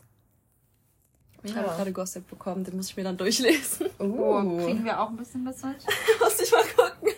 Ich 1.45 1.55
habe 1.55 1.67
gerade 1.67 1.91
Gossip 1.91 2.27
bekommen, 2.29 2.63
den 2.63 2.75
muss 2.75 2.89
ich 2.89 2.97
mir 2.97 3.03
dann 3.03 3.17
durchlesen. 3.17 3.87
Oh, 3.99 4.03
Uh. 4.41 4.57
kriegen 4.65 4.83
wir 4.85 4.99
auch 4.99 5.09
ein 5.09 5.17
bisschen 5.17 5.45
was 5.45 5.63
mit? 5.63 5.77
muss 6.19 6.39
ich 6.39 6.51
mal 6.51 6.63
gucken. 6.63 7.09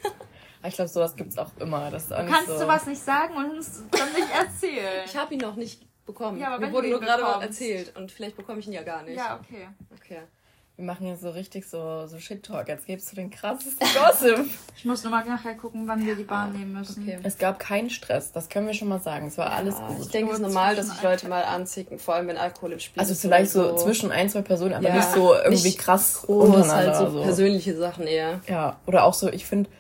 Ich 0.64 0.76
glaube, 0.76 0.90
sowas 0.90 1.16
gibt's 1.16 1.38
auch 1.38 1.52
immer. 1.60 1.90
Das 1.92 2.06
ist 2.06 2.14
auch 2.14 2.22
Du 2.26 2.28
kannst 2.32 2.48
so. 2.48 2.58
sowas 2.60 2.86
nicht 2.88 3.02
sagen 3.02 3.36
und 3.38 3.52
uns 3.58 3.84
dann 3.92 4.12
nicht 4.14 4.30
erzählen. 4.36 5.04
Ich 5.06 5.16
habe 5.16 5.34
ihn 5.34 5.40
noch 5.40 5.56
nicht 5.56 5.82
bekommen. 6.06 6.38
Ja, 6.40 6.48
aber 6.50 6.62
wenn 6.62 6.70
Mir 6.70 6.76
wurde 6.76 6.88
du 6.88 6.92
nur 6.94 7.02
gerade 7.02 7.44
erzählt 7.46 7.96
und 7.96 8.12
vielleicht 8.12 8.36
bekomme 8.36 8.60
ich 8.60 8.68
ihn 8.68 8.74
ja 8.74 8.84
gar 8.84 9.04
nicht. 9.04 9.16
Ja, 9.18 9.40
okay. 9.42 9.68
Okay. 9.96 10.22
Wir 10.78 10.86
machen 10.86 11.08
jetzt 11.08 11.22
so 11.24 11.32
richtig 11.32 11.68
so, 11.68 12.06
so 12.06 12.20
Shit-Talk. 12.20 12.68
Jetzt 12.68 12.86
gibst 12.86 13.12
du 13.12 13.16
den 13.16 13.32
krassesten 13.32 13.88
Gossip. 13.96 14.46
Ich 14.78 14.86
muss 14.86 15.02
nur 15.04 15.10
mal 15.10 15.26
nachher 15.26 15.56
gucken, 15.56 15.88
wann 15.88 16.06
wir 16.06 16.16
die 16.16 16.24
Bahn 16.24 16.52
nehmen 16.54 16.74
müssen. 16.74 17.02
Okay. 17.02 17.18
es 17.24 17.40
gab 17.40 17.58
keinen 17.58 17.90
Stress, 17.90 18.32
das 18.32 18.48
können 18.48 18.68
wir 18.68 18.76
schon 18.76 18.88
mal 18.88 19.00
sagen. 19.02 19.26
Es 19.28 19.40
war 19.40 19.52
alles 19.52 19.74
Ja, 19.80 19.88
gut. 19.88 20.02
ich 20.06 20.10
denke, 20.10 20.32
es 20.34 20.38
ist 20.38 20.44
normal, 20.46 20.76
dass 20.76 20.90
sich 20.90 21.02
Leute 21.02 21.28
mal 21.30 21.44
anzicken, 21.44 21.98
vor 21.98 22.14
allem 22.14 22.28
wenn 22.28 22.38
Alkohol 22.38 22.74
im 22.74 22.80
Spiel 22.80 23.00
Also 23.00 23.14
ist. 23.14 23.22
vielleicht 23.22 23.52
so, 23.52 23.64
oder 23.64 23.78
zwischen 23.78 24.12
ein, 24.12 24.30
zwei 24.30 24.44
Personen, 24.44 24.76
aber 24.76 24.88
Ja, 24.88 24.98
nicht 24.98 25.10
so 25.10 25.34
irgendwie 25.34 25.64
nicht 25.64 25.80
krass 25.80 26.22
groß, 26.22 26.70
halt 26.72 26.96
so 26.96 27.10
so. 27.10 27.22
persönliche 27.24 27.76
Sachen 27.76 28.06
eher. 28.06 28.42
Ja, 28.48 28.78
oder 28.86 29.06
auch 29.06 29.16
so, 29.16 29.30
ich 29.30 29.48
finde, 29.48 29.72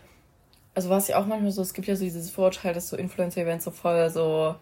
also 0.74 0.90
was 0.90 1.08
ja 1.10 1.20
auch 1.20 1.28
manchmal 1.28 1.52
so, 1.52 1.62
es 1.62 1.76
gibt 1.76 1.88
ja 1.88 1.96
so 1.96 2.06
dieses 2.06 2.32
Vorurteil, 2.32 2.74
dass 2.74 2.90
so 2.90 2.98
Influencer-Events 2.98 3.66
so 3.66 3.70
voll 3.72 4.10
so, 4.10 4.56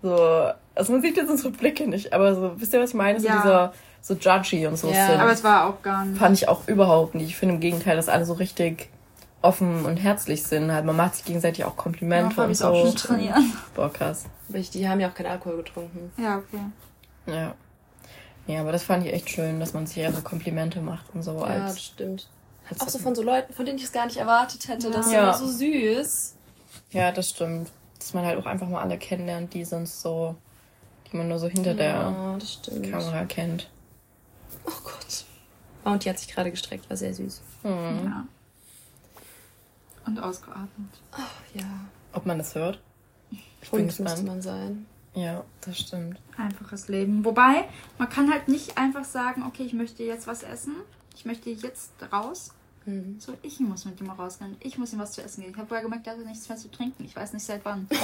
so, 0.00 0.50
also 0.74 0.92
man 0.94 1.02
sieht 1.02 1.18
jetzt 1.18 1.28
unsere 1.28 1.50
Blicke 1.50 1.86
nicht, 1.86 2.14
aber 2.14 2.34
so, 2.34 2.52
wisst 2.58 2.72
ihr, 2.72 2.80
was 2.80 2.88
ich 2.90 2.96
meine? 2.96 3.20
So 3.20 3.26
Ja. 3.26 3.36
dieser, 3.36 3.72
so 4.00 4.14
judgy 4.14 4.66
und 4.66 4.76
so 4.78 4.88
Ja. 4.90 5.06
sind. 5.08 5.20
Aber 5.20 5.32
es 5.32 5.44
war 5.44 5.66
auch 5.68 5.82
gar 5.82 6.04
nicht. 6.04 6.18
Fand 6.18 6.36
ich 6.36 6.48
auch 6.48 6.66
überhaupt 6.68 7.14
nicht. 7.14 7.28
Ich 7.28 7.36
finde 7.36 7.56
im 7.56 7.60
Gegenteil, 7.60 7.96
dass 7.96 8.08
alle 8.08 8.24
so 8.24 8.32
richtig 8.34 8.88
offen 9.42 9.84
und 9.84 9.96
herzlich 9.98 10.42
sind. 10.44 10.72
Halt, 10.72 10.84
man 10.84 10.96
macht 10.96 11.16
sich 11.16 11.24
gegenseitig 11.24 11.64
auch 11.64 11.76
Komplimente 11.76 12.36
habe 12.36 12.46
und 12.46 12.50
ich 12.52 12.58
so. 12.58 12.66
auch 12.68 12.84
schon 12.86 12.96
trainieren. 12.96 13.52
Boah, 13.74 13.92
krass. 13.92 14.24
Aber 14.48 14.58
ich, 14.58 14.70
die 14.70 14.88
haben 14.88 15.00
ja 15.00 15.08
auch 15.10 15.14
keinen 15.14 15.26
Alkohol 15.26 15.58
getrunken. 15.58 16.10
Ja, 16.16 16.38
okay. 16.38 16.60
Ja. 17.26 17.54
Ja, 18.46 18.60
aber 18.62 18.72
das 18.72 18.82
fand 18.82 19.04
ich 19.06 19.12
echt 19.12 19.28
schön, 19.28 19.60
dass 19.60 19.74
man 19.74 19.86
sich 19.86 19.96
ja 19.98 20.10
so 20.10 20.22
Komplimente 20.22 20.80
macht 20.80 21.04
und 21.14 21.22
so 21.22 21.32
Ja, 21.40 21.44
als. 21.44 21.74
das 21.74 21.82
stimmt. 21.84 22.28
als 22.70 22.80
Auch 22.80 22.88
so 22.88 22.98
von 22.98 23.14
so 23.14 23.22
Leuten, 23.22 23.52
von 23.52 23.66
denen 23.66 23.76
ich 23.78 23.84
es 23.84 23.92
gar 23.92 24.06
nicht 24.06 24.16
erwartet 24.16 24.68
hätte. 24.68 24.90
Das 24.90 25.06
ist 25.06 25.12
Ja. 25.12 25.34
so 25.34 25.46
süß. 25.46 26.34
Ja, 26.92 27.12
das 27.12 27.28
stimmt. 27.30 27.68
Dass 27.98 28.14
man 28.14 28.24
halt 28.24 28.38
auch 28.38 28.46
einfach 28.46 28.68
mal 28.68 28.80
alle 28.80 28.96
kennenlernt, 28.96 29.52
die 29.52 29.64
sonst 29.66 30.00
so, 30.00 30.34
die 31.12 31.16
man 31.16 31.28
nur 31.28 31.38
so 31.38 31.46
hinter 31.48 31.72
Ja, 31.72 32.38
der. 32.38 32.90
Kamera 32.90 33.24
kennt. 33.26 33.68
Oh 34.68 34.80
Gott. 34.84 35.24
Oh, 35.84 35.90
und 35.90 36.04
die 36.04 36.10
hat 36.10 36.18
sich 36.18 36.28
gerade 36.28 36.50
gestreckt, 36.50 36.88
war 36.90 36.96
sehr 36.96 37.14
süß. 37.14 37.40
Hm. 37.62 38.04
Ja. 38.04 38.26
Und 40.06 40.20
ausgeatmet. 40.20 40.90
Ja. 41.54 41.64
Ob 42.12 42.26
man 42.26 42.38
das 42.38 42.54
hört? 42.54 42.80
Ich 43.30 43.70
bin 43.70 43.80
Und 43.80 43.86
müsste 43.86 44.02
gespannt. 44.04 44.26
man 44.26 44.42
sein. 44.42 44.86
Ja, 45.14 45.44
das 45.62 45.78
stimmt. 45.78 46.20
Einfaches 46.36 46.88
Leben. 46.88 47.24
Wobei, 47.24 47.64
man 47.98 48.08
kann 48.08 48.30
halt 48.30 48.48
nicht 48.48 48.78
einfach 48.78 49.04
sagen, 49.04 49.42
okay, 49.46 49.64
ich 49.64 49.72
möchte 49.72 50.02
jetzt 50.02 50.26
was 50.26 50.42
essen. 50.42 50.76
Ich 51.16 51.24
möchte 51.24 51.50
jetzt 51.50 51.92
raus. 52.12 52.52
Mhm. 52.88 53.20
So, 53.20 53.34
ich 53.42 53.60
muss 53.60 53.84
mit 53.84 54.00
ihm 54.00 54.08
rausgehen. 54.08 54.56
Ich 54.60 54.78
muss 54.78 54.94
ihm 54.94 54.98
was 54.98 55.12
zu 55.12 55.22
essen 55.22 55.42
geben. 55.42 55.52
Ich 55.52 55.58
habe 55.58 55.68
vorher 55.68 55.84
gemerkt, 55.84 56.06
er 56.06 56.14
hat 56.14 56.24
nichts 56.24 56.48
mehr 56.48 56.56
zu 56.56 56.70
trinken. 56.70 57.04
Ich 57.04 57.14
weiß 57.14 57.34
nicht 57.34 57.44
seit 57.44 57.62
wann. 57.64 57.86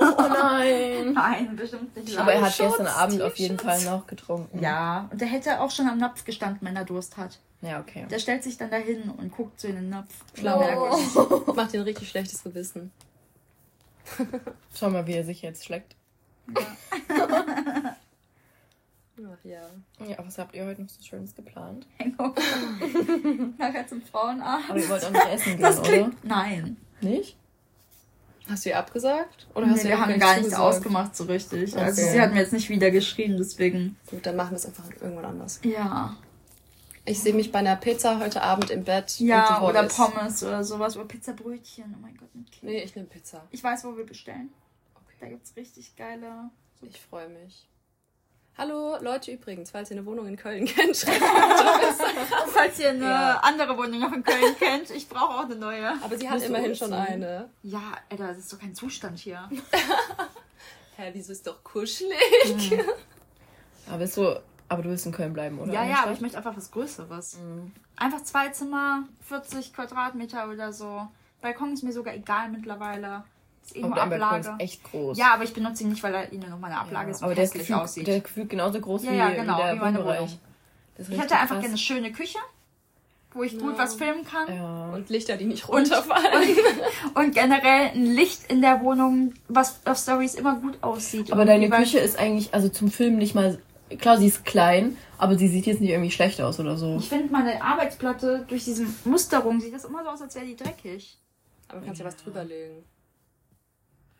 Oh 0.00 0.28
nein. 0.28 1.12
Nein, 1.12 1.56
bestimmt 1.56 1.96
nicht. 1.96 2.18
Aber 2.18 2.32
er 2.32 2.42
hat 2.42 2.52
Schutz, 2.52 2.76
gestern 2.76 2.86
Abend 2.88 3.22
auf 3.22 3.36
jeden. 3.36 3.58
Fall 3.58 3.80
noch 3.84 4.06
getrunken. 4.06 4.60
Ja, 4.60 5.08
und 5.12 5.20
der 5.20 5.28
hätte 5.28 5.60
auch 5.60 5.70
schon 5.70 5.88
am 5.88 5.98
Napf 5.98 6.24
gestanden, 6.24 6.58
wenn 6.62 6.74
er 6.74 6.84
Durst 6.84 7.16
hat. 7.16 7.38
Ja, 7.60 7.80
okay. 7.80 8.06
Der 8.10 8.18
stellt 8.18 8.42
sich 8.42 8.56
dann 8.56 8.70
dahin 8.70 9.10
und 9.10 9.30
guckt 9.30 9.60
so 9.60 9.68
in 9.68 9.76
den 9.76 9.88
Napf. 9.88 10.12
Schlau. 10.34 10.58
Merkwürdig. 10.58 11.46
Macht 11.56 11.74
ein 11.74 11.80
richtig 11.82 12.08
schlechtes 12.08 12.42
Gewissen. 12.42 12.90
Schau 14.74 14.90
mal, 14.90 15.06
wie 15.06 15.14
er 15.14 15.24
sich 15.24 15.42
jetzt 15.42 15.64
schlägt. 15.64 15.94
Ach 19.20 19.44
ja. 19.44 19.62
Ja, 20.06 20.16
was 20.24 20.38
habt 20.38 20.54
ihr 20.54 20.64
heute 20.64 20.82
noch 20.82 20.88
so 20.88 21.02
Schönes 21.02 21.34
geplant? 21.34 21.86
Hangover. 21.98 22.34
Nachher 23.58 23.86
zum 23.88 24.00
Frauenarzt. 24.02 24.70
Aber 24.70 24.78
ihr 24.78 24.88
wollt 24.88 25.04
auch 25.04 25.10
nicht 25.10 25.26
essen 25.26 25.52
gehen, 25.52 25.60
Das 25.62 25.78
oder? 25.80 25.88
klingt. 25.88 26.24
Nein. 26.24 26.76
Nicht? 27.00 27.36
Hast 28.48 28.64
du 28.64 28.70
ihr 28.70 28.78
abgesagt? 28.78 29.46
Oder 29.54 29.66
Nee, 29.66 29.72
hast 29.72 29.82
du 29.84 29.88
ihr 29.88 29.94
wir 29.96 30.00
haben 30.06 30.18
gar 30.18 30.36
nichts 30.38 30.54
ausgemacht 30.54 31.14
so 31.16 31.24
richtig. 31.24 31.76
Also 31.76 32.00
Okay. 32.00 32.12
sie 32.12 32.20
hat 32.20 32.32
mir 32.32 32.40
jetzt 32.40 32.52
nicht 32.52 32.68
wieder 32.70 32.90
geschrieben, 32.90 33.36
deswegen. 33.36 33.96
Gut, 34.06 34.24
dann 34.24 34.36
machen 34.36 34.52
wir 34.52 34.56
es 34.56 34.66
einfach 34.66 34.84
irgendwann 35.00 35.24
anders. 35.26 35.60
Ja. 35.64 36.16
Ich 37.04 37.20
sehe 37.20 37.34
mich 37.34 37.50
bei 37.52 37.58
einer 37.58 37.76
Pizza 37.76 38.20
heute 38.20 38.42
Abend 38.42 38.70
im 38.70 38.84
Bett. 38.84 39.18
Ja, 39.18 39.62
oder 39.62 39.88
Voice. 39.88 39.96
Pommes 40.10 40.42
oder 40.44 40.62
sowas. 40.64 40.96
Oder 40.96 41.06
Pizzabrötchen. 41.06 41.94
Oh 41.96 42.00
mein 42.00 42.16
Gott. 42.16 42.28
ein 42.34 42.44
Kind. 42.50 42.62
Nee, 42.62 42.82
ich 42.82 42.94
nehme 42.94 43.08
Pizza. 43.08 43.44
Ich 43.50 43.62
weiß, 43.64 43.84
wo 43.84 43.96
wir 43.96 44.04
bestellen. 44.06 44.50
Okay. 44.94 45.16
Da 45.20 45.26
gibt's 45.28 45.54
richtig 45.56 45.96
geile. 45.96 46.50
Ich 46.82 47.00
freue 47.00 47.28
mich. 47.28 47.66
Hallo 48.58 48.96
Leute 49.00 49.30
übrigens, 49.32 49.70
falls 49.70 49.90
ihr 49.90 49.96
eine 49.96 50.04
Wohnung 50.06 50.26
in 50.26 50.36
Köln 50.36 50.64
kennt, 50.66 50.96
schreibt 50.96 51.22
Und 51.22 52.50
falls 52.52 52.78
ihr 52.80 52.90
eine 52.90 53.04
Ja. 53.04 53.38
andere 53.44 53.76
Wohnung 53.78 54.00
noch 54.00 54.12
in 54.12 54.24
Köln 54.24 54.56
kennt, 54.58 54.90
ich 54.90 55.08
brauche 55.08 55.34
auch 55.38 55.44
eine 55.44 55.54
neue. 55.54 55.90
Aber 56.02 56.18
sie 56.18 56.28
hat 56.28 56.42
immerhin 56.42 56.74
schon 56.74 56.92
eine. 56.92 57.48
Ja, 57.62 57.92
Alter, 58.10 58.28
das 58.28 58.38
ist 58.38 58.52
doch 58.52 58.58
kein 58.58 58.74
Zustand 58.74 59.18
hier. 59.18 59.48
Hä, 60.96 61.10
wieso 61.12 61.30
ist 61.32 61.46
doch 61.46 61.62
kuschelig? 61.62 62.76
Aber 63.88 63.98
bist 63.98 64.16
du, 64.16 64.42
aber 64.68 64.82
du 64.82 64.88
willst 64.90 65.06
in 65.06 65.12
Köln 65.12 65.32
bleiben, 65.32 65.60
oder? 65.60 65.72
ja, 65.72 65.84
ja, 65.84 66.02
aber 66.02 66.12
ich 66.12 66.20
möchte 66.20 66.36
einfach 66.36 66.56
was 66.56 66.72
Größeres. 66.72 67.38
Mhm. 67.38 67.70
Einfach 67.96 68.22
zwei 68.24 68.48
Zimmer, 68.48 69.04
40 69.28 69.72
Quadratmeter 69.72 70.50
oder 70.50 70.72
so. 70.72 71.06
Balkon 71.40 71.72
ist 71.72 71.84
mir 71.84 71.92
sogar 71.92 72.14
egal 72.14 72.48
mittlerweile. 72.48 73.22
Dein 73.74 73.82
Balkon 73.90 73.98
Ablage. 74.12 74.40
ist 74.48 74.60
echt 74.60 74.84
groß. 74.84 75.18
Ja, 75.18 75.34
aber 75.34 75.44
ich 75.44 75.52
benutze 75.52 75.82
ihn 75.84 75.90
nicht, 75.90 76.02
weil 76.02 76.14
er 76.14 76.32
ihnen 76.32 76.48
noch 76.50 76.58
meine 76.58 76.78
Ablage 76.78 77.06
Ja, 77.06 77.10
ist 77.12 77.18
und 77.18 77.24
aber 77.24 77.34
der 77.34 77.44
ist, 77.44 77.50
hässlich 77.50 77.68
gefühlt, 77.68 77.82
aussieht. 77.84 78.06
der 78.06 78.20
gefühlt 78.20 78.48
genauso 78.50 78.80
groß 78.80 79.04
Ja, 79.04 79.12
wie, 79.12 79.16
ja, 79.16 79.30
genau, 79.30 79.58
wie 79.58 79.62
der 79.62 79.74
wie 79.74 79.78
meine. 79.78 80.04
Wohnung. 80.04 80.38
Ich 80.98 81.08
hätte 81.10 81.34
einfach 81.36 81.46
krass. 81.48 81.48
gerne 81.60 81.66
eine 81.68 81.78
schöne 81.78 82.12
Küche, 82.12 82.38
wo 83.32 83.42
ich 83.42 83.58
gut 83.58 83.76
Ja. 83.76 83.78
was 83.84 83.94
filmen 83.94 84.24
kann. 84.24 84.52
Ja. 84.54 84.90
Und 84.94 85.08
Lichter, 85.10 85.36
die 85.36 85.44
nicht 85.44 85.68
runterfallen. 85.68 86.48
Und 87.14 87.34
generell 87.34 87.90
ein 87.94 88.06
Licht 88.06 88.50
in 88.50 88.62
der 88.62 88.80
Wohnung, 88.82 89.34
was 89.48 89.80
auf 89.86 89.98
Stories 89.98 90.34
immer 90.34 90.56
gut 90.56 90.78
aussieht. 90.82 91.30
Aber 91.30 91.42
Und 91.42 91.46
deine 91.48 91.68
Küche 91.70 91.98
ist 91.98 92.18
eigentlich, 92.18 92.52
also 92.54 92.68
zum 92.68 92.90
Filmen 92.90 93.18
nicht 93.18 93.34
mal. 93.34 93.58
Klar, 93.98 94.18
sie 94.18 94.26
ist 94.26 94.44
klein, 94.44 94.98
aber 95.16 95.38
sie 95.38 95.48
sieht 95.48 95.64
jetzt 95.64 95.80
nicht 95.80 95.90
irgendwie 95.90 96.10
schlecht 96.10 96.40
aus 96.42 96.60
oder 96.60 96.76
so. 96.76 96.96
Ich 96.98 97.08
finde 97.08 97.32
meine 97.32 97.62
Arbeitsplatte 97.62 98.44
durch 98.48 98.64
diese 98.64 98.84
Musterung 99.04 99.60
sieht 99.60 99.72
das 99.72 99.84
immer 99.86 100.02
so 100.04 100.10
aus, 100.10 100.20
als 100.20 100.34
wäre 100.34 100.44
die 100.44 100.56
dreckig. 100.56 101.16
Aber 101.68 101.80
du 101.80 101.86
kannst 101.86 102.00
ja 102.00 102.06
was 102.06 102.16
drüberlegen. 102.16 102.84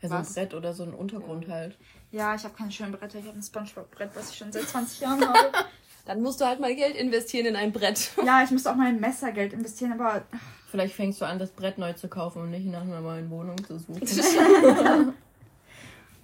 Ja, 0.00 0.08
so 0.08 0.14
ein 0.14 0.20
Was? 0.20 0.34
Brett 0.34 0.54
oder 0.54 0.72
so 0.72 0.84
ein 0.84 0.94
Untergrund 0.94 1.48
halt. 1.48 1.76
Ja, 2.10 2.34
ich 2.34 2.44
habe 2.44 2.54
keine 2.54 2.70
schönen 2.70 2.92
Bretter. 2.92 3.18
Ich 3.18 3.26
habe 3.26 3.36
ein 3.38 3.42
Spongebob-Brett, 3.42 4.10
was 4.14 4.30
ich 4.30 4.38
schon 4.38 4.52
seit 4.52 4.62
20 4.68 5.00
Jahren 5.00 5.20
habe. 5.26 5.38
Dann 6.06 6.22
musst 6.22 6.40
du 6.40 6.46
halt 6.46 6.58
mal 6.60 6.74
Geld 6.74 6.96
investieren 6.96 7.46
in 7.46 7.56
ein 7.56 7.72
Brett. 7.72 8.12
ja, 8.24 8.42
ich 8.42 8.50
müsste 8.50 8.70
auch 8.70 8.76
mal 8.76 8.88
in 8.90 9.00
Messergeld 9.00 9.52
investieren, 9.52 9.92
aber 9.92 10.22
Vielleicht 10.70 10.94
fängst 10.94 11.20
du 11.20 11.24
an, 11.26 11.38
das 11.38 11.50
Brett 11.50 11.78
neu 11.78 11.92
zu 11.94 12.08
kaufen 12.08 12.42
und 12.42 12.50
nicht 12.50 12.66
nach 12.66 12.82
einer 12.82 13.00
neuen 13.00 13.28
Wohnung 13.30 13.62
zu 13.64 13.78
suchen. 13.78 14.02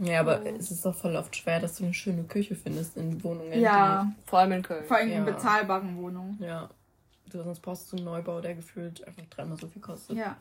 ja, 0.00 0.20
aber 0.20 0.44
es 0.46 0.70
ist 0.70 0.84
doch 0.84 0.94
voll 0.94 1.16
oft 1.16 1.34
schwer, 1.34 1.60
dass 1.60 1.76
du 1.76 1.84
eine 1.84 1.94
schöne 1.94 2.24
Küche 2.24 2.54
findest 2.54 2.96
in 2.96 3.22
Wohnungen. 3.24 3.58
ja, 3.60 4.06
Vor 4.26 4.38
allem 4.40 4.52
in 4.52 4.62
Köln. 4.62 4.84
vor 4.84 4.96
allem 4.98 5.08
in 5.10 5.14
Ja. 5.26 5.32
bezahlbaren 5.32 5.96
Wohnungen. 5.96 6.36
Die, 6.38 6.44
ja. 6.44 6.68
Du, 7.30 7.42
sonst 7.42 7.60
brauchst 7.60 7.90
du 7.92 7.96
einen 7.96 8.04
Neubau, 8.04 8.40
der 8.40 8.54
gefühlt 8.54 9.06
einfach 9.06 9.22
dreimal 9.30 9.58
so 9.58 9.66
viel 9.66 9.80
kostet. 9.82 10.16
Ja, 10.16 10.36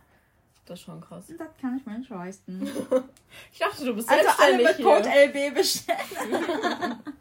Das 0.65 0.79
ist 0.79 0.85
schon 0.85 1.01
krass. 1.01 1.25
das 1.27 1.47
kann 1.59 1.77
ich 1.77 1.85
mir 1.85 1.97
nicht 1.99 2.09
leisten. 2.09 2.61
Ich 3.51 3.59
dachte, 3.59 3.83
du 3.83 3.93
bist 3.95 4.09
Also 4.09 4.29
alle 4.41 4.63
selbstständig 4.63 4.77
mit 4.77 4.85
Code. 4.85 5.09
LB 5.49 5.55
bestellen. 5.55 6.99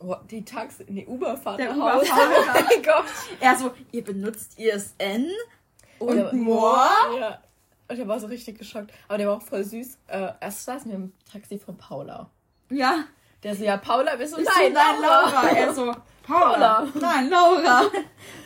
Oh, 0.00 0.14
die 0.30 0.44
Taxi, 0.44 0.84
nee, 0.88 1.04
Uberfahrt 1.06 1.58
Der. 1.58 1.72
Uberfahrer. 1.76 2.04
Oh 2.56 2.62
mein 2.70 2.82
Gott. 2.84 3.04
Er 3.40 3.56
so, 3.56 3.72
ihr 3.90 4.04
benutzt 4.04 4.56
ISN 4.56 5.28
und 5.98 6.16
Der- 6.16 6.32
more? 6.34 6.86
Ja. 7.18 7.42
Und 7.88 7.96
der 7.98 8.06
war 8.06 8.20
so 8.20 8.28
richtig 8.28 8.58
geschockt. 8.58 8.92
Aber 9.08 9.18
der 9.18 9.26
war 9.26 9.38
auch 9.38 9.42
voll 9.42 9.64
süß. 9.64 9.98
Äh, 10.06 10.28
erst 10.40 10.64
saßen 10.66 10.88
wir 10.90 10.96
im 10.98 11.12
Taxi 11.30 11.58
von 11.58 11.76
Paula. 11.76 12.30
Ja, 12.70 13.04
Der 13.42 13.56
so, 13.56 13.64
ja, 13.64 13.76
Paula, 13.76 14.14
bist 14.16 14.36
du 14.36 14.40
nein, 14.42 14.72
Laura. 14.72 15.00
Laura? 15.00 15.48
Er 15.48 15.74
so, 15.74 15.92
Paula. 16.28 16.86
Paula. 16.86 16.88
Nein, 17.00 17.30
Laura. 17.30 17.80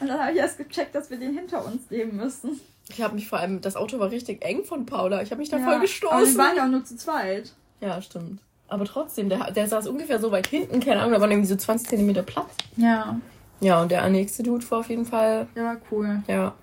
Und 0.01 0.09
dann 0.09 0.21
habe 0.21 0.33
ich 0.33 0.39
erst 0.39 0.59
gecheckt, 0.59 0.95
dass 0.95 1.11
wir 1.11 1.19
den 1.19 1.37
hinter 1.37 1.65
uns 1.65 1.91
nehmen 1.91 2.17
müssen. 2.17 2.61
Ich 2.89 3.01
habe 3.03 3.15
mich 3.15 3.29
vor 3.29 3.39
allem, 3.39 3.61
das 3.61 3.77
Auto 3.77 3.99
war 3.99 4.11
richtig 4.11 4.45
eng 4.45 4.65
von 4.65 4.87
Paula. 4.87 5.23
Ich 5.23 5.31
habe 5.31 5.41
mich 5.41 5.49
da 5.51 5.57
Ja, 5.59 5.65
voll 5.65 5.73
Aber 5.75 5.83
wir 5.83 5.89
gestoßen. 5.89 6.39
waren 6.39 6.57
ja 6.57 6.65
auch 6.65 6.69
nur 6.71 6.85
zu 6.85 6.97
zweit. 6.97 7.53
Ja, 7.81 8.01
stimmt. 8.03 8.41
Aber 8.69 8.85
trotzdem, 8.85 9.29
der, 9.29 9.51
der 9.51 9.69
saß 9.69 9.87
ungefähr 9.89 10.19
so 10.21 10.31
weit 10.33 10.47
hinten, 10.47 10.81
keine 10.81 11.01
Ahnung, 11.01 11.13
da 11.13 11.21
waren 11.21 11.31
irgendwie 11.31 11.49
so 11.49 11.57
20 11.57 11.89
Zentimeter 11.89 12.23
Platz. 12.23 12.49
Ja, 12.77 13.21
Ja, 13.61 13.83
und 13.83 13.91
der 13.91 14.09
nächste 14.09 14.43
Dude 14.43 14.69
war 14.71 14.79
auf 14.81 14.89
jeden 14.89 15.05
Fall, 15.05 15.47
der 15.55 15.65
war 15.65 15.77
cool. 15.91 16.23
ja. 16.27 16.55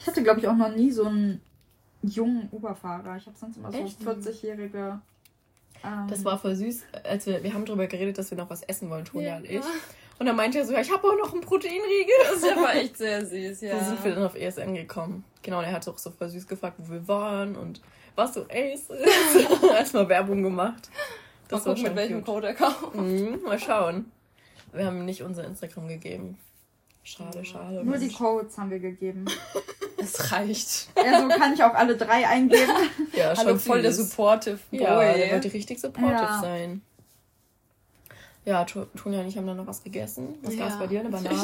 Ich 0.00 0.06
hatte, 0.06 0.22
glaube 0.22 0.38
ich, 0.40 0.46
auch 0.48 0.54
noch 0.56 0.74
nie 0.74 0.90
so 0.92 1.04
einen 1.04 1.40
jungen 2.02 2.48
Uberfahrer. 2.52 3.16
Ich 3.16 3.26
habe 3.26 3.36
sonst 3.38 3.56
immer 3.56 3.70
so 3.72 3.78
Echt? 3.78 4.00
40-jährige. 4.00 5.00
Ähm, 5.84 6.06
Das 6.08 6.24
war 6.24 6.38
voll 6.38 6.54
süß, 6.54 6.82
als 7.04 7.26
wir, 7.26 7.42
wir 7.42 7.52
haben 7.52 7.64
darüber 7.66 7.86
geredet, 7.88 8.16
dass 8.16 8.30
wir 8.30 8.38
noch 8.38 8.48
was 8.48 8.62
essen 8.62 8.88
wollen, 8.90 9.04
Tonja 9.04 9.36
und 9.36 9.44
ich. 9.44 9.60
Und 10.18 10.26
dann 10.26 10.34
meinte 10.36 10.58
er 10.58 10.66
so, 10.66 10.72
ja, 10.72 10.80
ich 10.80 10.90
habe 10.92 11.06
auch 11.06 11.16
noch 11.16 11.32
einen 11.32 11.42
Proteinriegel. 11.42 12.14
Der 12.42 12.56
war 12.56 12.74
echt 12.74 12.96
sehr 12.98 13.24
süß, 13.24 13.60
ja. 13.60 13.78
So 13.78 13.84
sind 13.90 14.04
wir 14.04 14.14
dann 14.14 14.24
auf 14.24 14.34
ESN 14.34 14.74
gekommen. 14.74 15.24
Genau, 15.42 15.58
und 15.58 15.64
er 15.64 15.72
hat 15.72 15.86
auch 15.88 15.98
so 15.98 16.10
voll 16.10 16.28
süß 16.28 16.46
gefragt, 16.48 16.76
wo 16.78 16.92
wir 16.92 17.06
waren 17.06 17.54
und 17.56 17.80
was 18.16 18.34
so 18.34 18.42
Ace 18.50 18.90
ist. 18.90 19.62
Erstmal 19.62 20.08
Werbung 20.08 20.42
gemacht. 20.42 20.90
Mal 21.50 21.60
gucken, 21.60 21.82
mit 21.82 21.96
welchem 21.96 22.16
cute. 22.24 22.26
Code 22.26 22.46
er 22.48 22.54
kauft. 22.54 22.94
Mhm, 22.94 23.40
mal 23.44 23.58
schauen. 23.58 24.10
Wir 24.72 24.86
haben 24.86 24.98
ihm 24.98 25.04
nicht 25.04 25.22
unser 25.22 25.44
Instagram 25.44 25.88
gegeben. 25.88 26.36
Schade, 27.04 27.42
schade. 27.44 27.82
nur 27.84 27.96
die 27.96 28.12
Codes 28.12 28.58
haben 28.58 28.70
wir 28.70 28.80
gegeben. 28.80 29.24
Es 30.00 30.30
reicht. 30.30 30.90
Also 30.94 31.26
kann 31.26 31.54
ich 31.54 31.62
auch 31.64 31.74
alle 31.74 31.96
drei 31.96 32.24
eingeben. 32.28 32.70
ja, 33.14 33.34
Hallo, 33.36 33.50
schon 33.50 33.58
voll 33.58 33.82
der 33.82 33.92
supportive 33.92 34.60
Boy. 34.70 34.80
Ja, 34.80 35.12
der 35.12 35.32
wollte 35.32 35.52
richtig 35.52 35.80
supportive 35.80 36.12
Ja. 36.12 36.38
sein. 36.40 36.82
Ja, 38.48 38.64
Tunja 38.64 39.20
und 39.20 39.26
ich 39.28 39.36
haben 39.36 39.46
dann 39.46 39.58
noch 39.58 39.66
was 39.66 39.82
gegessen. 39.84 40.38
Was 40.42 40.54
Ja. 40.54 40.64
gab's 40.68 40.78
bei 40.78 40.86
dir? 40.86 41.00
Eine 41.00 41.10
Banane? 41.10 41.36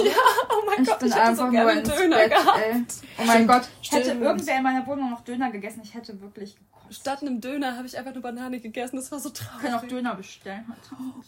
Oh 0.49 0.67
mein 0.67 0.83
Ich 0.83 0.89
Gott, 0.89 0.99
bin 1.01 1.09
ich 1.09 1.15
hätte 1.15 1.23
einfach 1.25 1.37
so 1.37 1.43
nur 1.43 1.53
gerne 1.53 1.71
einen 1.73 1.85
Döner 1.85 2.17
Bett, 2.17 2.31
gehabt. 2.31 2.59
ey. 2.59 2.85
Oh 3.19 3.25
mein 3.27 3.47
Gott, 3.47 3.63
hätte 3.91 4.05
Stimmt. 4.05 4.23
irgendwer 4.23 4.57
in 4.57 4.63
meiner 4.63 4.87
Wohnung 4.87 5.11
noch 5.11 5.21
Döner 5.21 5.51
gegessen, 5.51 5.83
ich 5.85 5.93
hätte 5.93 6.19
wirklich 6.23 6.57
gekotzt. 6.57 7.01
Statt 7.01 7.21
einem 7.21 7.41
Döner 7.43 7.77
habe 7.77 7.87
ich 7.87 7.99
einfach 7.99 8.13
eine 8.13 8.21
Banane 8.21 8.59
gegessen. 8.61 8.97
Das 8.97 9.13
war 9.13 9.19
so 9.21 9.29
Wir 9.29 9.35
traurig. 9.35 9.61
können 9.61 9.75
auch 9.75 9.85
Döner 9.87 10.15
bestellen 10.15 10.65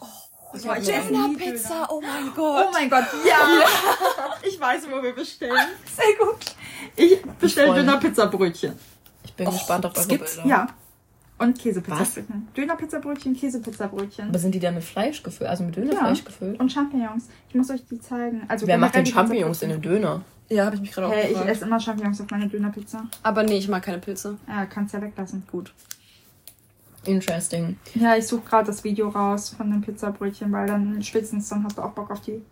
Oh, 0.01 0.57
esse 0.57 0.69
nie 0.69 0.81
Döner-Pizza, 1.11 1.89
oh 1.91 2.01
mein 2.01 2.29
Oh 2.31 2.35
Gott. 2.35 2.69
mein 2.73 2.89
Gott, 2.89 3.05
ja! 3.29 3.37
Ich 4.43 4.59
weiß, 4.59 4.89
wo 4.91 5.03
wir 5.03 5.15
bestellen. 5.15 5.69
Sehr 5.95 6.27
gut. 6.27 6.55
Ich 6.97 7.23
bestelle. 7.39 7.75
Döner-Pizza-Brötchen. 7.75 8.79
Ich 9.25 9.35
bin 9.35 9.51
gespannt 9.51 9.85
auf 9.85 9.93
das 9.93 10.09
eure? 10.09 10.19
Bilder. 10.19 10.47
Ja. 10.47 10.67
Und 11.39 11.59
Käsepizzabrötchen. 11.59 12.49
Döner-Pizzabrötchen, 12.57 13.35
Käsepizzabrötchen. 13.37 14.29
Aber 14.31 14.39
sind 14.39 14.55
die 14.55 14.59
dann 14.59 14.75
mit 14.75 14.85
Fleisch 14.85 15.23
gefüllt? 15.23 15.51
Also 15.51 15.65
mit 15.65 15.77
Dönerfleisch 15.77 16.19
Ja. 16.21 16.25
gefüllt? 16.25 16.59
Und 16.59 16.73
Champignons. 16.73 17.29
Ich 17.51 17.55
muss 17.55 17.69
euch 17.71 17.85
die 17.91 18.01
zeigen. 18.01 18.43
Also 18.49 18.67
Wer 18.67 18.79
macht 18.79 18.95
denn 18.95 19.05
Champignons 19.05 19.61
in 19.63 19.69
den 19.71 19.83
Döner? 19.83 20.23
Ja, 20.49 20.65
habe 20.65 20.77
ich 20.77 20.81
mich 20.81 20.93
gerade 20.93 21.09
auch 21.09 21.13
Hey, 21.13 21.25
ich 21.25 21.29
gefragt. 21.31 21.51
esse 21.51 21.65
immer 21.67 21.79
Champignons 21.81 22.21
auf 22.23 22.31
meine 22.31 22.49
Dönerpizza. 22.49 23.05
Aber 23.23 23.43
nee, 23.43 23.59
ich 23.59 23.69
mag 23.69 23.83
keine 23.83 23.99
Pilze. 23.99 24.39
Ja, 24.49 24.65
kannst 24.65 24.95
ja 24.95 25.03
weglassen. 25.03 25.43
Gut. 25.51 25.75
Interesting. 27.05 27.77
Ja, 27.95 28.17
ich 28.17 28.27
suche 28.27 28.43
gerade 28.49 28.67
das 28.67 28.83
Video 28.83 29.09
raus 29.09 29.51
von 29.51 29.71
den 29.71 29.81
Pizzabrötchen, 29.81 30.51
weil 30.53 30.67
dann 30.67 31.03
spätestens 31.03 31.49
dann 31.49 31.63
hast 31.65 31.79
du 31.79 31.83
auch 31.83 31.93
Bock 31.93 32.11
auf 32.11 32.21
die. 32.21 32.43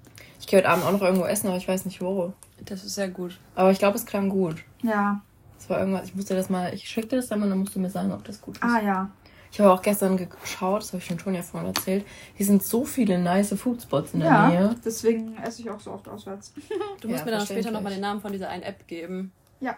Ich 0.41 0.47
gehe 0.47 0.59
heute 0.61 0.69
Abend 0.69 0.85
auch 0.85 0.93
noch 0.93 1.03
irgendwo 1.03 1.25
essen, 1.25 1.49
aber 1.49 1.57
ich 1.57 1.67
weiß 1.67 1.87
nicht 1.87 2.01
wo. 2.01 2.33
Das 2.65 2.85
ist 2.85 2.95
sehr 2.95 3.09
gut. 3.09 3.39
Aber 3.57 3.71
ich 3.71 3.79
glaube, 3.79 3.97
es 3.97 4.07
klang 4.07 4.29
gut. 4.29 4.57
Ja. 4.83 5.23
Es 5.65 5.71
war 5.71 5.79
irgendwas, 5.79 6.05
ich 6.09 6.15
musste 6.15 6.35
das 6.35 6.51
mal, 6.51 6.75
ich 6.75 6.87
schick 6.87 7.09
dir 7.09 7.17
das 7.17 7.29
dann 7.29 7.41
mal, 7.41 7.49
dann 7.49 7.57
musst 7.57 7.75
du 7.75 7.81
mir 7.81 7.89
sagen, 7.89 8.13
ob 8.13 8.23
das 8.25 8.39
gut 8.43 8.57
ist. 8.57 8.63
Ah 8.63 8.83
ja. 8.83 9.11
Ich 9.51 9.59
habe 9.61 9.73
auch 9.73 9.81
gestern 9.81 10.19
geschaut, 10.19 10.83
das 10.83 10.89
habe 10.89 10.99
ich 10.99 11.07
schon 11.07 11.17
Tonja 11.17 11.41
vorhin 11.43 11.71
erzählt. 11.75 12.05
Hier 12.35 12.45
sind 12.45 12.63
so 12.63 12.85
viele 12.85 13.19
nice 13.19 13.55
Foodspots 13.59 14.13
in 14.13 14.21
der 14.21 14.29
Ja. 14.29 14.49
Nähe. 14.49 14.77
Deswegen 14.85 15.39
esse 15.39 15.63
ich 15.63 15.71
auch 15.71 15.81
so 15.81 15.93
oft 15.93 16.07
auswärts. 16.07 16.53
Du 17.01 17.09
musst 17.09 17.21
Ja, 17.21 17.25
mir 17.25 17.31
dann 17.31 17.47
später 17.47 17.71
nochmal 17.71 17.93
den 17.93 18.03
Namen 18.03 18.21
von 18.21 18.31
dieser 18.31 18.51
einen 18.51 18.63
App 18.63 18.87
geben. 18.87 19.33
Ja. 19.61 19.75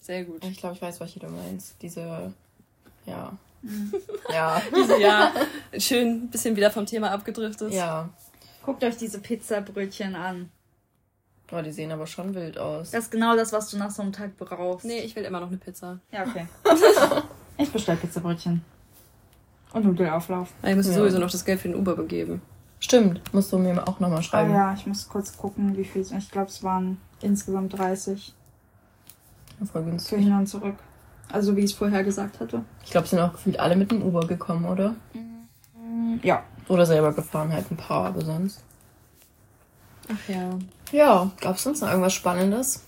Sehr 0.00 0.24
gut. 0.24 0.44
Ich 0.44 0.58
glaube, 0.58 0.76
ich 0.76 0.82
weiß, 0.82 1.00
welche 1.00 1.18
du 1.18 1.26
meinst. 1.26 1.82
Diese, 1.82 2.32
ja. 3.06 3.32
Mhm. 3.62 3.92
Ja. 4.32 4.62
ja, 5.00 5.32
schön 5.78 6.24
ein 6.24 6.30
bisschen 6.30 6.54
wieder 6.54 6.70
vom 6.70 6.86
Thema 6.86 7.10
abgedriftet. 7.10 7.72
Ja. 7.72 8.08
Guckt 8.64 8.84
euch 8.84 8.96
diese 8.98 9.18
Pizzabrötchen 9.18 10.14
an. 10.14 10.50
Boah, 11.48 11.62
die 11.62 11.72
sehen 11.72 11.92
aber 11.92 12.06
schon 12.06 12.34
wild 12.34 12.58
aus. 12.58 12.90
Das 12.90 13.04
ist 13.04 13.10
genau 13.10 13.36
das, 13.36 13.52
was 13.52 13.70
du 13.70 13.76
nach 13.76 13.90
so 13.90 14.02
einem 14.02 14.12
Tag 14.12 14.36
brauchst. 14.38 14.84
Nee, 14.86 15.00
ich 15.00 15.14
will 15.14 15.24
immer 15.24 15.40
noch 15.40 15.48
eine 15.48 15.58
Pizza. 15.58 15.98
Ja, 16.10 16.22
okay. 16.24 16.46
ich 17.58 17.70
bestell 17.70 17.96
Pizzabrötchen. 17.96 18.64
Und 19.72 19.84
Nudelauflauf. 19.84 20.48
Ah, 20.62 20.68
Ich 20.68 20.76
muss 20.76 20.86
Ja. 20.86 20.94
sowieso 20.94 21.18
noch 21.18 21.30
das 21.30 21.44
Geld 21.44 21.60
für 21.60 21.68
den 21.68 21.76
Uber 21.76 21.96
begeben. 21.96 22.40
Stimmt, 22.80 23.20
musst 23.34 23.52
du 23.52 23.58
mir 23.58 23.86
auch 23.86 23.98
nochmal 24.00 24.18
Ah 24.18 24.22
schreiben. 24.22 24.52
ja, 24.54 24.74
ich 24.74 24.86
muss 24.86 25.08
kurz 25.08 25.36
gucken, 25.36 25.76
wie 25.76 25.84
viel 25.84 26.02
es 26.02 26.12
Ich 26.12 26.30
glaube, 26.30 26.48
es 26.48 26.62
waren 26.62 26.98
insgesamt 27.20 27.76
30 27.78 28.34
Voll 29.58 29.82
für 29.82 29.90
günstig. 29.90 30.18
hin 30.18 30.32
und 30.32 30.46
zurück. 30.46 30.76
Also 31.30 31.56
wie 31.56 31.60
ich 31.60 31.72
es 31.72 31.72
vorher 31.76 32.04
gesagt 32.04 32.40
hatte. 32.40 32.64
Ich 32.84 32.90
glaube, 32.90 33.06
sind 33.06 33.18
auch 33.20 33.32
gefühlt 33.32 33.58
alle 33.58 33.76
mit 33.76 33.90
dem 33.90 34.02
Uber 34.02 34.26
gekommen, 34.26 34.64
oder? 34.66 34.94
Ja. 36.22 36.42
Oder 36.68 36.84
selber 36.86 37.12
gefahren, 37.12 37.52
halt 37.52 37.70
ein 37.70 37.76
paar, 37.76 38.06
aber 38.06 38.22
sonst. 38.22 38.62
Ach 40.12 40.28
ja. 40.28 40.58
Ja, 40.92 41.30
gab 41.40 41.56
es 41.56 41.62
sonst 41.62 41.80
noch 41.80 41.88
irgendwas 41.88 42.12
Spannendes? 42.14 42.82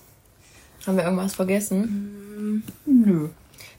Haben 0.86 0.96
wir 0.96 1.04
irgendwas 1.04 1.34
vergessen? 1.34 2.62
Nö. 2.84 3.28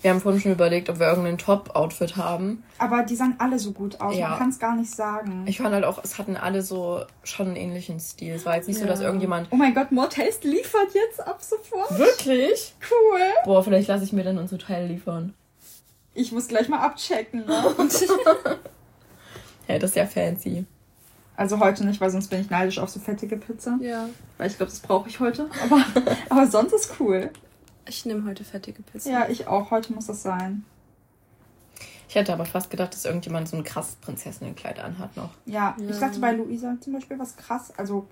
Wir 0.02 0.12
haben 0.12 0.22
vorhin 0.22 0.40
schon 0.42 0.52
überlegt, 0.52 0.90
ob 0.90 1.00
wir 1.00 1.08
irgendein 1.08 1.38
Top-Outfit 1.40 2.18
haben. 2.18 2.64
Aber 2.78 3.04
die 3.04 3.16
sahen 3.16 3.36
alle 3.40 3.58
so 3.58 3.72
gut 3.72 4.00
aus. 4.00 4.16
Ja. 4.16 4.30
Man 4.30 4.38
kann 4.38 4.50
es 4.50 4.60
gar 4.60 4.76
nicht 4.76 4.94
sagen. 4.94 5.44
Ich 5.48 5.58
fand 5.58 5.74
halt 5.74 5.86
auch, 5.86 6.04
es 6.04 6.18
hatten 6.20 6.38
alle 6.38 6.62
so 6.62 7.02
schon 7.24 7.48
einen 7.48 7.56
ähnlichen 7.56 8.00
Stil. 8.00 8.34
Es 8.36 8.46
war 8.46 8.56
jetzt 8.56 8.68
nicht 8.68 8.78
so, 8.78 8.84
Ja. 8.86 8.92
dass 8.92 9.00
irgendjemand. 9.02 9.48
oh 9.52 9.56
mein 9.56 9.74
Gott, 9.74 9.92
More 9.92 10.10
Taste 10.10 10.48
liefert 10.48 10.94
jetzt 10.94 11.26
ab 11.26 11.42
sofort. 11.42 11.98
Wirklich? 11.98 12.76
Cool. 12.90 13.20
Boah, 13.46 13.64
vielleicht 13.64 13.88
lasse 13.88 14.04
ich 14.04 14.14
mir 14.14 14.24
dann 14.24 14.38
unser 14.38 14.60
Teil 14.60 14.86
liefern. 14.88 15.34
Ich 16.14 16.32
muss 16.32 16.48
gleich 16.48 16.68
mal 16.70 16.80
abchecken. 16.80 17.46
Ne? 17.46 17.76
Ja, 19.68 19.78
das 19.80 19.90
ist 19.92 19.96
ja 19.98 20.06
fancy. 20.06 20.66
Also 21.38 21.60
heute 21.60 21.86
nicht, 21.86 22.02
weil 22.02 22.10
sonst 22.10 22.28
bin 22.30 22.42
ich 22.42 22.50
neidisch 22.50 22.80
auf 22.80 22.90
so 22.90 23.00
fettige 23.00 23.38
Pizza. 23.38 23.78
Ja. 23.80 24.10
Weil 24.38 24.50
ich 24.50 24.58
glaube, 24.58 24.72
das 24.72 24.80
brauche 24.80 25.08
ich 25.08 25.20
heute. 25.20 25.50
Aber, 25.64 25.86
aber 26.30 26.48
sonst 26.48 26.74
ist 26.74 26.96
cool. 27.00 27.30
Ich 27.88 28.06
nehme 28.06 28.28
heute 28.28 28.44
fettige 28.44 28.82
Pizza. 28.84 29.10
Ja, 29.12 29.30
ich 29.30 29.48
auch. 29.48 29.72
Heute 29.72 29.94
muss 29.94 30.08
das 30.08 30.24
sein. 30.24 30.66
Ich 32.10 32.16
hätte 32.16 32.34
aber 32.34 32.46
fast 32.46 32.70
gedacht, 32.70 32.94
dass 32.94 33.06
irgendjemand 33.06 33.48
so 33.50 33.56
ein 33.58 33.64
krasses 33.64 33.96
Prinzessinnenkleid 33.98 34.80
anhat 34.80 35.16
noch. 35.16 35.30
Ja, 35.46 35.76
Ja. 35.80 35.90
ich 35.90 36.00
dachte 36.00 36.20
bei 36.20 36.32
Luisa 36.34 36.76
zum 36.82 36.94
Beispiel 36.94 37.20
was 37.20 37.36
krass. 37.38 37.72
Also, 37.78 38.08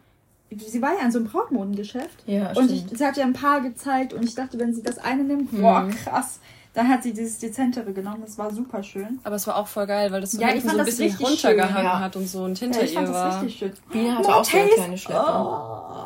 sie 0.52 0.82
war 0.82 0.94
ja 0.94 1.06
in 1.06 1.12
so 1.12 1.18
einem 1.20 1.28
Brautmodengeschäft. 1.28 2.24
Ja, 2.28 2.52
Und 2.52 2.70
ich, 2.72 2.82
stimmt. 2.82 2.98
sie 3.00 3.06
hat 3.06 3.18
ja 3.18 3.24
ein 3.26 3.34
paar 3.34 3.62
gezeigt 3.62 4.14
und 4.14 4.24
ich 4.24 4.36
dachte, 4.36 4.60
wenn 4.60 4.74
sie 4.74 4.84
das 4.84 4.98
eine 5.00 5.24
nimmt, 5.24 5.52
Mhm. 5.52 5.62
boah, 5.62 5.90
krass. 6.04 6.40
Dann 6.76 6.90
hat 6.90 7.04
sie 7.04 7.14
dieses 7.14 7.40
Dezentere 7.40 7.94
genommen. 7.94 8.22
Das 8.22 8.38
war 8.38 8.54
super 8.54 8.84
schön. 8.84 9.20
Aber 9.24 9.38
es 9.38 9.48
war 9.48 9.56
auch 9.56 9.66
voll 9.68 9.88
geil, 9.88 10.12
weil 10.12 10.22
das 10.22 10.32
so 10.34 10.42
Ja, 10.42 10.50
ich 10.50 10.56
hinten 10.56 10.68
fand 10.68 10.78
so 10.78 10.82
ein 10.82 10.86
das 10.86 10.98
bisschen 10.98 11.26
runtergehangen 11.26 11.76
schön, 11.78 11.86
ja. 11.86 12.00
hat 12.02 12.16
und 12.18 12.28
so 12.28 12.44
und 12.44 12.60
Ja, 12.60 12.66
hinter 12.66 12.84
ich 12.84 12.94
fand 12.94 13.08
ihr 13.08 13.14
das 13.14 13.22
war. 13.22 13.42
richtig 13.42 13.58
schön. 13.60 13.74
Biene 13.92 14.12
hatte 14.18 14.28
More 14.28 14.36
auch 14.36 14.46
so 14.46 14.58
eine 14.58 14.70
kleine 14.70 14.98
Schleppe. 14.98 15.26
Oh. 15.26 16.06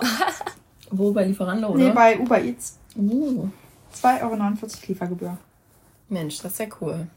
Wo, 0.92 1.12
bei 1.12 1.26
Lieferando, 1.26 1.70
oder? 1.70 1.78
Nee, 1.84 1.92
bei 1.92 2.20
Uber 2.20 2.40
Eats. 2.42 2.78
uh, 2.96 3.48
2,49 3.96 4.24
Euro 4.24 4.38
Liefergebühr. 4.88 5.38
Mensch, 6.10 6.40
das 6.40 6.54
ist 6.54 6.60
ja 6.60 6.66
cool. 6.82 7.08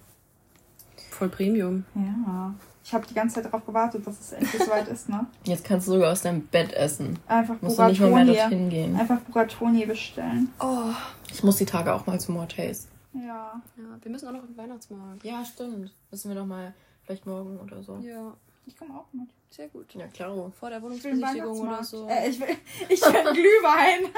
Voll 1.10 1.28
Premium. 1.28 1.84
Ja. 1.94 2.54
Ich 2.84 2.92
habe 2.92 3.06
die 3.06 3.14
ganze 3.14 3.36
Zeit 3.36 3.44
darauf 3.44 3.64
gewartet, 3.64 4.06
dass 4.06 4.18
es 4.18 4.32
endlich 4.32 4.62
soweit 4.62 4.88
ist, 4.88 5.08
ne? 5.08 5.26
Jetzt 5.44 5.64
kannst 5.64 5.86
du 5.86 5.92
sogar 5.92 6.12
aus 6.12 6.22
deinem 6.22 6.42
Bett 6.46 6.72
essen. 6.72 7.18
Einfach 7.28 7.54
Musst 7.60 7.78
du 7.78 7.84
nicht 7.84 8.00
mal 8.00 8.10
mehr 8.10 8.24
Buratoni. 8.24 8.36
dorthin 8.40 8.70
gehen. 8.70 8.96
Einfach 8.98 9.20
Buratoni 9.20 9.86
bestellen. 9.86 10.48
Oh. 10.60 10.90
Ich 11.32 11.44
muss 11.44 11.56
die 11.56 11.64
Tage 11.66 11.94
auch 11.94 12.06
mal 12.06 12.18
zu 12.18 12.32
More 12.32 12.48
Taste. 12.48 12.88
Ja. 13.14 13.60
Ja, 13.76 13.84
wir 14.00 14.10
müssen 14.10 14.28
auch 14.28 14.32
noch 14.32 14.44
im 14.48 14.56
Weihnachtsmarkt. 14.56 15.24
Ja, 15.24 15.44
stimmt. 15.44 15.92
Müssen 16.10 16.28
wir 16.30 16.34
doch 16.36 16.46
mal, 16.46 16.72
vielleicht 17.04 17.26
morgen 17.26 17.58
oder 17.60 17.82
so. 17.82 17.96
Ja, 18.02 18.32
Ich 18.66 18.76
komme 18.76 18.94
auch 18.94 19.06
mit. 19.12 19.28
sehr 19.50 19.68
gut. 19.68 19.94
Ja, 19.94 20.06
klar. 20.08 20.50
Vor 20.58 20.70
der 20.70 20.80
Wohnungsbesichtigung 20.82 21.60
oder 21.60 21.82
so. 21.84 22.08
Äh, 22.08 22.28
ich 22.30 22.40
will, 22.40 22.48
ich 22.88 23.00
will 23.02 23.16
einen 23.16 23.34
Glühwein. 23.34 24.10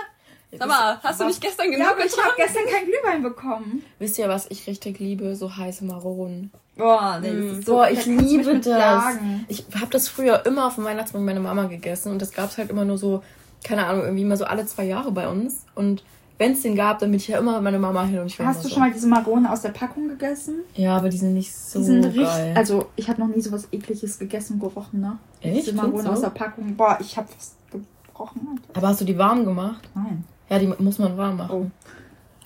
Sag 0.57 0.69
mal, 0.69 1.01
hast 1.03 1.21
du 1.21 1.25
nicht 1.25 1.41
gestern 1.41 1.71
genug 1.73 1.81
Ja, 1.99 2.05
ich 2.05 2.17
habe 2.17 2.35
gestern 2.37 2.65
keinen 2.67 2.85
Glühwein 2.87 3.23
bekommen. 3.25 3.83
Wisst 3.99 4.19
ihr, 4.19 4.29
was 4.29 4.49
ich 4.51 4.65
richtig 4.69 5.01
liebe? 5.01 5.35
So 5.35 5.57
heiße 5.57 5.85
Maronen. 5.85 6.53
Boah, 6.77 7.19
nee, 7.21 7.31
Mm. 7.33 7.49
das 7.49 7.59
ist 7.59 7.67
so, 7.67 7.73
Boah, 7.75 7.89
ich 7.91 8.07
liebe 8.07 8.61
das. 8.61 9.17
Ich 9.49 9.65
habe 9.75 9.91
das 9.91 10.07
früher 10.09 10.47
immer 10.47 10.67
auf 10.69 10.77
dem 10.77 10.85
Weihnachtsmarkt 10.85 11.25
mit 11.27 11.35
meiner 11.35 11.41
Mama 11.49 11.65
gegessen 11.69 12.13
und 12.13 12.23
das 12.23 12.31
gab 12.31 12.51
es 12.51 12.59
halt 12.59 12.71
immer 12.71 12.85
nur 12.85 12.99
so, 12.99 13.25
keine 13.65 13.87
Ahnung, 13.87 14.05
irgendwie 14.05 14.25
mal 14.25 14.37
so 14.37 14.45
alle 14.45 14.65
zwei 14.67 14.85
Jahre 14.85 15.11
bei 15.11 15.27
uns. 15.29 15.65
Und 15.75 16.05
wenn 16.39 16.53
es 16.53 16.63
den 16.63 16.75
gab, 16.75 16.99
dann 16.99 17.11
bin 17.11 17.19
ich 17.19 17.29
ja 17.29 17.39
immer 17.39 17.53
mit 17.55 17.63
meiner 17.63 17.79
Mama 17.79 18.05
hin 18.05 18.19
und 18.19 18.27
ich 18.27 18.39
war 18.39 18.47
Hast 18.47 18.65
du 18.65 18.69
so. 18.69 18.75
schon 18.75 18.83
mal 18.83 18.93
diese 18.93 19.07
Maronen 19.07 19.47
aus 19.47 19.63
der 19.63 19.69
Packung 19.71 20.09
gegessen? 20.09 20.61
Ja, 20.75 20.97
aber 20.97 21.09
die 21.09 21.17
sind 21.17 21.35
nicht 21.35 21.55
so 21.55 21.79
Die 21.79 21.85
sind 21.85 22.05
richtig, 22.05 22.23
geil. 22.25 22.55
also 22.57 22.87
ich 22.97 23.09
habe 23.09 23.21
noch 23.21 23.29
nie 23.35 23.41
sowas 23.41 23.69
ekliges 23.71 24.19
gegessen 24.19 24.59
gerochen, 24.59 25.01
ne? 25.01 25.19
Echt? 25.41 25.59
Diese 25.59 25.73
Maronen 25.75 25.97
Findest 25.99 26.13
aus 26.13 26.21
der 26.23 26.31
Packung. 26.31 26.75
Boah, 26.77 26.99
ich 27.01 27.17
habe 27.17 27.29
fast 27.29 27.55
gebrochen. 27.71 28.49
Alter. 28.51 28.79
aber 28.79 28.89
hast 28.89 29.01
du 29.01 29.05
die 29.05 29.17
warm 29.19 29.45
gemacht? 29.45 29.89
Nein. 29.95 30.25
Ja, 30.51 30.59
die 30.59 30.67
muss 30.67 30.99
man 30.99 31.17
warm 31.17 31.37
machen. 31.37 31.73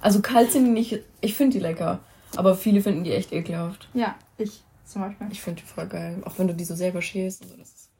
Also 0.00 0.20
kalt 0.20 0.52
sind 0.52 0.64
die 0.66 0.70
nicht, 0.70 1.00
ich 1.20 1.34
finde 1.34 1.58
die 1.58 1.62
lecker. 1.62 1.98
Aber 2.36 2.54
viele 2.54 2.80
finden 2.82 3.04
die 3.04 3.12
echt 3.12 3.32
ekelhaft. 3.32 3.88
Ja, 3.94 4.14
ich 4.36 4.62
zum 4.84 5.02
Beispiel. 5.02 5.26
Ich 5.30 5.40
finde 5.42 5.62
die 5.62 5.66
voll 5.66 5.86
geil. 5.86 6.18
Auch 6.24 6.38
wenn 6.38 6.46
du 6.46 6.54
die 6.54 6.64
so 6.64 6.74
selber 6.74 7.00
schälst 7.02 7.42
und 7.42 7.48
so. 7.50 7.56
Das 7.56 7.68
ist 7.68 7.90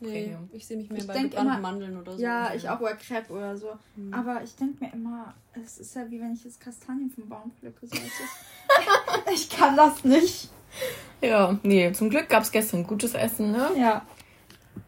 Nee, 0.00 0.08
Premium. 0.24 0.50
ich 0.52 0.66
sehe 0.66 0.76
mich 0.76 0.90
mehr 0.90 0.98
Ich 1.00 1.06
bei 1.06 1.14
gebrannten 1.14 1.38
immer- 1.40 1.58
Mandeln 1.58 1.96
oder 1.96 2.16
so. 2.16 2.22
Ja, 2.22 2.52
ich 2.54 2.68
auch, 2.68 2.80
oder 2.80 2.94
Crepe 2.96 3.32
oder 3.32 3.56
so. 3.56 3.70
Hm. 3.96 4.12
Aber 4.12 4.42
ich 4.42 4.54
denke 4.56 4.84
mir 4.84 4.92
immer, 4.92 5.34
es 5.54 5.78
ist 5.78 5.94
ja 5.96 6.10
wie 6.10 6.20
wenn 6.20 6.34
ich 6.34 6.44
jetzt 6.44 6.60
Kastanien 6.60 7.10
vom 7.10 7.28
Baum 7.28 7.50
pflücke. 7.58 7.86
So 7.86 7.96
ich 9.32 9.48
kann 9.48 9.74
das 9.76 10.04
nicht. 10.04 10.50
ja, 11.22 11.58
nee, 11.62 11.90
zum 11.92 12.10
Glück 12.10 12.28
gab 12.28 12.42
es 12.42 12.52
gestern 12.52 12.86
gutes 12.86 13.14
Essen, 13.14 13.52
ne? 13.52 13.70
Ja. 13.76 14.02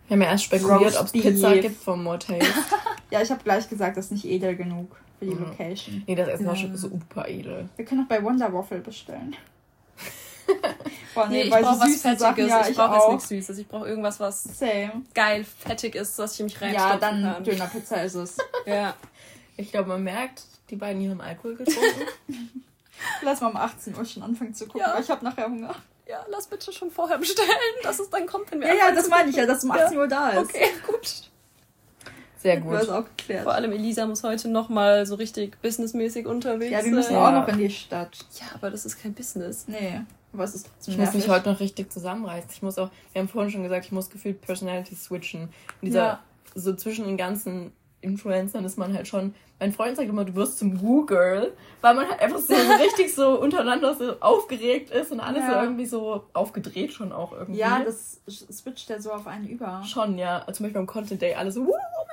Wir 0.08 0.14
haben 0.14 0.22
ja 0.22 0.28
erst 0.30 0.44
spekuliert, 0.44 0.98
ob 0.98 1.06
es. 1.06 1.12
Pizza 1.12 1.56
gibt 1.56 1.82
vom 1.82 2.02
Motel. 2.04 2.40
Ja, 3.10 3.22
ich 3.22 3.30
habe 3.30 3.42
gleich 3.42 3.66
gesagt, 3.70 3.96
das 3.96 4.04
ist 4.06 4.10
nicht 4.10 4.26
edel 4.26 4.54
genug 4.54 4.94
für 5.18 5.24
die 5.24 5.34
Mhm. 5.34 5.44
Location. 5.44 6.04
nee, 6.06 6.14
das 6.14 6.28
Essen 6.28 6.44
war 6.44 6.52
Ja. 6.54 6.60
schon 6.60 6.76
super 6.76 7.26
edel. 7.26 7.66
Wir 7.76 7.86
können 7.86 8.02
auch 8.04 8.06
bei 8.08 8.22
Wonder 8.22 8.52
Waffle 8.52 8.80
bestellen. 8.80 9.34
Boah, 11.14 11.26
Nee, 11.28 11.42
ich 11.42 11.50
weil 11.50 11.62
brauche 11.62 11.80
was 11.80 12.00
Fettiges. 12.00 12.18
Sachen, 12.20 12.48
ja, 12.48 12.60
ich 12.62 12.68
ich 12.70 12.76
brauche 12.76 12.94
jetzt 12.96 13.08
nichts 13.10 13.28
Süßes. 13.28 13.58
Ich 13.58 13.68
brauche 13.68 13.88
irgendwas, 13.88 14.20
was 14.20 14.44
Same. 14.44 15.02
geil 15.14 15.44
fettig 15.44 15.94
ist, 15.94 16.18
dass 16.18 16.34
ich 16.34 16.40
mich 16.42 16.54
Ja, 16.54 16.60
reinstopfen 16.66 17.00
dann 17.00 17.22
kann. 17.34 17.44
Dönerpizza 17.44 17.96
ist 17.96 18.14
es. 18.14 18.36
Ja. 18.66 18.94
Ich 19.56 19.70
glaube, 19.72 19.88
man 19.88 20.04
merkt, 20.04 20.42
die 20.70 20.76
beiden 20.76 21.00
hier 21.00 21.10
haben 21.10 21.20
Alkohol 21.20 21.56
getrunken. 21.56 22.06
Lass 23.22 23.40
mal 23.40 23.48
um 23.48 23.56
18 23.56 23.96
Uhr 23.96 24.04
schon 24.04 24.22
anfangen 24.22 24.54
zu 24.54 24.66
gucken, 24.66 24.80
Ja. 24.82 24.94
weil 24.94 25.02
ich 25.02 25.10
habe 25.10 25.24
nachher 25.24 25.46
Hunger. 25.46 25.74
ja, 26.08 26.24
lass 26.30 26.46
bitte 26.48 26.72
schon 26.72 26.90
vorher 26.90 27.18
bestellen, 27.18 27.48
dass 27.82 27.98
es 28.00 28.10
dann 28.10 28.26
kommt, 28.26 28.50
wenn 28.50 28.60
wir 28.60 28.68
Ja, 28.68 28.74
ja, 28.88 28.92
das 28.92 29.08
meine 29.08 29.30
ich 29.30 29.36
ja, 29.36 29.46
dass 29.46 29.58
es 29.58 29.64
um 29.64 29.70
18 29.72 29.96
Uhr 29.98 30.08
da 30.08 30.30
ist. 30.30 30.50
Okay, 30.50 30.70
gut. 30.86 31.30
Sehr 32.38 32.60
Du 32.60 32.70
hast 32.72 32.86
gut. 32.86 32.94
auch 32.94 33.04
geklärt. 33.16 33.42
Vor 33.44 33.52
allem 33.54 33.72
Elisa 33.72 34.06
muss 34.06 34.22
heute 34.22 34.48
nochmal 34.48 35.06
so 35.06 35.16
richtig 35.16 35.60
businessmäßig 35.60 36.26
unterwegs 36.26 36.70
Ja, 36.70 36.84
wir 36.84 36.92
müssen 36.92 37.08
sein. 37.12 37.16
Ja. 37.16 37.28
auch 37.28 37.32
noch 37.32 37.48
in 37.48 37.58
die 37.58 37.70
Stadt. 37.70 38.16
Ja, 38.38 38.46
aber 38.54 38.70
das 38.70 38.84
ist 38.86 39.00
kein 39.02 39.12
Business. 39.12 39.64
Nee, 39.66 40.02
aber 40.32 40.44
es 40.44 40.54
ist 40.54 40.70
Ich 40.86 40.96
muss 40.98 41.12
mich 41.14 41.26
nervig. 41.26 41.28
heute 41.30 41.50
noch 41.50 41.60
richtig 41.60 41.90
zusammenreißen. 41.92 42.50
Ich 42.52 42.62
muss 42.62 42.78
auch, 42.78 42.90
wir 43.12 43.20
haben 43.20 43.28
vorhin 43.28 43.50
schon 43.50 43.62
gesagt, 43.62 43.86
ich 43.86 43.92
muss 43.92 44.10
gefühlt 44.10 44.40
Personality 44.40 44.94
switchen. 44.94 45.42
In 45.80 45.86
dieser, 45.86 46.02
Ja. 46.04 46.18
so 46.54 46.74
zwischen 46.74 47.06
den 47.06 47.16
ganzen 47.16 47.72
Influencern 48.00 48.64
ist 48.64 48.78
man 48.78 48.94
halt 48.94 49.08
schon, 49.08 49.34
mein 49.58 49.72
Freund 49.72 49.96
sagt 49.96 50.08
immer, 50.08 50.24
du 50.24 50.34
wirst 50.36 50.58
zum 50.58 50.80
Woo-Girl, 50.80 51.52
weil 51.80 51.94
man 51.94 52.08
halt 52.08 52.20
einfach 52.20 52.38
so 52.38 52.54
richtig 52.80 53.12
so 53.12 53.40
untereinander 53.40 53.92
so 53.94 54.14
aufgeregt 54.20 54.90
ist 54.90 55.10
und 55.10 55.18
alles 55.18 55.44
so 55.44 55.50
Ja. 55.52 55.62
irgendwie 55.64 55.86
so 55.86 56.24
aufgedreht 56.32 56.92
schon 56.92 57.10
auch 57.12 57.32
irgendwie. 57.32 57.58
Ja, 57.60 57.82
das 57.84 58.20
switcht 58.28 58.88
ja 58.88 59.00
so 59.00 59.10
auf 59.12 59.26
einen 59.26 59.48
über. 59.48 59.82
Schon, 59.84 60.16
ja. 60.16 60.40
Zum 60.46 60.64
Beispiel 60.64 60.70
beim 60.74 60.86
Content 60.86 61.20
Day 61.20 61.34
alle 61.34 61.50
so, 61.50 61.66
Woo, 61.66 61.72
oh 61.72 62.04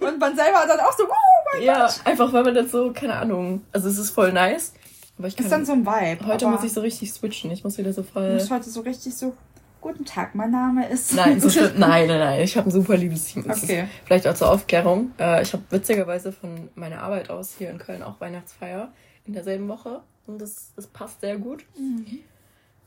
mein 0.00 0.08
Und 0.08 0.18
man 0.18 0.34
selber 0.34 0.64
dann 0.66 0.80
auch 0.80 0.92
so, 0.92 1.04
oh, 1.04 1.52
Gott. 1.52 1.62
Ja, 1.62 1.88
einfach 2.04 2.32
weil 2.32 2.42
man 2.42 2.54
dann 2.54 2.68
so, 2.68 2.92
keine 2.92 3.14
Ahnung. 3.14 3.62
Also 3.72 3.88
es 3.88 3.98
ist 3.98 4.10
voll 4.10 4.32
nice. 4.32 4.74
Aber 5.18 5.28
ich 5.28 5.36
kann, 5.36 5.46
ist 5.46 5.50
dann 5.52 5.64
so 5.64 5.72
ein 5.72 5.86
Vibe. 5.86 6.26
heute 6.26 6.48
muss 6.48 6.64
ich 6.64 6.72
so 6.72 6.80
richtig 6.80 7.12
switchen. 7.12 7.50
Ich 7.50 7.62
muss 7.64 7.78
wieder 7.78 7.92
so 7.92 8.02
Du 8.02 8.08
voll. 8.08 8.34
musst 8.34 8.50
heute 8.50 8.68
so 8.68 8.80
richtig 8.80 9.14
so, 9.14 9.34
guten 9.80 10.04
Tag, 10.04 10.34
mein 10.34 10.50
Name 10.50 10.88
ist... 10.88 11.14
Nein, 11.14 11.40
so 11.40 11.48
stimmt. 11.50 11.78
Nein, 11.78 12.08
nein, 12.08 12.18
nein. 12.18 12.40
Ich 12.40 12.56
habe 12.56 12.68
ein 12.68 12.72
super 12.72 12.96
liebes 12.96 13.26
Team. 13.26 13.44
Das 13.46 13.62
Okay. 13.62 13.86
Vielleicht 14.06 14.26
auch 14.26 14.34
zur 14.34 14.50
Aufklärung. 14.50 15.12
Äh, 15.18 15.42
ich 15.42 15.52
habe 15.52 15.62
witzigerweise 15.70 16.32
von 16.32 16.68
meiner 16.74 17.00
Arbeit 17.02 17.30
aus 17.30 17.54
hier 17.56 17.70
in 17.70 17.78
Köln 17.78 18.02
auch 18.02 18.20
Weihnachtsfeier 18.20 18.92
in 19.26 19.34
derselben 19.34 19.68
Woche. 19.68 20.00
Und 20.26 20.40
das, 20.40 20.72
das 20.74 20.86
passt 20.86 21.20
sehr 21.20 21.36
gut. 21.36 21.64
Mhm. 21.78 22.20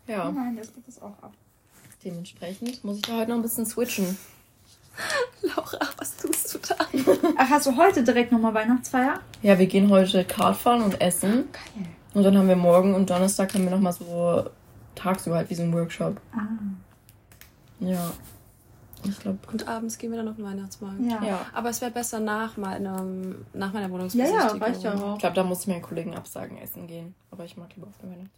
Ja, 0.08 0.32
Nein, 0.32 0.56
das 0.58 0.74
geht 0.74 0.88
das 0.88 1.02
auch 1.02 1.22
ab. 1.22 1.34
dementsprechend 2.04 2.84
muss 2.84 2.96
ich 2.98 3.02
da 3.04 3.18
heute 3.18 3.30
noch 3.32 3.38
ein 3.38 3.42
bisschen 3.42 3.66
switchen. 3.66 4.18
Laura, 5.42 5.80
was 5.98 6.18
tust 6.18 6.54
du 6.54 6.60
da? 6.60 6.76
Ach, 7.38 7.50
hast 7.50 7.68
du 7.68 7.76
heute 7.78 8.04
direkt 8.04 8.32
nochmal 8.32 8.54
Weihnachtsfeier? 8.54 9.20
Ja, 9.44 9.60
wir 9.60 9.68
gehen 9.68 9.90
heute 9.90 10.26
Kart 10.26 10.58
fahren 10.58 10.82
und 10.82 11.00
essen. 11.02 11.50
Geil. 11.52 11.86
Und 12.18 12.24
dann 12.24 12.36
haben 12.36 12.48
wir 12.48 12.56
morgen 12.56 12.96
und 12.96 13.12
Donnerstag 13.12 13.54
haben 13.54 13.64
wir 13.66 13.70
nochmal 13.70 13.94
so 13.94 14.50
tagsüber 14.96 15.36
halt 15.36 15.52
wie 15.52 15.54
so 15.54 15.62
ein 15.62 15.72
Workshop. 15.72 16.20
Ah. 16.34 16.48
Ja. 17.80 18.12
Ich 19.08 19.20
glaube, 19.20 19.38
Und 19.52 19.68
abends 19.68 20.00
gehen 20.00 20.10
wir 20.10 20.18
dann 20.18 20.28
auf 20.28 20.38
den 20.38 20.46
Weihnachtsmarkt. 20.46 21.00
Ja. 21.00 21.24
ja. 21.24 21.46
Aber 21.54 21.70
es 21.70 21.80
wäre 21.80 21.92
besser 21.92 22.20
nach, 22.20 22.58
meinem, 22.58 23.46
nach 23.54 23.72
meiner 23.72 23.86
Ja, 23.86 23.92
Wohnungsbesichtigung. 23.92 24.60
ja, 24.60 24.66
reicht 24.66 24.82
ja 24.82 24.96
auch. 24.96 25.14
Ich 25.14 25.20
glaube, 25.20 25.36
da 25.36 25.44
muss 25.44 25.62
ich 25.62 25.68
meinen 25.68 25.84
Kollegen 25.84 26.16
absagen, 26.16 26.58
essen 26.58 26.88
gehen. 26.88 27.14
Aber 27.30 27.46
ich 27.46 27.56
mag 27.56 27.70
lieber 27.76 27.86
auf 27.86 27.98
den 28.00 28.10
Weihnachtsmarkt. 28.10 28.34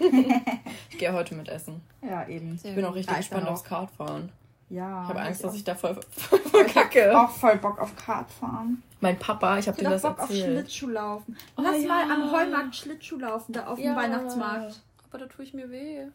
ich 0.90 0.96
gehe 0.98 1.12
heute 1.12 1.34
mit 1.34 1.50
essen. 1.50 1.82
Ja, 2.00 2.26
eben. 2.26 2.56
Sehr 2.56 2.70
Ich 2.70 2.76
bin 2.76 2.86
auch 2.86 2.94
richtig 2.94 3.12
Ja, 3.12 3.18
gespannt 3.18 3.48
aufs 3.48 3.64
Kartfahren. 3.64 4.32
Ja. 4.68 5.02
Ich 5.04 5.08
habe 5.08 5.20
Angst, 5.20 5.44
dass 5.44 5.54
ich 5.54 5.64
da 5.64 5.74
voll, 5.74 5.98
voll 6.10 6.38
verkacke. 6.40 7.18
Auch 7.18 7.30
voll 7.30 7.56
Bock 7.56 7.78
auf 7.78 7.94
Kart 7.96 8.30
fahren. 8.30 8.82
Mein 9.00 9.18
Papa, 9.18 9.58
ich 9.58 9.68
habe 9.68 9.78
Ich 9.78 9.84
dir 9.84 9.90
das 9.90 10.02
Bock 10.02 10.18
auf 10.18 10.30
erzählt. 10.30 10.44
Schlittschuh 10.44 10.88
laufen. 10.88 11.36
Oh, 11.56 11.62
Lass 11.62 11.82
ja. 11.82 11.88
mal 11.88 12.10
am 12.10 12.32
Heumarkt 12.32 12.74
Schlittschuh 12.74 13.18
laufen, 13.18 13.52
da 13.52 13.66
auf 13.66 13.78
Ja. 13.78 13.92
dem 13.92 13.96
Weihnachtsmarkt. 13.96 14.80
Aber 15.08 15.18
da 15.18 15.26
tue 15.26 15.44
ich 15.44 15.54
mir 15.54 15.70
weh. 15.70 16.06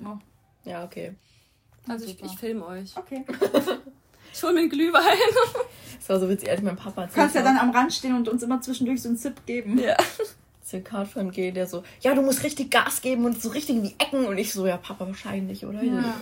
Ja, 0.65 0.83
okay. 0.83 1.13
Also 1.87 2.05
ich, 2.05 2.21
ich 2.21 2.37
filme 2.37 2.65
euch. 2.65 2.95
Okay. 2.97 3.25
Ich 4.33 4.41
hol 4.43 4.53
mir 4.53 4.61
einen 4.61 4.69
Glühwein. 4.69 5.01
Das 5.99 6.09
war 6.09 6.19
so 6.19 6.29
witzig, 6.29 6.49
als 6.49 6.61
mein 6.63 6.75
Papa 6.75 7.05
Du 7.05 7.13
kannst 7.13 7.35
ja 7.35 7.43
dann 7.43 7.57
am 7.59 7.69
Rand 7.69 7.93
stehen 7.93 8.15
und 8.15 8.27
uns 8.27 8.41
immer 8.41 8.59
zwischendurch 8.59 9.01
so 9.03 9.09
einen 9.09 9.17
Zip 9.17 9.45
geben. 9.45 9.77
Ja. 9.77 9.95
wir 10.71 10.83
Kartfahren 10.83 11.29
gehen, 11.31 11.53
der 11.53 11.67
so, 11.67 11.83
ja, 11.99 12.15
du 12.15 12.21
musst 12.23 12.43
richtig 12.43 12.71
Gas 12.71 13.01
geben 13.01 13.25
und 13.25 13.39
so 13.41 13.49
richtig 13.49 13.75
in 13.75 13.83
die 13.83 13.95
Ecken. 13.99 14.25
Und 14.25 14.37
ich 14.37 14.51
so, 14.53 14.65
ja, 14.65 14.77
Papa, 14.77 15.05
wahrscheinlich, 15.05 15.65
oder? 15.65 15.83
Ja. 15.83 16.15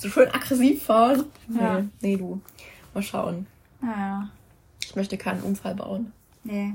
So 0.00 0.08
schön 0.08 0.28
aggressiv 0.28 0.82
fahren. 0.84 1.24
Ja. 1.48 1.80
Nee, 1.80 1.88
nee, 2.00 2.16
du. 2.16 2.40
Mal 2.94 3.02
schauen. 3.02 3.46
Ja. 3.82 4.28
Ich 4.82 4.96
möchte 4.96 5.18
keinen 5.18 5.42
Unfall 5.42 5.74
bauen. 5.74 6.12
Nee. 6.42 6.72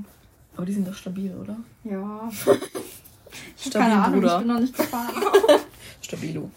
Aber 0.56 0.64
die 0.64 0.72
sind 0.72 0.86
doch 0.86 0.94
stabil, 0.94 1.34
oder? 1.36 1.56
Ja. 1.84 2.30
Stabil, 3.58 3.72
keine 3.88 4.02
Ahnung, 4.02 4.20
Bruder. 4.20 4.34
ich 4.34 4.38
bin 4.38 4.48
noch 4.54 4.60
nicht 4.60 4.76
gefahren. 4.76 5.10
Stabilo. 6.00 6.50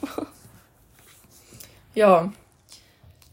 ja, 1.95 2.31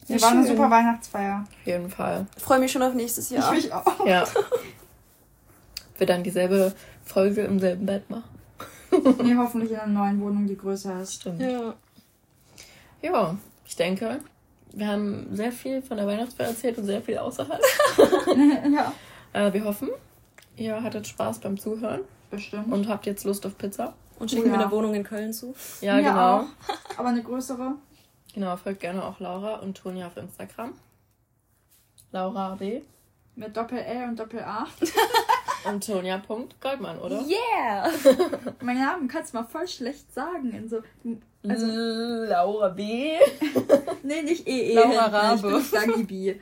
Wir 0.08 0.22
waren 0.22 0.38
eine 0.38 0.46
super 0.46 0.70
Weihnachtsfeier. 0.70 1.44
auf 1.46 1.66
jeden 1.66 1.90
Fall. 1.90 2.26
Ich 2.36 2.42
freue 2.42 2.58
mich 2.58 2.72
schon 2.72 2.82
auf 2.82 2.94
nächstes 2.94 3.28
Jahr. 3.30 3.52
Ich 3.54 3.64
mich 3.64 3.72
auch. 3.72 4.06
Ja. 4.06 4.24
Wir 5.98 6.06
dann 6.06 6.22
dieselbe 6.24 6.74
Folge 7.04 7.42
im 7.42 7.60
selben 7.60 7.84
Bett 7.86 8.08
machen. 8.10 8.24
Nee, 9.22 9.36
hoffentlich 9.36 9.70
in 9.72 9.76
einer 9.76 9.92
neuen 9.92 10.20
Wohnung, 10.20 10.46
die 10.46 10.56
größer 10.56 11.00
ist. 11.02 11.14
Stimmt. 11.14 11.40
Ja. 11.42 11.74
Ja, 13.12 13.36
ich 13.64 13.76
denke, 13.76 14.20
wir 14.72 14.88
haben 14.88 15.34
sehr 15.34 15.52
viel 15.52 15.80
von 15.80 15.96
der 15.96 16.06
Weihnachtsfeier 16.06 16.48
erzählt 16.48 16.76
und 16.78 16.84
sehr 16.86 17.00
viel 17.02 17.18
außerhalb. 17.18 17.60
ja. 18.74 18.92
Äh, 19.32 19.52
wir 19.52 19.64
hoffen, 19.64 19.90
ihr 20.56 20.82
hattet 20.82 21.06
Spaß 21.06 21.38
beim 21.40 21.56
Zuhören 21.58 22.00
Bestimmt. 22.30 22.72
und 22.72 22.88
habt 22.88 23.06
jetzt 23.06 23.24
Lust 23.24 23.46
auf 23.46 23.56
Pizza. 23.56 23.94
Und 24.18 24.30
schicken 24.30 24.46
Ja. 24.50 24.56
mir 24.56 24.62
eine 24.64 24.70
Wohnung 24.72 24.94
in 24.94 25.04
Köln 25.04 25.32
zu. 25.32 25.54
Ja, 25.82 25.96
Mir 25.96 26.02
genau. 26.04 26.38
auch. 26.40 26.44
Aber 26.96 27.08
eine 27.10 27.22
größere. 27.22 27.74
Genau, 28.34 28.56
folgt 28.56 28.80
gerne 28.80 29.04
auch 29.04 29.20
Laura 29.20 29.56
und 29.56 29.76
Tonja 29.76 30.06
auf 30.08 30.16
Instagram. 30.16 30.72
Laura 32.12 32.54
B. 32.54 32.80
Mit 33.34 33.56
Doppel-L 33.56 34.08
und 34.08 34.18
Doppel-A. 34.18 34.66
und 35.68 35.86
Tonja.goldmann, 35.86 36.98
oder? 36.98 37.22
Yeah! 37.26 37.90
Meinen 38.62 38.80
Namen 38.80 39.08
kannst 39.08 39.34
du 39.34 39.38
mal 39.38 39.44
voll 39.44 39.68
schlecht 39.68 40.12
sagen. 40.14 40.50
In 40.52 40.68
so, 40.68 40.78
also, 41.50 41.66
Laura 41.66 42.68
B. 42.70 43.12
nee, 44.02 44.22
nicht 44.22 44.46
EE. 44.46 44.74
Laura 44.74 45.06
Rabe. 45.06 45.36
Ich 45.36 45.42
Rabe. 45.44 45.54
bin 45.54 45.62
Staggy 45.64 46.02
B. 46.04 46.34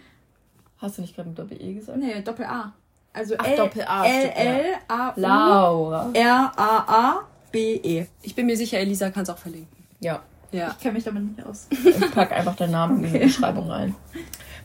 Hast 0.78 0.98
du 0.98 1.02
nicht 1.02 1.14
gerade 1.14 1.28
mit 1.30 1.38
Doppel-E 1.38 1.74
gesagt? 1.74 1.98
Nee, 1.98 2.20
Doppel-A. 2.22 2.72
Also 3.12 3.34
Ach, 3.38 3.46
L- 3.46 3.56
Doppel-A, 3.56 4.04
L-L-A-U 4.06 5.20
Laura. 5.20 6.10
R-A-A-B-E. 6.12 8.06
Ich 8.22 8.34
bin 8.34 8.46
mir 8.46 8.56
sicher, 8.56 8.78
Elisa 8.78 9.10
kann 9.10 9.22
es 9.22 9.30
auch 9.30 9.38
verlinken. 9.38 9.84
Ja, 10.00 10.20
Ja. 10.50 10.70
Ich 10.72 10.78
kenne 10.80 10.94
mich 10.94 11.04
damit 11.04 11.24
nicht 11.36 11.46
aus. 11.46 11.68
ich 11.70 12.10
pack 12.10 12.32
einfach 12.32 12.56
den 12.56 12.70
Namen 12.72 13.04
in 13.04 13.12
die 13.12 13.18
Beschreibung 13.20 13.70
rein. 13.70 13.94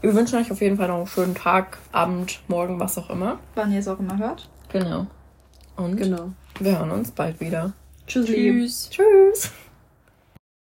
Wir 0.01 0.13
wünschen 0.15 0.39
euch 0.39 0.51
auf 0.51 0.61
jeden 0.61 0.77
Fall 0.77 0.87
noch 0.87 0.97
einen 0.97 1.07
schönen 1.07 1.35
Tag, 1.35 1.77
Abend, 1.91 2.39
Morgen, 2.47 2.79
was 2.79 2.97
auch 2.97 3.09
immer. 3.09 3.39
Wann 3.55 3.71
ihr 3.71 3.79
es 3.79 3.87
auch 3.87 3.99
immer 3.99 4.17
hört. 4.17 4.49
Genau. 4.71 5.05
Und 5.75 5.95
Genau. 5.97 6.31
wir 6.59 6.77
hören 6.79 6.91
uns 6.91 7.11
bald 7.11 7.39
wieder. 7.39 7.73
Tschüss. 8.07 8.25
Tschüss. 8.27 8.89
Tschüss. 8.89 9.51